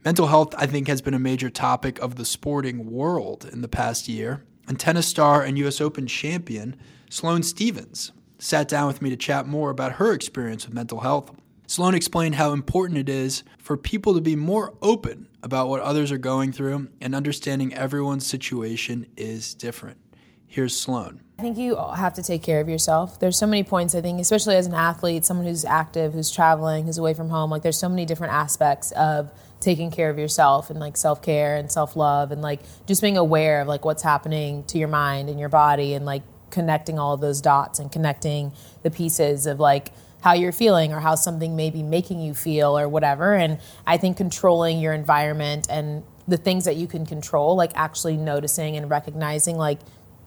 Mental 0.06 0.28
health, 0.28 0.54
I 0.56 0.66
think, 0.66 0.86
has 0.86 1.02
been 1.02 1.14
a 1.14 1.18
major 1.18 1.50
topic 1.50 1.98
of 1.98 2.14
the 2.14 2.24
sporting 2.24 2.92
world 2.92 3.44
in 3.52 3.60
the 3.60 3.66
past 3.66 4.08
year, 4.08 4.44
and 4.68 4.78
tennis 4.78 5.08
star 5.08 5.42
and 5.42 5.58
U.S. 5.58 5.80
Open 5.80 6.06
champion 6.06 6.76
Sloane 7.10 7.42
Stevens 7.42 8.12
sat 8.38 8.68
down 8.68 8.86
with 8.86 9.02
me 9.02 9.10
to 9.10 9.16
chat 9.16 9.48
more 9.48 9.68
about 9.68 9.94
her 9.94 10.12
experience 10.12 10.64
with 10.64 10.74
mental 10.74 11.00
health 11.00 11.32
Sloane 11.68 11.94
explained 11.94 12.36
how 12.36 12.52
important 12.52 12.98
it 12.98 13.08
is 13.08 13.42
for 13.58 13.76
people 13.76 14.14
to 14.14 14.20
be 14.20 14.36
more 14.36 14.74
open 14.80 15.26
about 15.42 15.68
what 15.68 15.80
others 15.80 16.12
are 16.12 16.18
going 16.18 16.52
through 16.52 16.88
and 17.00 17.12
understanding 17.12 17.74
everyone's 17.74 18.24
situation 18.24 19.06
is 19.16 19.52
different. 19.54 19.98
Here's 20.46 20.76
Sloane. 20.76 21.20
I 21.40 21.42
think 21.42 21.58
you 21.58 21.76
have 21.76 22.14
to 22.14 22.22
take 22.22 22.44
care 22.44 22.60
of 22.60 22.68
yourself. 22.68 23.18
There's 23.18 23.36
so 23.36 23.48
many 23.48 23.64
points, 23.64 23.96
I 23.96 24.00
think, 24.00 24.20
especially 24.20 24.54
as 24.54 24.66
an 24.66 24.74
athlete, 24.74 25.24
someone 25.24 25.44
who's 25.44 25.64
active, 25.64 26.14
who's 26.14 26.30
traveling, 26.30 26.86
who's 26.86 26.98
away 26.98 27.14
from 27.14 27.30
home. 27.30 27.50
Like, 27.50 27.62
there's 27.62 27.78
so 27.78 27.88
many 27.88 28.06
different 28.06 28.32
aspects 28.32 28.92
of 28.92 29.32
taking 29.60 29.90
care 29.90 30.10
of 30.10 30.18
yourself 30.18 30.70
and 30.70 30.78
like 30.78 30.96
self 30.96 31.22
care 31.22 31.56
and 31.56 31.70
self 31.70 31.96
love 31.96 32.30
and 32.30 32.42
like 32.42 32.60
just 32.86 33.00
being 33.00 33.16
aware 33.16 33.62
of 33.62 33.68
like 33.68 33.84
what's 33.84 34.02
happening 34.02 34.64
to 34.64 34.78
your 34.78 34.88
mind 34.88 35.28
and 35.28 35.40
your 35.40 35.48
body 35.48 35.94
and 35.94 36.04
like 36.04 36.22
connecting 36.50 36.98
all 36.98 37.14
of 37.14 37.20
those 37.20 37.40
dots 37.40 37.78
and 37.78 37.90
connecting 37.90 38.52
the 38.82 38.90
pieces 38.90 39.46
of 39.46 39.58
like 39.58 39.92
how 40.22 40.32
you're 40.32 40.52
feeling 40.52 40.92
or 40.92 41.00
how 41.00 41.14
something 41.14 41.56
may 41.56 41.70
be 41.70 41.82
making 41.82 42.20
you 42.20 42.34
feel 42.34 42.78
or 42.78 42.88
whatever. 42.88 43.34
And 43.34 43.58
I 43.86 43.96
think 43.96 44.16
controlling 44.16 44.80
your 44.80 44.92
environment 44.92 45.66
and 45.70 46.02
the 46.26 46.36
things 46.36 46.64
that 46.64 46.76
you 46.76 46.86
can 46.86 47.06
control, 47.06 47.56
like 47.56 47.72
actually 47.74 48.16
noticing 48.16 48.76
and 48.76 48.90
recognizing, 48.90 49.56
like 49.56 49.78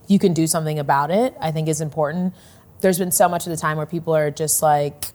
you 0.08 0.18
can 0.20 0.34
do 0.34 0.48
something 0.48 0.80
about 0.80 1.12
it, 1.12 1.36
I 1.40 1.52
think 1.52 1.68
is 1.68 1.82
important. 1.82 2.34
There's 2.82 2.98
been 2.98 3.12
so 3.12 3.28
much 3.28 3.46
of 3.46 3.52
the 3.52 3.58
time 3.58 3.78
where 3.78 3.86
people 3.86 4.16
are 4.16 4.32
just 4.32 4.62
like, 4.62 5.06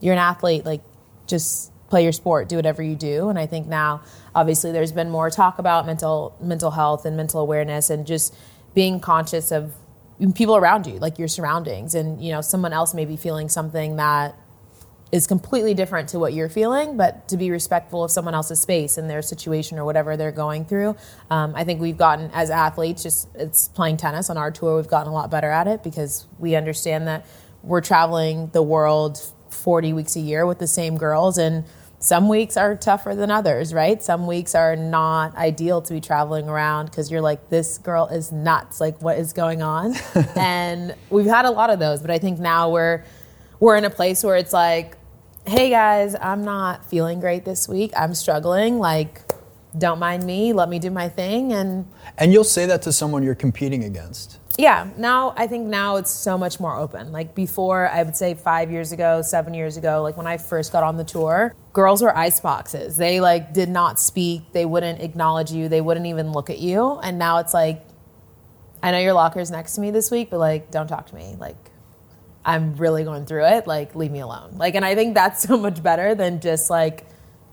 you're 0.00 0.12
an 0.12 0.20
athlete, 0.20 0.64
like 0.64 0.82
just 1.26 1.72
play 1.88 2.02
your 2.02 2.12
sport, 2.12 2.48
do 2.48 2.56
whatever 2.56 2.82
you 2.82 2.94
do. 2.94 3.28
And 3.28 3.38
I 3.38 3.46
think 3.46 3.66
now, 3.66 4.02
obviously, 4.34 4.72
there's 4.72 4.92
been 4.92 5.10
more 5.10 5.30
talk 5.30 5.58
about 5.58 5.86
mental 5.86 6.36
mental 6.40 6.70
health 6.70 7.04
and 7.04 7.16
mental 7.16 7.40
awareness 7.40 7.90
and 7.90 8.06
just 8.06 8.34
being 8.74 9.00
conscious 9.00 9.50
of 9.50 9.74
people 10.34 10.56
around 10.56 10.86
you, 10.86 10.98
like 10.98 11.18
your 11.18 11.28
surroundings, 11.28 11.94
and 11.94 12.22
you 12.22 12.32
know 12.32 12.40
someone 12.40 12.72
else 12.72 12.94
may 12.94 13.04
be 13.04 13.16
feeling 13.16 13.48
something 13.48 13.96
that 13.96 14.36
is 15.10 15.26
completely 15.26 15.72
different 15.72 16.10
to 16.10 16.18
what 16.18 16.34
you're 16.34 16.50
feeling, 16.50 16.96
but 16.96 17.26
to 17.28 17.36
be 17.38 17.50
respectful 17.50 18.04
of 18.04 18.10
someone 18.10 18.34
else's 18.34 18.60
space 18.60 18.98
and 18.98 19.08
their 19.08 19.22
situation 19.22 19.78
or 19.78 19.84
whatever 19.84 20.18
they're 20.18 20.30
going 20.32 20.66
through. 20.66 20.94
Um, 21.30 21.54
I 21.56 21.64
think 21.64 21.80
we've 21.80 21.96
gotten 21.96 22.30
as 22.34 22.50
athletes, 22.50 23.02
just 23.02 23.28
it's 23.34 23.68
playing 23.68 23.96
tennis 23.96 24.28
on 24.28 24.36
our 24.36 24.50
tour, 24.50 24.76
we've 24.76 24.88
gotten 24.88 25.10
a 25.10 25.14
lot 25.14 25.30
better 25.30 25.50
at 25.50 25.66
it 25.66 25.82
because 25.82 26.26
we 26.38 26.56
understand 26.56 27.08
that 27.08 27.24
we're 27.62 27.80
traveling 27.80 28.48
the 28.52 28.62
world 28.62 29.18
40 29.50 29.94
weeks 29.94 30.14
a 30.16 30.20
year 30.20 30.46
with 30.46 30.58
the 30.58 30.66
same 30.66 30.98
girls 30.98 31.38
and 31.38 31.64
some 32.00 32.28
weeks 32.28 32.56
are 32.56 32.76
tougher 32.76 33.14
than 33.14 33.30
others, 33.30 33.74
right? 33.74 34.00
Some 34.00 34.26
weeks 34.26 34.54
are 34.54 34.76
not 34.76 35.34
ideal 35.36 35.82
to 35.82 35.94
be 35.94 36.00
traveling 36.00 36.48
around 36.48 36.86
because 36.86 37.10
you're 37.10 37.20
like, 37.20 37.48
this 37.50 37.78
girl 37.78 38.06
is 38.06 38.30
nuts. 38.30 38.80
Like, 38.80 39.02
what 39.02 39.18
is 39.18 39.32
going 39.32 39.62
on? 39.62 39.94
and 40.36 40.94
we've 41.10 41.26
had 41.26 41.44
a 41.44 41.50
lot 41.50 41.70
of 41.70 41.80
those, 41.80 42.00
but 42.00 42.10
I 42.10 42.18
think 42.18 42.38
now 42.38 42.70
we're 42.70 43.04
we're 43.58 43.76
in 43.76 43.84
a 43.84 43.90
place 43.90 44.22
where 44.22 44.36
it's 44.36 44.52
like, 44.52 44.96
hey 45.44 45.70
guys, 45.70 46.14
I'm 46.20 46.44
not 46.44 46.84
feeling 46.84 47.18
great 47.18 47.44
this 47.44 47.68
week. 47.68 47.92
I'm 47.96 48.14
struggling. 48.14 48.78
Like, 48.78 49.22
don't 49.76 49.98
mind 49.98 50.24
me. 50.24 50.52
Let 50.52 50.68
me 50.68 50.78
do 50.78 50.90
my 50.90 51.08
thing. 51.08 51.52
And 51.52 51.86
and 52.16 52.32
you'll 52.32 52.44
say 52.44 52.66
that 52.66 52.82
to 52.82 52.92
someone 52.92 53.24
you're 53.24 53.34
competing 53.34 53.82
against 53.82 54.38
yeah 54.58 54.90
now 54.96 55.32
i 55.36 55.46
think 55.46 55.66
now 55.66 55.96
it's 55.96 56.10
so 56.10 56.36
much 56.36 56.60
more 56.60 56.76
open. 56.76 57.12
Like 57.12 57.34
before 57.34 57.88
i 57.88 58.02
would 58.02 58.16
say 58.16 58.34
five 58.34 58.70
years 58.70 58.92
ago 58.92 59.22
seven 59.22 59.54
years 59.54 59.76
ago 59.76 60.02
like 60.02 60.16
when 60.16 60.26
i 60.26 60.36
first 60.36 60.72
got 60.72 60.82
on 60.82 60.96
the 60.96 61.04
tour 61.04 61.54
girls 61.72 62.02
were 62.02 62.14
ice 62.16 62.40
boxes 62.40 62.96
they 62.96 63.20
like 63.20 63.54
did 63.54 63.68
not 63.68 63.98
speak. 64.00 64.52
They 64.52 64.66
wouldn't 64.66 65.00
acknowledge 65.00 65.52
you. 65.52 65.68
They 65.68 65.80
wouldn't 65.80 66.06
even 66.06 66.32
look 66.32 66.50
at 66.50 66.58
you. 66.58 66.98
And 67.02 67.18
now 67.18 67.38
it's 67.38 67.54
like 67.54 67.86
i 68.82 68.90
know 68.90 68.98
your 68.98 69.14
locker's 69.14 69.50
next 69.50 69.76
to 69.76 69.80
me 69.80 69.90
this 69.92 70.10
week 70.10 70.28
but 70.28 70.38
like 70.38 70.70
don't 70.70 70.88
talk 70.88 71.06
to 71.06 71.14
me. 71.14 71.36
Like 71.38 71.70
i'm 72.44 72.74
really 72.76 73.04
going 73.04 73.26
through 73.26 73.46
it. 73.46 73.66
Like 73.66 73.94
leave 73.94 74.10
me 74.10 74.20
alone. 74.20 74.58
Like 74.58 74.74
and 74.74 74.84
i 74.84 74.96
think 74.96 75.14
that's 75.14 75.42
so 75.48 75.56
much 75.56 75.82
better 75.82 76.16
than 76.16 76.40
just 76.40 76.68
like 76.68 77.06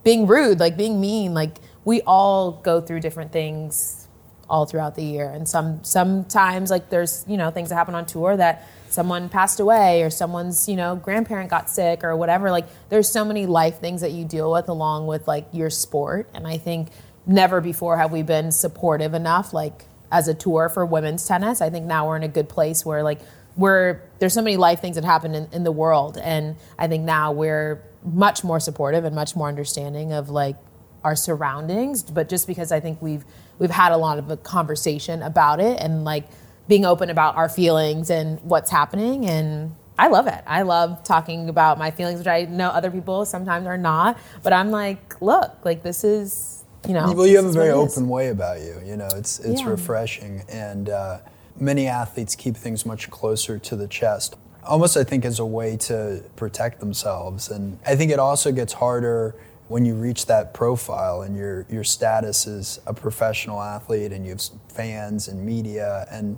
being 0.03 0.25
rude 0.25 0.59
like 0.59 0.75
being 0.75 0.99
mean. 0.99 1.35
Like 1.35 1.57
we 1.83 2.01
all 2.01 2.53
go 2.63 2.81
through 2.81 3.01
different 3.01 3.31
things 3.31 4.04
all 4.49 4.65
throughout 4.65 4.95
the 4.95 5.03
year. 5.03 5.29
And 5.29 5.47
some 5.47 5.83
sometimes 5.83 6.69
like 6.69 6.89
there's 6.89 7.25
you 7.27 7.37
know 7.37 7.51
things 7.51 7.69
that 7.69 7.75
happen 7.75 7.95
on 7.95 8.05
tour 8.05 8.35
that 8.37 8.67
someone 8.89 9.29
passed 9.29 9.59
away 9.59 10.03
or 10.03 10.09
someone's 10.09 10.69
you 10.69 10.75
know 10.75 10.95
grandparent 10.95 11.49
got 11.49 11.69
sick 11.69 12.03
or 12.03 12.15
whatever. 12.15 12.51
Like 12.51 12.67
there's 12.89 13.09
so 13.09 13.25
many 13.25 13.45
life 13.45 13.79
things 13.79 14.01
that 14.01 14.11
you 14.11 14.25
deal 14.25 14.51
with 14.51 14.69
along 14.69 15.07
with 15.07 15.27
like 15.27 15.47
your 15.51 15.69
sport. 15.69 16.29
And 16.33 16.47
I 16.47 16.57
think 16.57 16.89
never 17.25 17.61
before 17.61 17.97
have 17.97 18.11
we 18.11 18.21
been 18.21 18.51
supportive 18.51 19.13
enough 19.13 19.53
like 19.53 19.85
as 20.11 20.27
a 20.27 20.33
tour 20.33 20.69
for 20.69 20.85
women's 20.85 21.25
tennis. 21.27 21.61
I 21.61 21.69
think 21.69 21.85
now 21.85 22.07
we're 22.07 22.17
in 22.17 22.23
a 22.23 22.27
good 22.27 22.47
place 22.47 22.85
where 22.85 23.03
like 23.03 23.19
we're 23.55 24.01
there's 24.19 24.33
so 24.33 24.41
many 24.41 24.57
life 24.57 24.81
things 24.81 24.95
that 24.95 25.05
happen 25.05 25.33
in, 25.33 25.47
in 25.51 25.63
the 25.63 25.71
world 25.71 26.17
and 26.17 26.55
I 26.77 26.87
think 26.87 27.03
now 27.03 27.31
we're 27.31 27.81
much 28.03 28.43
more 28.43 28.59
supportive 28.59 29.03
and 29.05 29.15
much 29.15 29.35
more 29.35 29.47
understanding 29.47 30.13
of 30.13 30.29
like 30.29 30.57
our 31.03 31.15
surroundings 31.15 32.03
but 32.03 32.29
just 32.29 32.47
because 32.47 32.71
i 32.71 32.79
think 32.79 33.01
we've 33.01 33.25
we've 33.59 33.71
had 33.71 33.91
a 33.91 33.97
lot 33.97 34.19
of 34.19 34.29
a 34.29 34.37
conversation 34.37 35.21
about 35.21 35.59
it 35.59 35.79
and 35.79 36.03
like 36.03 36.27
being 36.67 36.85
open 36.85 37.09
about 37.09 37.35
our 37.35 37.49
feelings 37.49 38.09
and 38.09 38.39
what's 38.41 38.71
happening 38.71 39.25
and 39.25 39.75
I 39.97 40.07
love 40.07 40.27
it. 40.27 40.43
I 40.45 40.63
love 40.63 41.03
talking 41.03 41.47
about 41.47 41.77
my 41.77 41.91
feelings, 41.91 42.19
which 42.19 42.27
I 42.27 42.43
know 42.43 42.69
other 42.69 42.91
people 42.91 43.25
sometimes 43.25 43.65
are 43.65 43.77
not. 43.77 44.17
But 44.43 44.53
I'm 44.53 44.69
like, 44.69 45.21
look, 45.21 45.57
like 45.63 45.83
this 45.83 46.03
is, 46.03 46.65
you 46.85 46.93
know. 46.93 47.13
Well, 47.13 47.25
you 47.25 47.37
have 47.37 47.45
a 47.45 47.51
very 47.51 47.71
open 47.71 48.09
way 48.09 48.29
about 48.29 48.59
you. 48.59 48.81
You 48.85 48.97
know, 48.97 49.07
it's 49.15 49.39
it's 49.39 49.61
yeah. 49.61 49.69
refreshing, 49.69 50.43
and 50.49 50.89
uh, 50.89 51.19
many 51.57 51.87
athletes 51.87 52.35
keep 52.35 52.57
things 52.57 52.85
much 52.85 53.09
closer 53.09 53.57
to 53.57 53.75
the 53.75 53.87
chest, 53.87 54.35
almost 54.65 54.97
I 54.97 55.03
think 55.03 55.23
as 55.23 55.39
a 55.39 55.45
way 55.45 55.77
to 55.77 56.23
protect 56.35 56.79
themselves. 56.79 57.49
And 57.49 57.79
I 57.85 57.95
think 57.95 58.11
it 58.11 58.19
also 58.19 58.51
gets 58.51 58.73
harder 58.73 59.35
when 59.67 59.85
you 59.85 59.95
reach 59.95 60.27
that 60.27 60.53
profile 60.53 61.21
and 61.21 61.35
your 61.35 61.65
your 61.69 61.83
status 61.83 62.47
as 62.47 62.79
a 62.85 62.93
professional 62.93 63.61
athlete 63.61 64.11
and 64.11 64.25
you 64.25 64.31
have 64.31 64.41
fans 64.69 65.27
and 65.27 65.43
media 65.43 66.07
and 66.11 66.37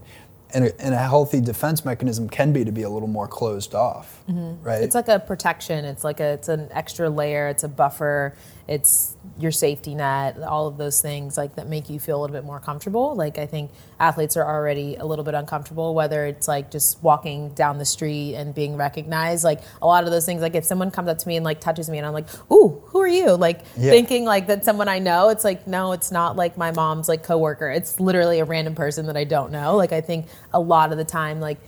and 0.54 0.66
a, 0.66 0.82
and 0.82 0.94
a 0.94 0.98
healthy 0.98 1.42
defense 1.42 1.84
mechanism 1.84 2.30
can 2.30 2.54
be 2.54 2.64
to 2.64 2.72
be 2.72 2.84
a 2.84 2.90
little 2.90 3.10
more 3.10 3.28
closed 3.28 3.76
off, 3.76 4.24
mm-hmm. 4.30 4.64
right? 4.66 4.82
It's 4.82 4.96
like 4.96 5.10
a 5.10 5.20
protection. 5.20 5.84
It's 5.84 6.04
like 6.04 6.20
a 6.20 6.34
it's 6.34 6.48
an 6.48 6.70
extra 6.72 7.10
layer. 7.10 7.48
It's 7.50 7.64
a 7.64 7.68
buffer 7.68 8.34
it's 8.68 9.16
your 9.40 9.52
safety 9.52 9.96
net, 9.96 10.42
all 10.42 10.68
of 10.68 10.78
those 10.78 11.02
things 11.02 11.38
like 11.38 11.56
that 11.56 11.68
make 11.68 11.90
you 11.90 12.00
feel 12.00 12.20
a 12.20 12.22
little 12.22 12.36
bit 12.36 12.44
more 12.44 12.60
comfortable. 12.60 13.16
Like 13.16 13.38
I 13.38 13.46
think 13.46 13.72
athletes 14.00 14.36
are 14.36 14.46
already 14.46 14.96
a 14.96 15.06
little 15.06 15.24
bit 15.24 15.36
uncomfortable, 15.36 15.94
whether 15.94 16.26
it's 16.26 16.48
like 16.48 16.72
just 16.72 17.02
walking 17.04 17.50
down 17.50 17.78
the 17.78 17.86
street 17.86 18.36
and 18.36 18.54
being 18.54 18.76
recognized. 18.76 19.44
Like 19.44 19.62
a 19.82 19.88
lot 19.88 20.04
of 20.04 20.12
those 20.12 20.26
things, 20.26 20.42
like 20.42 20.56
if 20.56 20.66
someone 20.66 20.92
comes 20.92 21.08
up 21.08 21.20
to 21.20 21.28
me 21.28 21.38
and 21.38 21.46
like 21.46 21.62
touches 21.62 21.90
me 21.90 21.98
and 21.98 22.06
I'm 22.06 22.14
like, 22.14 22.28
ooh, 22.52 22.82
who 22.88 23.00
are 23.02 23.08
you? 23.08 23.36
Like 23.38 23.62
yeah. 23.78 23.92
thinking 23.92 24.26
like 24.26 24.48
that 24.48 24.66
someone 24.66 24.88
I 24.90 25.00
know, 25.00 25.30
it's 25.30 25.44
like, 25.44 25.68
no, 25.68 25.94
it's 25.94 26.12
not 26.12 26.36
like 26.36 26.58
my 26.58 26.72
mom's 26.72 27.08
like 27.08 27.24
coworker. 27.24 27.70
It's 27.70 28.00
literally 28.00 28.40
a 28.40 28.46
random 28.46 28.76
person 28.76 29.06
that 29.06 29.16
I 29.16 29.24
don't 29.24 29.52
know. 29.52 29.76
Like 29.76 29.94
I 29.94 30.02
think 30.02 30.28
a 30.54 30.60
lot 30.60 30.92
of 30.92 30.98
the 30.98 31.06
time, 31.06 31.40
like 31.40 31.60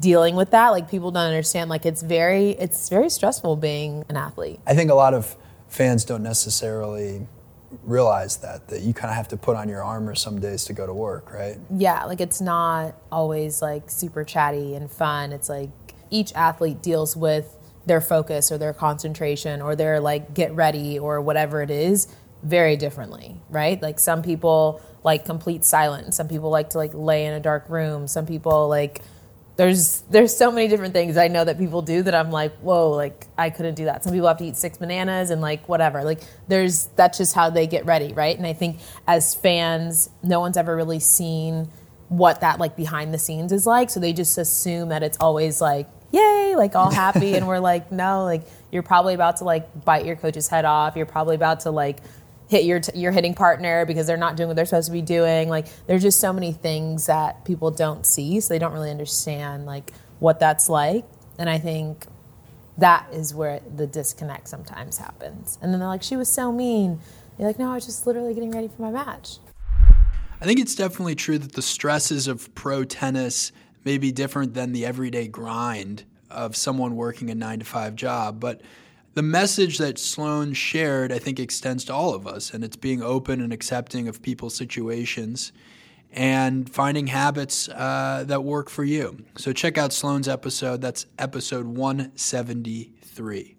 dealing 0.00 0.36
with 0.36 0.52
that. 0.52 0.70
Like 0.70 0.90
people 0.90 1.10
don't 1.10 1.26
understand. 1.26 1.70
Like 1.70 1.84
it's 1.86 2.02
very 2.02 2.50
it's 2.50 2.88
very 2.88 3.10
stressful 3.10 3.56
being 3.56 4.04
an 4.08 4.16
athlete. 4.16 4.60
I 4.66 4.74
think 4.74 4.90
a 4.90 4.94
lot 4.94 5.14
of 5.14 5.36
fans 5.68 6.04
don't 6.04 6.22
necessarily 6.22 7.26
realize 7.82 8.38
that 8.38 8.68
that 8.68 8.82
you 8.82 8.94
kind 8.94 9.10
of 9.10 9.16
have 9.16 9.28
to 9.28 9.36
put 9.36 9.56
on 9.56 9.68
your 9.68 9.82
armor 9.82 10.14
some 10.14 10.40
days 10.40 10.64
to 10.64 10.72
go 10.72 10.86
to 10.86 10.94
work, 10.94 11.32
right? 11.32 11.58
Yeah, 11.76 12.04
like 12.04 12.20
it's 12.20 12.40
not 12.40 12.94
always 13.10 13.60
like 13.60 13.90
super 13.90 14.24
chatty 14.24 14.74
and 14.74 14.90
fun. 14.90 15.32
It's 15.32 15.48
like 15.48 15.70
each 16.10 16.32
athlete 16.34 16.82
deals 16.82 17.16
with 17.16 17.56
their 17.86 18.00
focus 18.00 18.50
or 18.50 18.58
their 18.58 18.72
concentration 18.72 19.62
or 19.62 19.76
their 19.76 20.00
like 20.00 20.34
get 20.34 20.54
ready 20.54 20.98
or 20.98 21.20
whatever 21.20 21.62
it 21.62 21.70
is 21.70 22.08
very 22.42 22.76
differently, 22.76 23.40
right? 23.48 23.80
Like 23.80 23.98
some 23.98 24.22
people 24.22 24.80
like 25.02 25.24
complete 25.24 25.64
silence. 25.64 26.16
Some 26.16 26.28
people 26.28 26.50
like 26.50 26.70
to 26.70 26.78
like 26.78 26.92
lay 26.94 27.26
in 27.26 27.32
a 27.32 27.40
dark 27.40 27.68
room. 27.68 28.06
Some 28.06 28.26
people 28.26 28.68
like 28.68 29.02
there's 29.56 30.02
there's 30.10 30.36
so 30.36 30.52
many 30.52 30.68
different 30.68 30.92
things 30.92 31.16
I 31.16 31.28
know 31.28 31.44
that 31.44 31.58
people 31.58 31.80
do 31.80 32.02
that 32.02 32.14
I'm 32.14 32.30
like, 32.30 32.54
whoa, 32.58 32.90
like 32.90 33.26
I 33.38 33.50
couldn't 33.50 33.74
do 33.74 33.86
that. 33.86 34.04
Some 34.04 34.12
people 34.12 34.28
have 34.28 34.36
to 34.38 34.44
eat 34.44 34.56
six 34.56 34.76
bananas 34.76 35.30
and 35.30 35.40
like 35.40 35.68
whatever. 35.68 36.04
Like 36.04 36.20
there's 36.46 36.86
that's 36.96 37.18
just 37.18 37.34
how 37.34 37.48
they 37.50 37.66
get 37.66 37.86
ready, 37.86 38.12
right? 38.12 38.36
And 38.36 38.46
I 38.46 38.52
think 38.52 38.78
as 39.06 39.34
fans, 39.34 40.10
no 40.22 40.40
one's 40.40 40.58
ever 40.58 40.76
really 40.76 41.00
seen 41.00 41.70
what 42.08 42.42
that 42.42 42.60
like 42.60 42.76
behind 42.76 43.14
the 43.14 43.18
scenes 43.18 43.50
is 43.50 43.66
like. 43.66 43.88
So 43.88 43.98
they 43.98 44.12
just 44.12 44.36
assume 44.36 44.90
that 44.90 45.02
it's 45.02 45.16
always 45.20 45.60
like, 45.60 45.88
yay, 46.12 46.54
like 46.56 46.76
all 46.76 46.90
happy. 46.90 47.34
and 47.34 47.48
we're 47.48 47.58
like, 47.58 47.90
no, 47.90 48.24
like 48.24 48.42
you're 48.70 48.82
probably 48.82 49.14
about 49.14 49.38
to 49.38 49.44
like 49.44 49.84
bite 49.84 50.04
your 50.04 50.16
coach's 50.16 50.48
head 50.48 50.66
off. 50.66 50.96
You're 50.96 51.06
probably 51.06 51.34
about 51.34 51.60
to 51.60 51.70
like 51.70 51.98
hit 52.48 52.64
your 52.64 52.80
t- 52.80 52.98
your 52.98 53.12
hitting 53.12 53.34
partner 53.34 53.84
because 53.84 54.06
they're 54.06 54.16
not 54.16 54.36
doing 54.36 54.48
what 54.48 54.56
they're 54.56 54.66
supposed 54.66 54.86
to 54.86 54.92
be 54.92 55.02
doing. 55.02 55.48
Like 55.48 55.66
there's 55.86 56.02
just 56.02 56.20
so 56.20 56.32
many 56.32 56.52
things 56.52 57.06
that 57.06 57.44
people 57.44 57.70
don't 57.70 58.06
see, 58.06 58.40
so 58.40 58.52
they 58.52 58.58
don't 58.58 58.72
really 58.72 58.90
understand 58.90 59.66
like 59.66 59.92
what 60.18 60.40
that's 60.40 60.68
like. 60.68 61.04
And 61.38 61.50
I 61.50 61.58
think 61.58 62.06
that 62.78 63.06
is 63.12 63.34
where 63.34 63.60
the 63.74 63.86
disconnect 63.86 64.48
sometimes 64.48 64.98
happens. 64.98 65.58
And 65.60 65.72
then 65.72 65.80
they're 65.80 65.88
like, 65.88 66.02
"She 66.02 66.16
was 66.16 66.30
so 66.30 66.52
mean." 66.52 67.00
You're 67.38 67.48
like, 67.48 67.58
"No, 67.58 67.70
I 67.70 67.74
was 67.74 67.86
just 67.86 68.06
literally 68.06 68.34
getting 68.34 68.50
ready 68.50 68.68
for 68.68 68.82
my 68.82 68.90
match." 68.90 69.38
I 70.40 70.44
think 70.44 70.60
it's 70.60 70.74
definitely 70.74 71.14
true 71.14 71.38
that 71.38 71.52
the 71.52 71.62
stresses 71.62 72.28
of 72.28 72.54
pro 72.54 72.84
tennis 72.84 73.52
may 73.84 73.98
be 73.98 74.12
different 74.12 74.54
than 74.54 74.72
the 74.72 74.84
everyday 74.84 75.28
grind 75.28 76.04
of 76.30 76.56
someone 76.56 76.96
working 76.96 77.30
a 77.30 77.34
9 77.34 77.60
to 77.60 77.64
5 77.64 77.94
job, 77.94 78.40
but 78.40 78.60
the 79.16 79.22
message 79.22 79.78
that 79.78 79.98
Sloane 79.98 80.52
shared, 80.52 81.10
I 81.10 81.18
think, 81.18 81.40
extends 81.40 81.86
to 81.86 81.94
all 81.94 82.12
of 82.12 82.26
us, 82.26 82.52
and 82.52 82.62
it's 82.62 82.76
being 82.76 83.02
open 83.02 83.40
and 83.40 83.50
accepting 83.50 84.08
of 84.08 84.20
people's 84.20 84.54
situations 84.54 85.52
and 86.12 86.68
finding 86.68 87.06
habits 87.06 87.70
uh, 87.70 88.24
that 88.26 88.44
work 88.44 88.68
for 88.68 88.84
you. 88.84 89.24
So 89.38 89.54
check 89.54 89.78
out 89.78 89.94
Sloane's 89.94 90.28
episode. 90.28 90.82
That's 90.82 91.06
episode 91.18 91.64
173. 91.64 93.56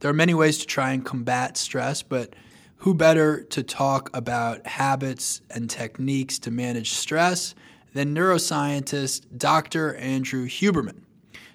There 0.00 0.10
are 0.10 0.14
many 0.14 0.34
ways 0.34 0.58
to 0.58 0.66
try 0.66 0.90
and 0.90 1.04
combat 1.04 1.56
stress, 1.56 2.02
but 2.02 2.34
who 2.78 2.92
better 2.92 3.44
to 3.44 3.62
talk 3.62 4.10
about 4.12 4.66
habits 4.66 5.42
and 5.48 5.70
techniques 5.70 6.40
to 6.40 6.50
manage 6.50 6.90
stress 6.90 7.54
than 7.94 8.16
neuroscientist 8.16 9.26
Dr. 9.38 9.94
Andrew 9.94 10.48
Huberman? 10.48 11.01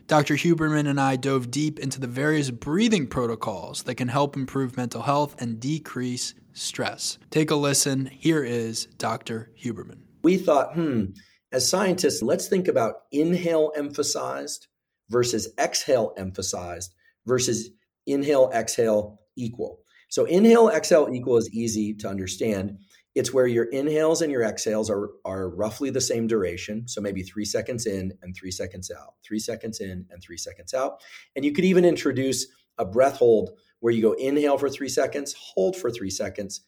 Dr. 0.08 0.36
Huberman 0.36 0.88
and 0.88 1.02
I 1.02 1.18
dove 1.18 1.52
deep 1.52 1.80
into 1.80 2.00
the 2.00 2.08
various 2.08 2.50
breathing 2.50 3.08
protocols 3.08 3.84
that 3.84 3.96
can 3.96 4.08
help 4.08 4.38
improve 4.38 4.78
mental 4.78 5.02
health 5.02 5.36
and 5.38 5.60
decrease 5.60 6.34
stress. 6.54 7.18
Take 7.30 7.52
a 7.52 7.56
listen. 7.56 8.06
Here 8.06 8.42
is 8.42 8.86
Dr. 8.98 9.52
Huberman. 9.62 9.98
We 10.24 10.38
thought, 10.38 10.76
hmm, 10.76 11.08
as 11.52 11.70
scientists, 11.70 12.22
let's 12.22 12.48
think 12.48 12.70
about 12.70 13.02
inhale 13.12 13.74
emphasized 13.76 14.68
versus 15.10 15.50
exhale 15.60 16.14
emphasized 16.16 16.94
versus 17.26 17.70
inhale, 18.06 18.50
exhale 18.54 19.20
equal. 19.36 19.80
So, 20.08 20.24
inhale, 20.24 20.70
exhale 20.70 21.10
equal 21.12 21.36
is 21.36 21.50
easy 21.52 21.94
to 21.96 22.08
understand. 22.08 22.78
It's 23.18 23.34
where 23.34 23.48
your 23.48 23.66
inhales 23.66 24.22
and 24.22 24.32
your 24.32 24.44
exhales 24.44 24.92
are, 24.92 25.10
are 25.26 25.50
roughly 25.50 25.90
the 25.90 26.00
same 26.00 26.28
duration. 26.28 26.88
So 26.88 27.02
maybe 27.02 27.24
three 27.24 27.46
seconds 27.46 27.88
in 27.88 28.14
and 28.22 28.36
three 28.36 28.52
seconds 28.52 28.92
out, 28.92 29.16
three 29.26 29.40
seconds 29.40 29.80
in 29.80 30.06
and 30.12 30.22
three 30.22 30.38
seconds 30.38 30.72
out. 30.72 31.02
And 31.36 31.44
you 31.44 31.52
could 31.52 31.66
even 31.66 31.84
introduce 31.84 32.46
a 32.78 32.86
breath 32.86 33.18
hold 33.18 33.50
where 33.80 33.92
you 33.92 34.04
go 34.04 34.14
inhale 34.14 34.60
for 34.60 34.70
three 34.70 34.88
seconds, 34.88 35.34
hold 35.34 35.76
for 35.76 35.90
three 35.90 36.12
seconds, 36.12 36.62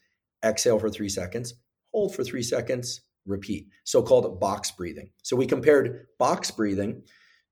exhale 0.43 0.80
for 0.80 0.89
three 0.89 1.08
seconds, 1.08 1.54
hold 1.93 2.16
for 2.16 2.24
three 2.24 2.41
seconds, 2.41 3.02
repeat. 3.28 3.68
So 3.84 4.02
called 4.02 4.39
box 4.39 4.72
breathing. 4.72 5.12
So 5.22 5.36
we 5.36 5.45
compared 5.45 6.08
box 6.18 6.50
breathing 6.50 7.04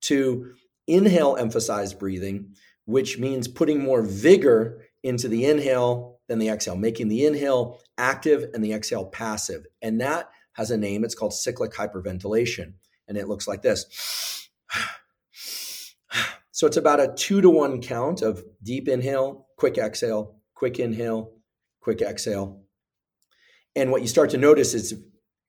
to 0.02 0.54
inhale 0.88 1.36
emphasized 1.36 2.00
breathing, 2.00 2.56
which 2.86 3.16
means 3.16 3.46
putting 3.46 3.80
more 3.80 4.02
vigor 4.02 4.84
into 5.04 5.28
the 5.28 5.44
inhale 5.44 6.17
than 6.28 6.38
the 6.38 6.48
exhale, 6.48 6.76
making 6.76 7.08
the 7.08 7.24
inhale 7.24 7.80
active 7.96 8.50
and 8.54 8.62
the 8.62 8.72
exhale 8.72 9.06
passive. 9.06 9.64
And 9.82 10.00
that 10.00 10.30
has 10.52 10.70
a 10.70 10.76
name. 10.76 11.04
It's 11.04 11.14
called 11.14 11.34
cyclic 11.34 11.72
hyperventilation. 11.72 12.74
And 13.08 13.16
it 13.16 13.28
looks 13.28 13.48
like 13.48 13.62
this. 13.62 14.48
So 16.50 16.66
it's 16.66 16.76
about 16.76 17.00
a 17.00 17.14
two 17.14 17.40
to 17.40 17.48
one 17.48 17.80
count 17.80 18.20
of 18.20 18.42
deep 18.62 18.88
inhale, 18.88 19.46
quick 19.56 19.78
exhale, 19.78 20.40
quick 20.54 20.80
inhale, 20.80 21.32
quick 21.80 22.02
exhale. 22.02 22.64
And 23.76 23.92
what 23.92 24.02
you 24.02 24.08
start 24.08 24.30
to 24.30 24.38
notice 24.38 24.74
is 24.74 24.90
it 24.90 24.98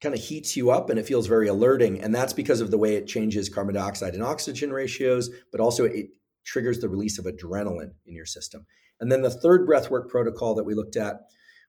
kind 0.01 0.13
of 0.13 0.21
heats 0.21 0.55
you 0.55 0.69
up 0.69 0.91
and 0.91 0.99
it 0.99 1.07
feels 1.07 1.25
very 1.25 1.47
alerting. 1.47 1.99
And 1.99 2.13
that's 2.13 2.31
because 2.31 2.61
of 2.61 2.69
the 2.69 2.77
way 2.77 2.95
it 2.95 3.07
changes 3.07 3.49
carbon 3.49 3.73
dioxide 3.73 4.13
and 4.13 4.23
oxygen 4.23 4.71
ratios, 4.71 5.31
but 5.51 5.59
also 5.59 5.83
it 5.83 6.11
triggers 6.45 6.79
the 6.79 6.89
release 6.89 7.17
of 7.17 7.25
adrenaline 7.25 7.93
in 8.05 8.13
your 8.13 8.27
system. 8.27 8.67
And 8.99 9.11
then 9.11 9.21
the 9.21 9.29
third 9.29 9.67
breathwork 9.67 10.09
protocol 10.09 10.55
that 10.55 10.65
we 10.65 10.73
looked 10.73 10.95
at 10.95 11.21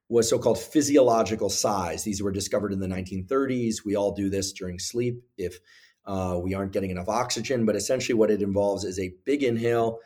was 0.08 0.28
so 0.28 0.38
called 0.38 0.58
physiological 0.58 1.48
sighs. 1.48 2.02
These 2.02 2.22
were 2.22 2.32
discovered 2.32 2.72
in 2.72 2.80
the 2.80 2.88
1930s. 2.88 3.84
We 3.84 3.94
all 3.94 4.12
do 4.12 4.28
this 4.28 4.52
during 4.52 4.78
sleep 4.78 5.22
if 5.38 5.58
uh, 6.04 6.38
we 6.42 6.54
aren't 6.54 6.72
getting 6.72 6.90
enough 6.90 7.08
oxygen. 7.08 7.64
But 7.64 7.76
essentially, 7.76 8.14
what 8.14 8.30
it 8.30 8.42
involves 8.42 8.84
is 8.84 8.98
a 8.98 9.12
big 9.24 9.44
inhale 9.44 10.00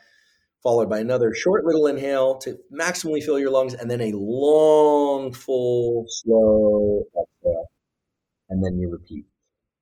followed 0.65 0.89
by 0.89 0.97
another 0.99 1.31
short 1.31 1.63
little 1.63 1.85
inhale 1.85 2.39
to 2.39 2.57
maximally 2.73 3.23
fill 3.23 3.37
your 3.37 3.51
lungs, 3.51 3.75
and 3.75 3.89
then 3.89 4.01
a 4.01 4.11
long, 4.15 5.31
full, 5.31 6.05
slow 6.07 7.03
exhale. 7.11 7.69
And 8.49 8.63
then 8.63 8.79
you 8.79 8.89
repeat. 8.89 9.25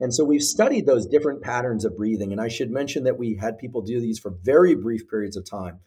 And 0.01 0.13
so 0.13 0.25
we've 0.25 0.43
studied 0.43 0.85
those 0.85 1.07
different 1.07 1.41
patterns 1.41 1.85
of 1.85 1.95
breathing. 1.95 2.33
And 2.33 2.41
I 2.41 2.49
should 2.49 2.69
mention 2.69 3.05
that 3.05 3.17
we 3.17 3.37
had 3.39 3.57
people 3.57 3.81
do 3.81 4.01
these 4.01 4.19
for 4.19 4.33
very 4.43 4.75
brief 4.75 5.07
periods 5.09 5.37
of 5.37 5.49
time 5.49 5.79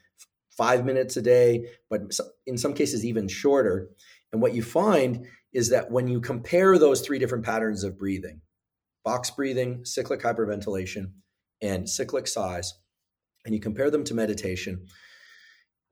five 0.57 0.85
minutes 0.85 1.17
a 1.17 1.23
day, 1.23 1.69
but 1.91 2.03
in 2.47 2.57
some 2.57 2.75
cases, 2.75 3.05
even 3.05 3.29
shorter. 3.29 3.91
And 4.33 4.41
what 4.43 4.55
you 4.55 4.63
find 4.63 5.27
is 5.53 5.71
that 5.71 5.91
when 5.91 6.09
you 6.09 6.21
compare 6.21 6.79
those 6.79 7.01
three 7.01 7.19
different 7.19 7.45
patterns 7.45 7.85
of 7.85 7.99
breathing 7.99 8.41
box 9.05 9.31
breathing, 9.31 9.85
cyclic 9.85 10.21
hyperventilation, 10.21 11.13
and 11.63 11.89
cyclic 11.89 12.27
sighs 12.27 12.75
and 13.45 13.55
you 13.55 13.61
compare 13.61 13.89
them 13.89 14.03
to 14.03 14.15
meditation, 14.15 14.85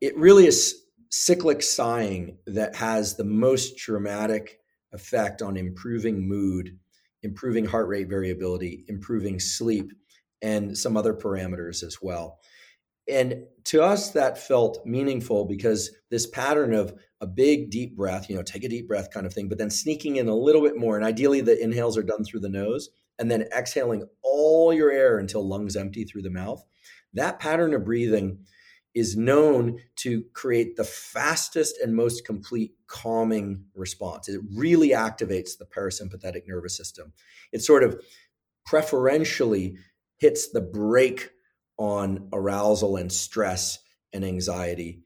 it 0.00 0.16
really 0.16 0.46
is 0.46 0.74
cyclic 1.10 1.62
sighing 1.62 2.36
that 2.48 2.74
has 2.74 3.14
the 3.14 3.24
most 3.24 3.76
dramatic 3.76 4.58
effect 4.92 5.42
on 5.42 5.56
improving 5.56 6.26
mood, 6.26 6.76
improving 7.22 7.64
heart 7.64 7.86
rate 7.86 8.08
variability, 8.08 8.84
improving 8.88 9.38
sleep, 9.38 9.92
and 10.42 10.76
some 10.76 10.96
other 10.96 11.14
parameters 11.14 11.84
as 11.84 11.98
well. 12.02 12.40
And 13.08 13.44
to 13.64 13.82
us, 13.82 14.10
that 14.10 14.38
felt 14.38 14.84
meaningful 14.86 15.44
because 15.44 15.90
this 16.10 16.26
pattern 16.26 16.72
of 16.72 16.94
a 17.20 17.26
big 17.26 17.70
deep 17.70 17.96
breath, 17.96 18.28
you 18.28 18.36
know, 18.36 18.42
take 18.42 18.64
a 18.64 18.68
deep 18.68 18.88
breath 18.88 19.10
kind 19.10 19.26
of 19.26 19.32
thing, 19.32 19.48
but 19.48 19.58
then 19.58 19.70
sneaking 19.70 20.16
in 20.16 20.28
a 20.28 20.34
little 20.34 20.62
bit 20.62 20.76
more. 20.76 20.96
And 20.96 21.04
ideally, 21.04 21.40
the 21.40 21.62
inhales 21.62 21.98
are 21.98 22.02
done 22.02 22.24
through 22.24 22.40
the 22.40 22.48
nose 22.48 22.88
and 23.18 23.30
then 23.30 23.42
exhaling 23.56 24.06
all 24.22 24.72
your 24.72 24.90
air 24.90 25.18
until 25.18 25.46
lungs 25.46 25.76
empty 25.76 26.04
through 26.04 26.22
the 26.22 26.30
mouth. 26.30 26.62
That 27.12 27.38
pattern 27.38 27.74
of 27.74 27.84
breathing 27.84 28.38
is 28.94 29.16
known 29.16 29.78
to 29.96 30.24
create 30.34 30.76
the 30.76 30.84
fastest 30.84 31.78
and 31.82 31.94
most 31.94 32.24
complete 32.24 32.72
calming 32.86 33.64
response. 33.74 34.28
It 34.28 34.40
really 34.54 34.90
activates 34.90 35.58
the 35.58 35.66
parasympathetic 35.66 36.42
nervous 36.46 36.76
system. 36.76 37.12
It 37.52 37.62
sort 37.62 37.82
of 37.82 38.00
preferentially 38.64 39.76
hits 40.18 40.50
the 40.50 40.60
brake 40.60 41.30
on 41.76 42.28
arousal 42.32 42.96
and 42.96 43.12
stress 43.12 43.78
and 44.12 44.24
anxiety. 44.24 45.00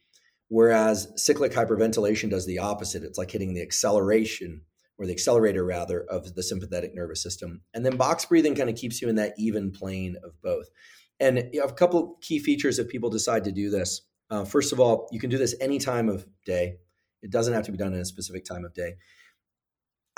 Whereas 0.48 1.12
cyclic 1.16 1.52
hyperventilation 1.52 2.30
does 2.30 2.46
the 2.46 2.58
opposite. 2.58 3.02
It's 3.02 3.18
like 3.18 3.30
hitting 3.30 3.54
the 3.54 3.62
acceleration 3.62 4.62
or 4.98 5.06
the 5.06 5.12
accelerator 5.12 5.64
rather 5.64 6.00
of 6.00 6.34
the 6.34 6.42
sympathetic 6.42 6.94
nervous 6.94 7.22
system. 7.22 7.60
And 7.74 7.84
then 7.84 7.96
box 7.96 8.24
breathing 8.24 8.54
kind 8.54 8.68
of 8.68 8.76
keeps 8.76 9.00
you 9.00 9.08
in 9.08 9.16
that 9.16 9.34
even 9.38 9.70
plane 9.70 10.16
of 10.24 10.40
both. 10.42 10.68
And 11.20 11.38
a 11.38 11.72
couple 11.72 12.18
key 12.20 12.38
features 12.38 12.78
if 12.78 12.88
people 12.88 13.10
decide 13.10 13.44
to 13.44 13.52
do 13.52 13.70
this. 13.70 14.02
Uh, 14.30 14.44
first 14.44 14.72
of 14.72 14.80
all, 14.80 15.08
you 15.12 15.20
can 15.20 15.30
do 15.30 15.38
this 15.38 15.54
any 15.60 15.78
time 15.78 16.08
of 16.08 16.26
day. 16.44 16.76
It 17.22 17.30
doesn't 17.30 17.54
have 17.54 17.64
to 17.64 17.72
be 17.72 17.78
done 17.78 17.92
in 17.92 18.00
a 18.00 18.04
specific 18.04 18.44
time 18.44 18.64
of 18.64 18.74
day. 18.74 18.94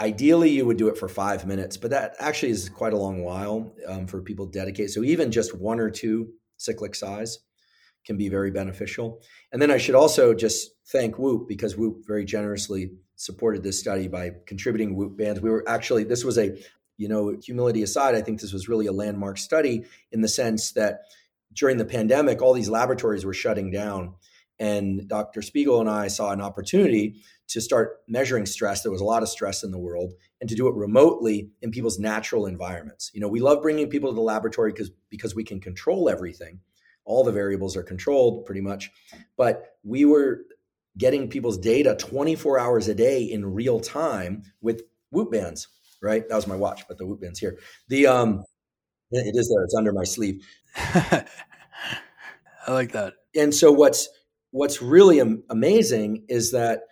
Ideally, 0.01 0.51
you 0.51 0.65
would 0.65 0.79
do 0.79 0.89
it 0.89 0.97
for 0.97 1.09
five 1.09 1.47
minutes, 1.47 1.77
but 1.77 1.91
that 1.91 2.15
actually 2.19 2.53
is 2.53 2.69
quite 2.69 2.93
a 2.93 2.99
long 2.99 3.23
while 3.23 3.71
um, 3.87 4.07
for 4.07 4.23
people 4.23 4.47
to 4.47 4.59
dedicate. 4.59 4.91
So 4.91 5.05
even 5.05 5.31
just 5.31 5.55
one 5.55 5.79
or 5.79 5.91
two 5.91 6.33
cyclic 6.61 6.95
sighs 6.95 7.39
can 8.05 8.17
be 8.17 8.29
very 8.29 8.51
beneficial. 8.51 9.21
And 9.53 9.61
then 9.61 9.71
I 9.71 9.79
should 9.79 9.95
also 9.95 10.35
just 10.35 10.71
thank 10.89 11.19
Whoop 11.19 11.49
because 11.49 11.77
Whoop 11.77 12.07
very 12.07 12.25
generously 12.25 12.93
supported 13.17 13.63
this 13.63 13.79
study 13.79 14.09
by 14.09 14.33
contributing 14.47 14.97
Whoop 14.97 15.17
bands. 15.17 15.41
We 15.41 15.51
were 15.51 15.65
actually 15.69 16.05
this 16.05 16.25
was 16.25 16.39
a 16.39 16.59
you 16.97 17.09
know 17.09 17.37
humility 17.43 17.83
aside, 17.83 18.15
I 18.15 18.23
think 18.23 18.41
this 18.41 18.53
was 18.53 18.69
really 18.69 18.87
a 18.87 18.93
landmark 18.93 19.39
study 19.39 19.85
in 20.13 20.21
the 20.21 20.29
sense 20.29 20.73
that 20.73 21.01
during 21.53 21.79
the 21.79 21.85
pandemic, 21.85 22.41
all 22.41 22.53
these 22.53 22.69
laboratories 22.69 23.25
were 23.25 23.35
shutting 23.35 23.71
down. 23.71 24.15
And 24.61 25.09
Dr. 25.09 25.41
Spiegel 25.41 25.81
and 25.81 25.89
I 25.89 26.09
saw 26.09 26.31
an 26.31 26.43
opportunity 26.43 27.17
to 27.49 27.61
start 27.61 28.03
measuring 28.07 28.47
stress. 28.47 28.83
There 28.83 28.93
was 28.93 29.01
a 29.01 29.07
lot 29.07 29.23
of 29.23 29.29
stress 29.29 29.65
in 29.65 29.73
the 29.73 29.79
world, 29.79 30.13
and 30.41 30.49
to 30.49 30.55
do 30.55 30.69
it 30.69 30.75
remotely 30.75 31.51
in 31.63 31.73
people's 31.73 31.99
natural 31.99 32.47
environments. 32.47 33.11
You 33.15 33.21
know, 33.21 33.29
we 33.29 33.41
love 33.41 33.63
bringing 33.63 33.89
people 33.89 34.11
to 34.11 34.15
the 34.15 34.21
laboratory 34.21 34.71
because 34.71 34.91
because 35.09 35.35
we 35.35 35.45
can 35.45 35.61
control 35.61 36.09
everything. 36.09 36.61
All 37.05 37.25
the 37.25 37.33
variables 37.33 37.77
are 37.77 37.83
controlled 37.83 38.45
pretty 38.45 38.61
much, 38.61 38.91
but 39.37 39.77
we 39.83 40.05
were 40.05 40.43
getting 40.99 41.29
people's 41.29 41.59
data 41.59 41.97
24 41.99 42.59
hours 42.59 42.87
a 42.89 42.95
day 42.95 43.25
in 43.25 43.55
real 43.55 43.81
time 43.81 44.43
with 44.61 44.83
Whoop 45.11 45.33
bands. 45.33 45.69
Right, 46.03 46.29
that 46.29 46.37
was 46.37 46.47
my 46.47 46.57
watch, 46.57 46.87
but 46.87 46.99
the 46.99 47.07
Whoop 47.07 47.21
bands 47.21 47.41
here. 47.41 47.59
The 47.89 48.07
um, 48.07 48.45
it 49.11 49.35
is 49.35 49.49
there. 49.49 49.65
It's 49.65 49.75
under 49.75 49.93
my 49.93 50.05
sleeve. 50.05 50.47
I 50.77 51.25
like 52.69 52.93
that. 52.93 53.15
And 53.35 53.55
so 53.55 53.73
what's 53.73 54.09
what's 54.51 54.83
really 54.83 55.21
am- 55.21 55.45
amazing 55.51 56.25
is 56.29 56.53
that 56.53 56.83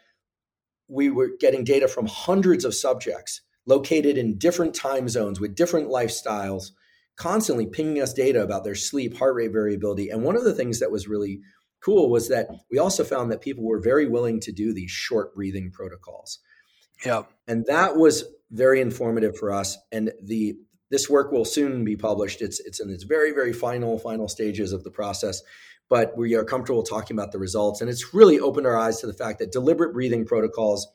we 0.88 1.10
were 1.10 1.30
getting 1.38 1.64
data 1.64 1.88
from 1.88 2.06
hundreds 2.06 2.64
of 2.64 2.74
subjects 2.74 3.42
located 3.66 4.16
in 4.16 4.38
different 4.38 4.74
time 4.74 5.08
zones 5.08 5.40
with 5.40 5.54
different 5.54 5.88
lifestyles, 5.88 6.70
constantly 7.16 7.66
pinging 7.66 8.00
us 8.00 8.14
data 8.14 8.42
about 8.42 8.64
their 8.64 8.74
sleep, 8.74 9.16
heart 9.18 9.34
rate 9.34 9.52
variability. 9.52 10.08
And 10.08 10.22
one 10.22 10.36
of 10.36 10.44
the 10.44 10.54
things 10.54 10.80
that 10.80 10.90
was 10.90 11.06
really 11.06 11.40
cool 11.84 12.10
was 12.10 12.28
that 12.28 12.48
we 12.70 12.78
also 12.78 13.04
found 13.04 13.30
that 13.30 13.42
people 13.42 13.64
were 13.64 13.80
very 13.80 14.08
willing 14.08 14.40
to 14.40 14.52
do 14.52 14.72
these 14.72 14.90
short 14.90 15.34
breathing 15.34 15.70
protocols. 15.70 16.38
Yeah. 17.04 17.22
And 17.46 17.64
that 17.66 17.96
was 17.96 18.24
very 18.50 18.80
informative 18.80 19.36
for 19.36 19.52
us. 19.52 19.76
And 19.92 20.12
the 20.22 20.56
this 20.90 21.10
work 21.10 21.32
will 21.32 21.44
soon 21.44 21.84
be 21.84 21.96
published. 21.96 22.40
It's 22.40 22.60
it's 22.60 22.80
in 22.80 22.90
its 22.90 23.04
very 23.04 23.32
very 23.32 23.52
final 23.52 23.98
final 23.98 24.26
stages 24.26 24.72
of 24.72 24.84
the 24.84 24.90
process, 24.90 25.42
but 25.88 26.16
we 26.16 26.34
are 26.34 26.44
comfortable 26.44 26.82
talking 26.82 27.16
about 27.16 27.32
the 27.32 27.38
results. 27.38 27.80
And 27.80 27.88
it's 27.88 28.12
really 28.12 28.38
opened 28.38 28.66
our 28.66 28.76
eyes 28.76 29.00
to 29.00 29.06
the 29.06 29.12
fact 29.12 29.38
that 29.38 29.52
deliberate 29.52 29.92
breathing 29.92 30.26
protocols, 30.26 30.88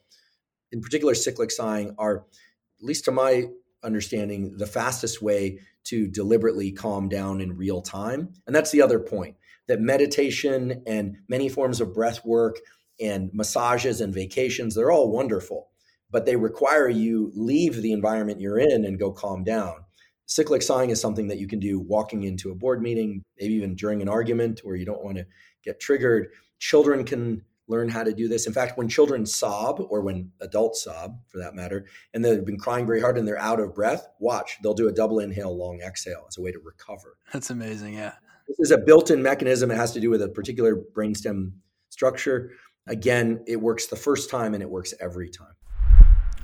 in 0.72 0.82
particular 0.82 1.16
cyclic 1.16 1.52
sighing, 1.52 1.96
are, 1.98 2.18
at 2.18 2.86
least 2.86 3.06
to 3.06 3.12
my 3.12 3.46
understanding, 3.84 4.58
the 4.58 4.68
fastest 4.68 5.22
way 5.22 5.60
to 5.86 6.08
deliberately 6.08 6.72
calm 6.72 7.10
down 7.10 7.42
in 7.42 7.58
real 7.58 7.82
time. 7.82 8.34
And 8.48 8.56
that's 8.56 8.72
the 8.72 8.82
other 8.82 9.00
point 9.00 9.36
that 9.68 9.80
meditation 9.80 10.84
and 10.86 11.18
many 11.30 11.48
forms 11.48 11.80
of 11.80 11.94
breath 11.94 12.26
work 12.26 12.58
and 13.00 13.30
massages 13.34 14.02
and 14.02 14.14
vacations, 14.14 14.76
they're 14.76 14.92
all 14.92 15.12
wonderful, 15.12 15.70
but 16.12 16.26
they 16.26 16.36
require 16.36 16.90
you 16.90 17.32
leave 17.34 17.82
the 17.82 17.94
environment 17.94 18.42
you're 18.42 18.60
in 18.60 18.86
and 18.86 19.00
go 19.00 19.12
calm 19.12 19.44
down. 19.44 19.83
Cyclic 20.26 20.62
sighing 20.62 20.90
is 20.90 21.02
something 21.02 21.28
that 21.28 21.38
you 21.38 21.48
can 21.48 21.60
do 21.60 21.80
walking 21.80 22.24
into 22.24 22.52
a 22.52 22.56
board 22.56 22.82
meeting, 22.82 23.24
maybe 23.40 23.54
even 23.56 23.76
during 23.76 24.02
an 24.02 24.10
argument 24.10 24.62
where 24.64 24.76
you 24.76 24.86
don't 24.86 25.04
want 25.04 25.18
to 25.18 25.26
get 25.64 25.80
triggered. 25.80 26.30
Children 26.60 27.04
can 27.04 27.44
learn 27.68 27.90
how 27.90 28.04
to 28.04 28.14
do 28.14 28.28
this. 28.28 28.48
In 28.48 28.54
fact, 28.54 28.78
when 28.78 28.90
children 28.90 29.26
sob, 29.26 29.86
or 29.90 30.02
when 30.02 30.32
adults 30.42 30.84
sob 30.84 31.18
for 31.28 31.38
that 31.40 31.56
matter, 31.56 31.86
and 32.14 32.24
they've 32.24 32.46
been 32.46 32.58
crying 32.58 32.86
very 32.86 33.02
hard 33.02 33.18
and 33.18 33.28
they're 33.28 33.40
out 33.40 33.60
of 33.60 33.74
breath, 33.74 34.08
watch, 34.20 34.58
they'll 34.62 34.74
do 34.74 34.88
a 34.88 34.92
double 34.92 35.20
inhale, 35.20 35.58
long 35.58 35.80
exhale 35.82 36.26
as 36.28 36.38
a 36.38 36.42
way 36.42 36.52
to 36.52 36.60
recover. 36.60 37.18
That's 37.32 37.50
amazing. 37.50 37.96
Yeah. 37.96 38.14
This 38.48 38.60
is 38.60 38.72
a 38.72 38.78
built 38.78 39.12
in 39.12 39.24
mechanism. 39.24 39.72
It 39.72 39.78
has 39.78 39.94
to 39.94 40.00
do 40.00 40.10
with 40.10 40.22
a 40.22 40.28
particular 40.28 40.76
brainstem 40.76 41.54
structure. 41.90 42.52
Again, 42.88 43.44
it 43.48 43.62
works 43.62 43.88
the 43.88 43.96
first 43.96 44.30
time 44.30 44.54
and 44.54 44.62
it 44.62 44.70
works 44.70 44.94
every 45.00 45.30
time. 45.30 45.54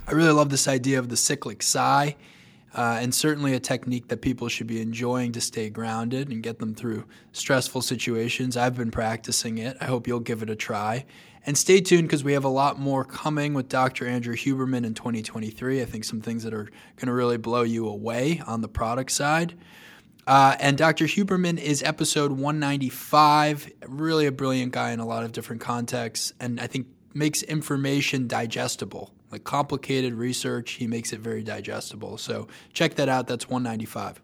I 0.06 0.12
really 0.12 0.32
love 0.32 0.48
this 0.48 0.66
idea 0.66 0.98
of 0.98 1.10
the 1.10 1.16
cyclic 1.16 1.62
sigh 1.62 2.16
uh, 2.74 2.98
and 3.00 3.14
certainly 3.14 3.54
a 3.54 3.60
technique 3.60 4.08
that 4.08 4.20
people 4.20 4.48
should 4.48 4.66
be 4.66 4.80
enjoying 4.80 5.32
to 5.32 5.40
stay 5.40 5.70
grounded 5.70 6.28
and 6.28 6.42
get 6.42 6.58
them 6.58 6.74
through 6.74 7.04
stressful 7.32 7.82
situations. 7.82 8.56
I've 8.56 8.76
been 8.76 8.90
practicing 8.90 9.58
it. 9.58 9.76
I 9.80 9.86
hope 9.86 10.06
you'll 10.06 10.20
give 10.20 10.42
it 10.42 10.50
a 10.50 10.56
try. 10.56 11.04
And 11.46 11.56
stay 11.56 11.80
tuned 11.80 12.06
because 12.06 12.22
we 12.22 12.34
have 12.34 12.44
a 12.44 12.48
lot 12.48 12.78
more 12.78 13.04
coming 13.04 13.54
with 13.54 13.68
Dr. 13.68 14.06
Andrew 14.06 14.36
Huberman 14.36 14.84
in 14.84 14.94
2023. 14.94 15.80
I 15.80 15.84
think 15.84 16.04
some 16.04 16.20
things 16.20 16.44
that 16.44 16.52
are 16.52 16.64
going 16.96 17.06
to 17.06 17.12
really 17.12 17.38
blow 17.38 17.62
you 17.62 17.88
away 17.88 18.42
on 18.46 18.60
the 18.60 18.68
product 18.68 19.10
side. 19.10 19.54
Uh, 20.26 20.54
and 20.60 20.76
Dr. 20.76 21.06
Huberman 21.06 21.58
is 21.58 21.82
episode 21.82 22.30
195. 22.30 23.72
Really 23.88 24.26
a 24.26 24.32
brilliant 24.32 24.72
guy 24.72 24.90
in 24.92 25.00
a 25.00 25.06
lot 25.06 25.24
of 25.24 25.32
different 25.32 25.62
contexts, 25.62 26.34
and 26.38 26.60
I 26.60 26.66
think 26.66 26.86
makes 27.14 27.42
information 27.42 28.28
digestible 28.28 29.12
like 29.30 29.44
complicated 29.44 30.14
research. 30.14 30.72
He 30.72 30.86
makes 30.86 31.12
it 31.12 31.20
very 31.20 31.42
digestible. 31.42 32.18
So 32.18 32.48
check 32.72 32.94
that 32.96 33.08
out. 33.08 33.26
That's 33.26 33.48
195. 33.48 34.20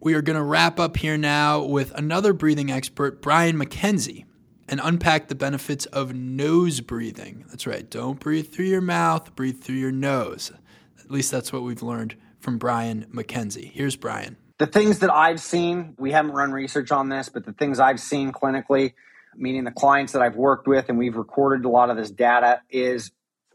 We 0.00 0.14
are 0.14 0.22
going 0.22 0.36
to 0.36 0.44
wrap 0.44 0.78
up 0.78 0.96
here 0.96 1.18
now 1.18 1.62
with 1.62 1.92
another 1.94 2.32
breathing 2.32 2.70
expert, 2.70 3.20
Brian 3.20 3.58
McKenzie, 3.58 4.24
and 4.68 4.80
unpack 4.82 5.28
the 5.28 5.34
benefits 5.34 5.86
of 5.86 6.14
nose 6.14 6.80
breathing. 6.80 7.44
That's 7.48 7.66
right. 7.66 7.88
Don't 7.88 8.20
breathe 8.20 8.52
through 8.52 8.66
your 8.66 8.80
mouth, 8.80 9.34
breathe 9.34 9.60
through 9.60 9.76
your 9.76 9.90
nose. 9.90 10.52
At 11.00 11.10
least 11.10 11.30
that's 11.30 11.52
what 11.52 11.62
we've 11.62 11.82
learned 11.82 12.14
from 12.38 12.58
Brian 12.58 13.06
McKenzie. 13.12 13.72
Here's 13.72 13.96
Brian. 13.96 14.36
The 14.58 14.66
things 14.66 15.00
that 15.00 15.10
I've 15.10 15.40
seen, 15.40 15.94
we 15.98 16.12
haven't 16.12 16.32
run 16.32 16.52
research 16.52 16.92
on 16.92 17.08
this, 17.08 17.28
but 17.28 17.44
the 17.44 17.52
things 17.52 17.80
I've 17.80 18.00
seen 18.00 18.30
clinically, 18.32 18.92
meaning 19.36 19.64
the 19.64 19.72
clients 19.72 20.12
that 20.12 20.22
I've 20.22 20.36
worked 20.36 20.66
with 20.66 20.88
and 20.88 20.98
we've 20.98 21.16
recorded 21.16 21.64
a 21.64 21.68
lot 21.68 21.90
of 21.90 21.96
this 21.96 22.10
data, 22.10 22.60
is 22.70 23.10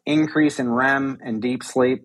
increase 0.06 0.60
in 0.60 0.70
REM 0.70 1.20
and 1.24 1.42
deep 1.42 1.64
sleep. 1.64 2.04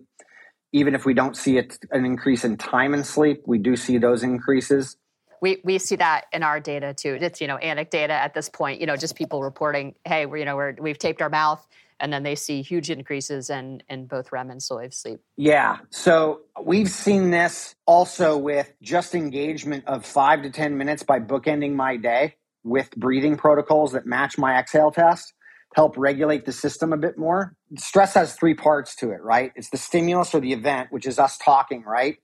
Even 0.71 0.93
if 0.93 1.05
we 1.05 1.13
don't 1.13 1.35
see 1.35 1.57
it, 1.57 1.79
an 1.91 2.05
increase 2.05 2.43
in 2.43 2.57
time 2.57 2.93
and 2.93 3.05
sleep, 3.05 3.41
we 3.47 3.57
do 3.57 3.75
see 3.75 3.97
those 3.97 4.21
increases. 4.21 4.97
We, 5.41 5.61
we 5.63 5.77
see 5.79 5.95
that 5.95 6.25
in 6.31 6.43
our 6.43 6.59
data 6.59 6.93
too. 6.93 7.17
It's 7.19 7.41
you 7.41 7.47
know 7.47 7.57
anecdata 7.57 8.09
at 8.09 8.33
this 8.33 8.49
point. 8.49 8.79
You 8.79 8.87
know 8.87 8.95
just 8.95 9.15
people 9.15 9.41
reporting, 9.41 9.95
hey, 10.05 10.25
we're, 10.25 10.37
you 10.37 10.45
know 10.45 10.55
we're, 10.55 10.75
we've 10.79 10.97
taped 10.97 11.21
our 11.21 11.29
mouth, 11.29 11.65
and 11.99 12.11
then 12.13 12.23
they 12.23 12.35
see 12.35 12.61
huge 12.61 12.91
increases 12.91 13.49
in 13.49 13.81
in 13.89 14.05
both 14.05 14.31
REM 14.31 14.51
and 14.51 14.61
slow 14.61 14.77
wave 14.77 14.93
sleep. 14.93 15.21
Yeah, 15.37 15.77
so 15.89 16.41
we've 16.61 16.89
seen 16.89 17.31
this 17.31 17.73
also 17.87 18.37
with 18.37 18.71
just 18.81 19.15
engagement 19.15 19.85
of 19.87 20.05
five 20.05 20.43
to 20.43 20.51
ten 20.51 20.77
minutes 20.77 21.03
by 21.03 21.19
bookending 21.19 21.73
my 21.73 21.95
day 21.95 22.35
with 22.63 22.91
breathing 22.91 23.37
protocols 23.37 23.93
that 23.93 24.05
match 24.05 24.37
my 24.37 24.59
exhale 24.59 24.91
test 24.91 25.33
help 25.75 25.97
regulate 25.97 26.45
the 26.45 26.51
system 26.51 26.93
a 26.93 26.97
bit 26.97 27.17
more. 27.17 27.55
Stress 27.77 28.15
has 28.15 28.33
three 28.33 28.53
parts 28.53 28.95
to 28.95 29.11
it, 29.11 29.21
right? 29.21 29.51
It's 29.55 29.69
the 29.69 29.77
stimulus 29.77 30.33
or 30.33 30.39
the 30.39 30.53
event, 30.53 30.91
which 30.91 31.05
is 31.05 31.19
us 31.19 31.37
talking, 31.37 31.83
right? 31.83 32.17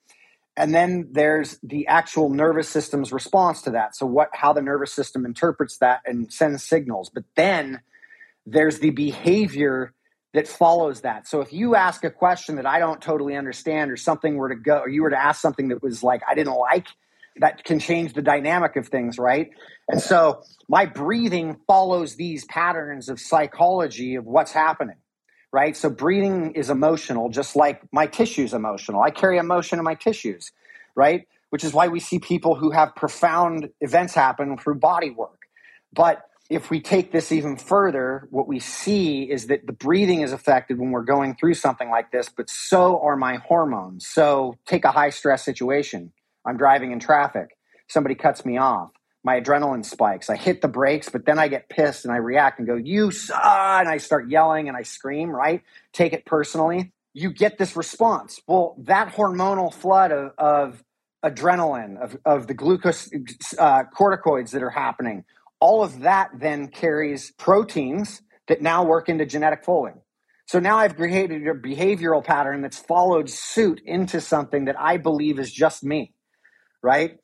And 0.57 0.73
then 0.73 1.09
there's 1.11 1.59
the 1.61 1.87
actual 1.87 2.29
nervous 2.29 2.69
system's 2.69 3.11
response 3.11 3.61
to 3.63 3.71
that. 3.71 3.95
So 3.95 4.05
what 4.05 4.29
how 4.33 4.53
the 4.53 4.61
nervous 4.61 4.93
system 4.93 5.25
interprets 5.25 5.77
that 5.77 6.01
and 6.05 6.31
sends 6.31 6.63
signals. 6.63 7.09
But 7.09 7.25
then 7.35 7.81
there's 8.45 8.79
the 8.79 8.91
behavior 8.91 9.93
that 10.33 10.47
follows 10.47 11.01
that. 11.01 11.27
So 11.27 11.41
if 11.41 11.53
you 11.53 11.75
ask 11.75 12.03
a 12.03 12.09
question 12.09 12.55
that 12.55 12.65
I 12.65 12.79
don't 12.79 13.01
totally 13.01 13.35
understand 13.35 13.91
or 13.91 13.97
something 13.97 14.35
were 14.35 14.49
to 14.49 14.55
go 14.55 14.79
or 14.79 14.89
you 14.89 15.01
were 15.01 15.09
to 15.09 15.21
ask 15.21 15.41
something 15.41 15.69
that 15.69 15.83
was 15.83 16.03
like 16.03 16.21
I 16.27 16.35
didn't 16.35 16.55
like, 16.55 16.87
that 17.37 17.63
can 17.63 17.79
change 17.79 18.13
the 18.13 18.21
dynamic 18.21 18.75
of 18.75 18.87
things, 18.87 19.17
right? 19.17 19.49
And 19.89 20.01
so 20.01 20.41
my 20.69 20.85
breathing 20.85 21.57
follows 21.67 22.15
these 22.15 22.45
patterns 22.45 23.09
of 23.09 23.19
psychology 23.19 24.15
of 24.15 24.25
what's 24.25 24.51
happening, 24.51 24.97
right? 25.51 25.75
So 25.75 25.89
breathing 25.89 26.53
is 26.53 26.69
emotional, 26.69 27.29
just 27.29 27.55
like 27.55 27.81
my 27.91 28.07
tissues 28.07 28.53
emotional. 28.53 29.01
I 29.01 29.11
carry 29.11 29.37
emotion 29.37 29.79
in 29.79 29.85
my 29.85 29.95
tissues, 29.95 30.51
right? 30.95 31.27
Which 31.49 31.63
is 31.63 31.73
why 31.73 31.87
we 31.87 31.99
see 31.99 32.19
people 32.19 32.55
who 32.55 32.71
have 32.71 32.95
profound 32.95 33.69
events 33.81 34.13
happen 34.13 34.57
through 34.57 34.75
body 34.75 35.11
work. 35.11 35.41
But 35.93 36.21
if 36.49 36.69
we 36.69 36.79
take 36.79 37.11
this 37.11 37.31
even 37.31 37.57
further, 37.57 38.27
what 38.29 38.47
we 38.47 38.59
see 38.59 39.23
is 39.23 39.47
that 39.47 39.65
the 39.65 39.73
breathing 39.73 40.21
is 40.21 40.31
affected 40.31 40.79
when 40.79 40.91
we're 40.91 41.03
going 41.03 41.35
through 41.35 41.55
something 41.55 41.89
like 41.89 42.11
this, 42.11 42.29
but 42.29 42.49
so 42.49 42.99
are 43.01 43.15
my 43.15 43.37
hormones. 43.37 44.07
So 44.07 44.55
take 44.65 44.85
a 44.85 44.91
high 44.91 45.09
stress 45.09 45.43
situation 45.43 46.11
I'm 46.45 46.57
driving 46.57 46.91
in 46.91 46.99
traffic. 46.99 47.57
Somebody 47.87 48.15
cuts 48.15 48.45
me 48.45 48.57
off. 48.57 48.91
My 49.23 49.41
adrenaline 49.41 49.85
spikes. 49.85 50.29
I 50.29 50.35
hit 50.35 50.61
the 50.61 50.67
brakes, 50.67 51.09
but 51.09 51.25
then 51.25 51.39
I 51.39 51.47
get 51.47 51.69
pissed 51.69 52.05
and 52.05 52.13
I 52.13 52.17
react 52.17 52.59
and 52.59 52.67
go, 52.67 52.75
You 52.75 53.11
saw, 53.11 53.79
and 53.79 53.89
I 53.89 53.97
start 53.97 54.29
yelling 54.29 54.67
and 54.67 54.77
I 54.77 54.83
scream, 54.83 55.29
right? 55.31 55.63
Take 55.93 56.13
it 56.13 56.25
personally. 56.25 56.91
You 57.13 57.31
get 57.31 57.57
this 57.57 57.75
response. 57.75 58.41
Well, 58.47 58.75
that 58.79 59.13
hormonal 59.13 59.73
flood 59.73 60.11
of, 60.11 60.33
of 60.37 60.83
adrenaline, 61.25 61.97
of, 61.99 62.17
of 62.25 62.47
the 62.47 62.53
glucose 62.53 63.09
uh, 63.57 63.83
corticoids 63.97 64.51
that 64.51 64.63
are 64.63 64.69
happening, 64.69 65.25
all 65.59 65.83
of 65.83 66.01
that 66.01 66.31
then 66.37 66.67
carries 66.67 67.31
proteins 67.31 68.21
that 68.47 68.61
now 68.61 68.85
work 68.85 69.09
into 69.09 69.25
genetic 69.25 69.65
folding. 69.65 70.01
So 70.47 70.59
now 70.59 70.77
I've 70.77 70.95
created 70.95 71.47
a 71.47 71.55
behavioral 71.55 72.23
pattern 72.23 72.61
that's 72.61 72.79
followed 72.79 73.29
suit 73.29 73.81
into 73.85 74.21
something 74.21 74.65
that 74.65 74.79
I 74.79 74.97
believe 74.97 75.39
is 75.39 75.51
just 75.51 75.83
me, 75.83 76.13
right? 76.85 77.17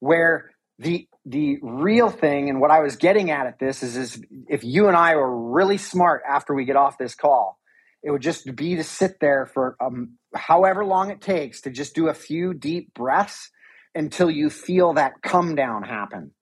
Where 0.00 0.50
the 0.78 1.08
the 1.24 1.58
real 1.62 2.10
thing 2.10 2.50
and 2.50 2.60
what 2.60 2.70
I 2.70 2.80
was 2.80 2.96
getting 2.96 3.30
at 3.30 3.46
at 3.46 3.58
this 3.58 3.82
is, 3.82 3.96
is 3.96 4.22
if 4.48 4.62
you 4.62 4.86
and 4.86 4.96
I 4.96 5.16
were 5.16 5.50
really 5.50 5.78
smart 5.78 6.22
after 6.28 6.54
we 6.54 6.64
get 6.64 6.76
off 6.76 6.98
this 6.98 7.16
call, 7.16 7.58
it 8.02 8.10
would 8.12 8.22
just 8.22 8.54
be 8.54 8.76
to 8.76 8.84
sit 8.84 9.18
there 9.20 9.46
for 9.46 9.76
um, 9.80 10.18
however 10.34 10.84
long 10.84 11.10
it 11.10 11.20
takes 11.20 11.62
to 11.62 11.70
just 11.70 11.94
do 11.94 12.08
a 12.08 12.14
few 12.14 12.54
deep 12.54 12.94
breaths 12.94 13.50
until 13.94 14.30
you 14.30 14.50
feel 14.50 14.92
that 14.92 15.14
come 15.22 15.56
down 15.56 15.82
happen. 15.82 16.32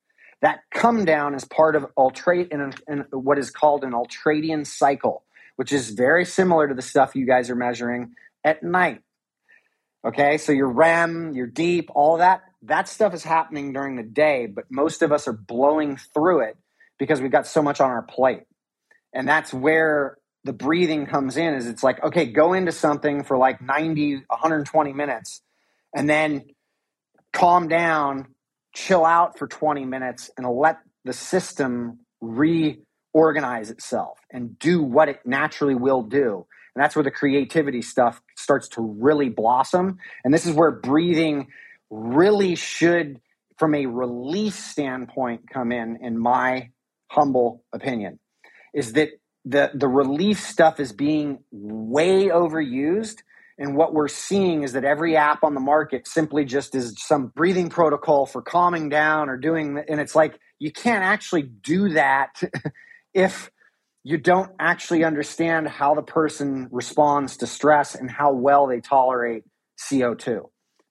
That 0.42 0.60
come 0.70 1.06
down 1.06 1.34
is 1.34 1.44
part 1.46 1.76
of 1.76 1.86
ultrate 1.96 2.48
in, 2.50 2.74
in 2.86 3.04
what 3.12 3.38
is 3.38 3.50
called 3.50 3.84
an 3.84 3.92
ultradian 3.92 4.66
cycle, 4.66 5.24
which 5.56 5.72
is 5.72 5.90
very 5.90 6.26
similar 6.26 6.68
to 6.68 6.74
the 6.74 6.82
stuff 6.82 7.14
you 7.14 7.24
guys 7.24 7.48
are 7.48 7.56
measuring 7.56 8.14
at 8.42 8.62
night. 8.62 9.00
Okay, 10.06 10.36
so 10.36 10.52
your 10.52 10.68
REM, 10.68 11.32
your 11.32 11.46
deep, 11.46 11.88
all 11.94 12.18
that 12.18 12.42
that 12.66 12.88
stuff 12.88 13.14
is 13.14 13.22
happening 13.22 13.72
during 13.72 13.96
the 13.96 14.02
day, 14.02 14.46
but 14.46 14.64
most 14.70 15.02
of 15.02 15.12
us 15.12 15.28
are 15.28 15.32
blowing 15.32 15.96
through 15.96 16.40
it 16.40 16.56
because 16.98 17.20
we've 17.20 17.30
got 17.30 17.46
so 17.46 17.62
much 17.62 17.80
on 17.80 17.90
our 17.90 18.02
plate. 18.02 18.44
And 19.12 19.28
that's 19.28 19.52
where 19.52 20.18
the 20.44 20.52
breathing 20.52 21.06
comes 21.06 21.36
in 21.36 21.54
is 21.54 21.66
it's 21.66 21.82
like, 21.82 22.02
okay, 22.02 22.26
go 22.26 22.52
into 22.52 22.72
something 22.72 23.24
for 23.24 23.38
like 23.38 23.60
90, 23.60 24.24
120 24.26 24.92
minutes 24.92 25.42
and 25.94 26.08
then 26.08 26.44
calm 27.32 27.68
down, 27.68 28.26
chill 28.74 29.04
out 29.04 29.38
for 29.38 29.46
20 29.46 29.84
minutes 29.84 30.30
and 30.36 30.46
let 30.46 30.78
the 31.04 31.12
system 31.12 32.00
reorganize 32.20 33.70
itself 33.70 34.18
and 34.30 34.58
do 34.58 34.82
what 34.82 35.08
it 35.08 35.20
naturally 35.24 35.74
will 35.74 36.02
do. 36.02 36.46
And 36.74 36.82
that's 36.82 36.96
where 36.96 37.04
the 37.04 37.10
creativity 37.10 37.82
stuff 37.82 38.20
starts 38.36 38.68
to 38.70 38.82
really 38.82 39.28
blossom. 39.28 39.98
And 40.24 40.34
this 40.34 40.44
is 40.44 40.52
where 40.52 40.72
breathing 40.72 41.48
really 41.90 42.54
should, 42.54 43.20
from 43.58 43.74
a 43.74 43.86
release 43.86 44.56
standpoint, 44.56 45.48
come 45.50 45.72
in, 45.72 45.98
in 46.02 46.18
my 46.18 46.70
humble 47.08 47.64
opinion, 47.72 48.18
is 48.72 48.94
that 48.94 49.10
the, 49.44 49.70
the 49.74 49.88
relief 49.88 50.40
stuff 50.40 50.80
is 50.80 50.92
being 50.92 51.40
way 51.52 52.28
overused. 52.28 53.18
And 53.58 53.76
what 53.76 53.94
we're 53.94 54.08
seeing 54.08 54.62
is 54.62 54.72
that 54.72 54.84
every 54.84 55.16
app 55.16 55.44
on 55.44 55.54
the 55.54 55.60
market 55.60 56.08
simply 56.08 56.44
just 56.44 56.74
is 56.74 56.94
some 56.98 57.28
breathing 57.28 57.68
protocol 57.68 58.26
for 58.26 58.42
calming 58.42 58.88
down 58.88 59.28
or 59.28 59.36
doing, 59.36 59.82
and 59.88 60.00
it's 60.00 60.14
like 60.14 60.38
you 60.58 60.72
can't 60.72 61.04
actually 61.04 61.42
do 61.42 61.90
that 61.90 62.40
if 63.14 63.50
you 64.02 64.18
don't 64.18 64.50
actually 64.58 65.02
understand 65.02 65.66
how 65.66 65.94
the 65.94 66.02
person 66.02 66.68
responds 66.70 67.38
to 67.38 67.46
stress 67.46 67.94
and 67.94 68.10
how 68.10 68.32
well 68.32 68.66
they 68.66 68.80
tolerate 68.80 69.44
CO2. 69.78 70.42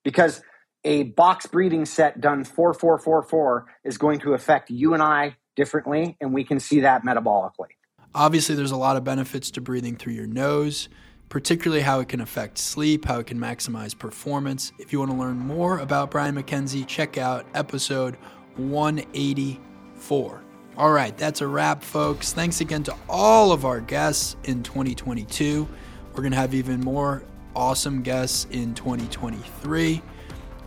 Because 0.02 0.42
a 0.84 1.04
box 1.04 1.46
breathing 1.46 1.86
set 1.86 2.20
done 2.20 2.44
4444 2.44 3.66
is 3.84 3.98
going 3.98 4.20
to 4.20 4.34
affect 4.34 4.70
you 4.70 4.94
and 4.94 5.02
I 5.02 5.36
differently, 5.56 6.16
and 6.20 6.34
we 6.34 6.44
can 6.44 6.60
see 6.60 6.80
that 6.80 7.04
metabolically. 7.04 7.68
Obviously, 8.14 8.54
there's 8.54 8.70
a 8.70 8.76
lot 8.76 8.96
of 8.96 9.04
benefits 9.04 9.50
to 9.52 9.60
breathing 9.60 9.96
through 9.96 10.12
your 10.12 10.26
nose, 10.26 10.88
particularly 11.28 11.82
how 11.82 12.00
it 12.00 12.08
can 12.08 12.20
affect 12.20 12.58
sleep, 12.58 13.06
how 13.06 13.18
it 13.18 13.26
can 13.26 13.38
maximize 13.38 13.98
performance. 13.98 14.72
If 14.78 14.92
you 14.92 15.00
want 15.00 15.10
to 15.10 15.16
learn 15.16 15.38
more 15.38 15.78
about 15.78 16.10
Brian 16.10 16.36
McKenzie, 16.36 16.86
check 16.86 17.18
out 17.18 17.46
episode 17.54 18.16
184. 18.56 20.40
All 20.76 20.90
right, 20.90 21.16
that's 21.16 21.40
a 21.40 21.46
wrap, 21.46 21.82
folks. 21.82 22.32
Thanks 22.32 22.60
again 22.60 22.82
to 22.84 22.94
all 23.08 23.52
of 23.52 23.64
our 23.64 23.80
guests 23.80 24.36
in 24.44 24.62
2022. 24.62 25.68
We're 26.12 26.20
going 26.20 26.32
to 26.32 26.38
have 26.38 26.54
even 26.54 26.80
more 26.80 27.22
awesome 27.56 28.02
guests 28.02 28.46
in 28.50 28.74
2023. 28.74 30.02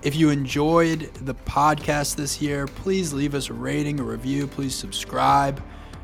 If 0.08 0.16
you 0.16 0.30
enjoyed 0.30 1.14
the 1.16 1.36
podcast 1.36 2.16
this 2.16 2.42
year, 2.42 2.66
please 2.66 3.12
leave 3.12 3.36
us 3.36 3.50
a 3.50 3.54
rating, 3.54 4.00
a 4.00 4.04
review. 4.04 4.48
Please 4.48 4.74
subscribe. 4.74 5.62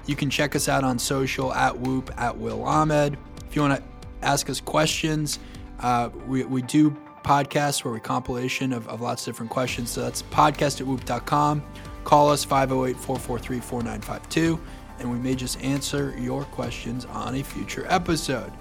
You 0.08 0.18
can 0.18 0.30
check 0.30 0.58
us 0.58 0.68
out 0.68 0.84
on 0.84 1.00
social 1.00 1.54
at 1.54 1.80
Whoop 1.80 2.12
at 2.18 2.38
Will 2.38 2.66
Ahmed. 2.66 3.18
If 3.48 3.56
you 3.56 3.62
want 3.62 3.78
to 3.78 3.84
ask 4.22 4.50
us 4.50 4.60
questions, 4.60 5.40
uh, 5.80 6.10
we, 6.28 6.44
we 6.44 6.62
do 6.64 6.92
podcasts 7.24 7.86
where 7.86 7.94
we 7.94 8.02
compilation 8.02 8.74
of, 8.74 8.90
of 8.90 9.00
lots 9.00 9.26
of 9.26 9.34
different 9.34 9.54
questions. 9.54 9.92
So 9.92 10.02
that's 10.02 10.22
podcast 10.24 10.82
at 10.82 10.88
whoop.com. 10.88 11.64
Call 12.04 12.30
us 12.30 12.44
508 12.44 12.98
443 12.98 13.62
4952, 13.62 14.60
and 15.00 15.10
we 15.10 15.18
may 15.18 15.34
just 15.34 15.62
answer 15.62 16.14
your 16.20 16.44
questions 16.44 17.06
on 17.06 17.36
a 17.36 17.42
future 17.42 17.86
episode. 17.88 18.52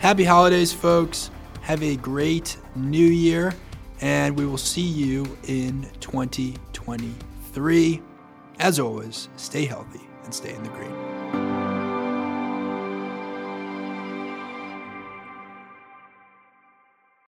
Happy 0.00 0.24
holidays, 0.24 0.72
folks. 0.72 1.30
Have 1.60 1.84
a 1.84 1.94
great 1.94 2.56
new 2.74 3.06
year 3.06 3.54
and 4.02 4.36
we 4.36 4.44
will 4.44 4.58
see 4.58 4.82
you 4.82 5.38
in 5.44 5.88
2023. 6.00 8.02
As 8.58 8.78
always, 8.78 9.30
stay 9.36 9.64
healthy 9.64 10.02
and 10.24 10.34
stay 10.34 10.52
in 10.52 10.62
the 10.62 10.68
green. 10.70 11.11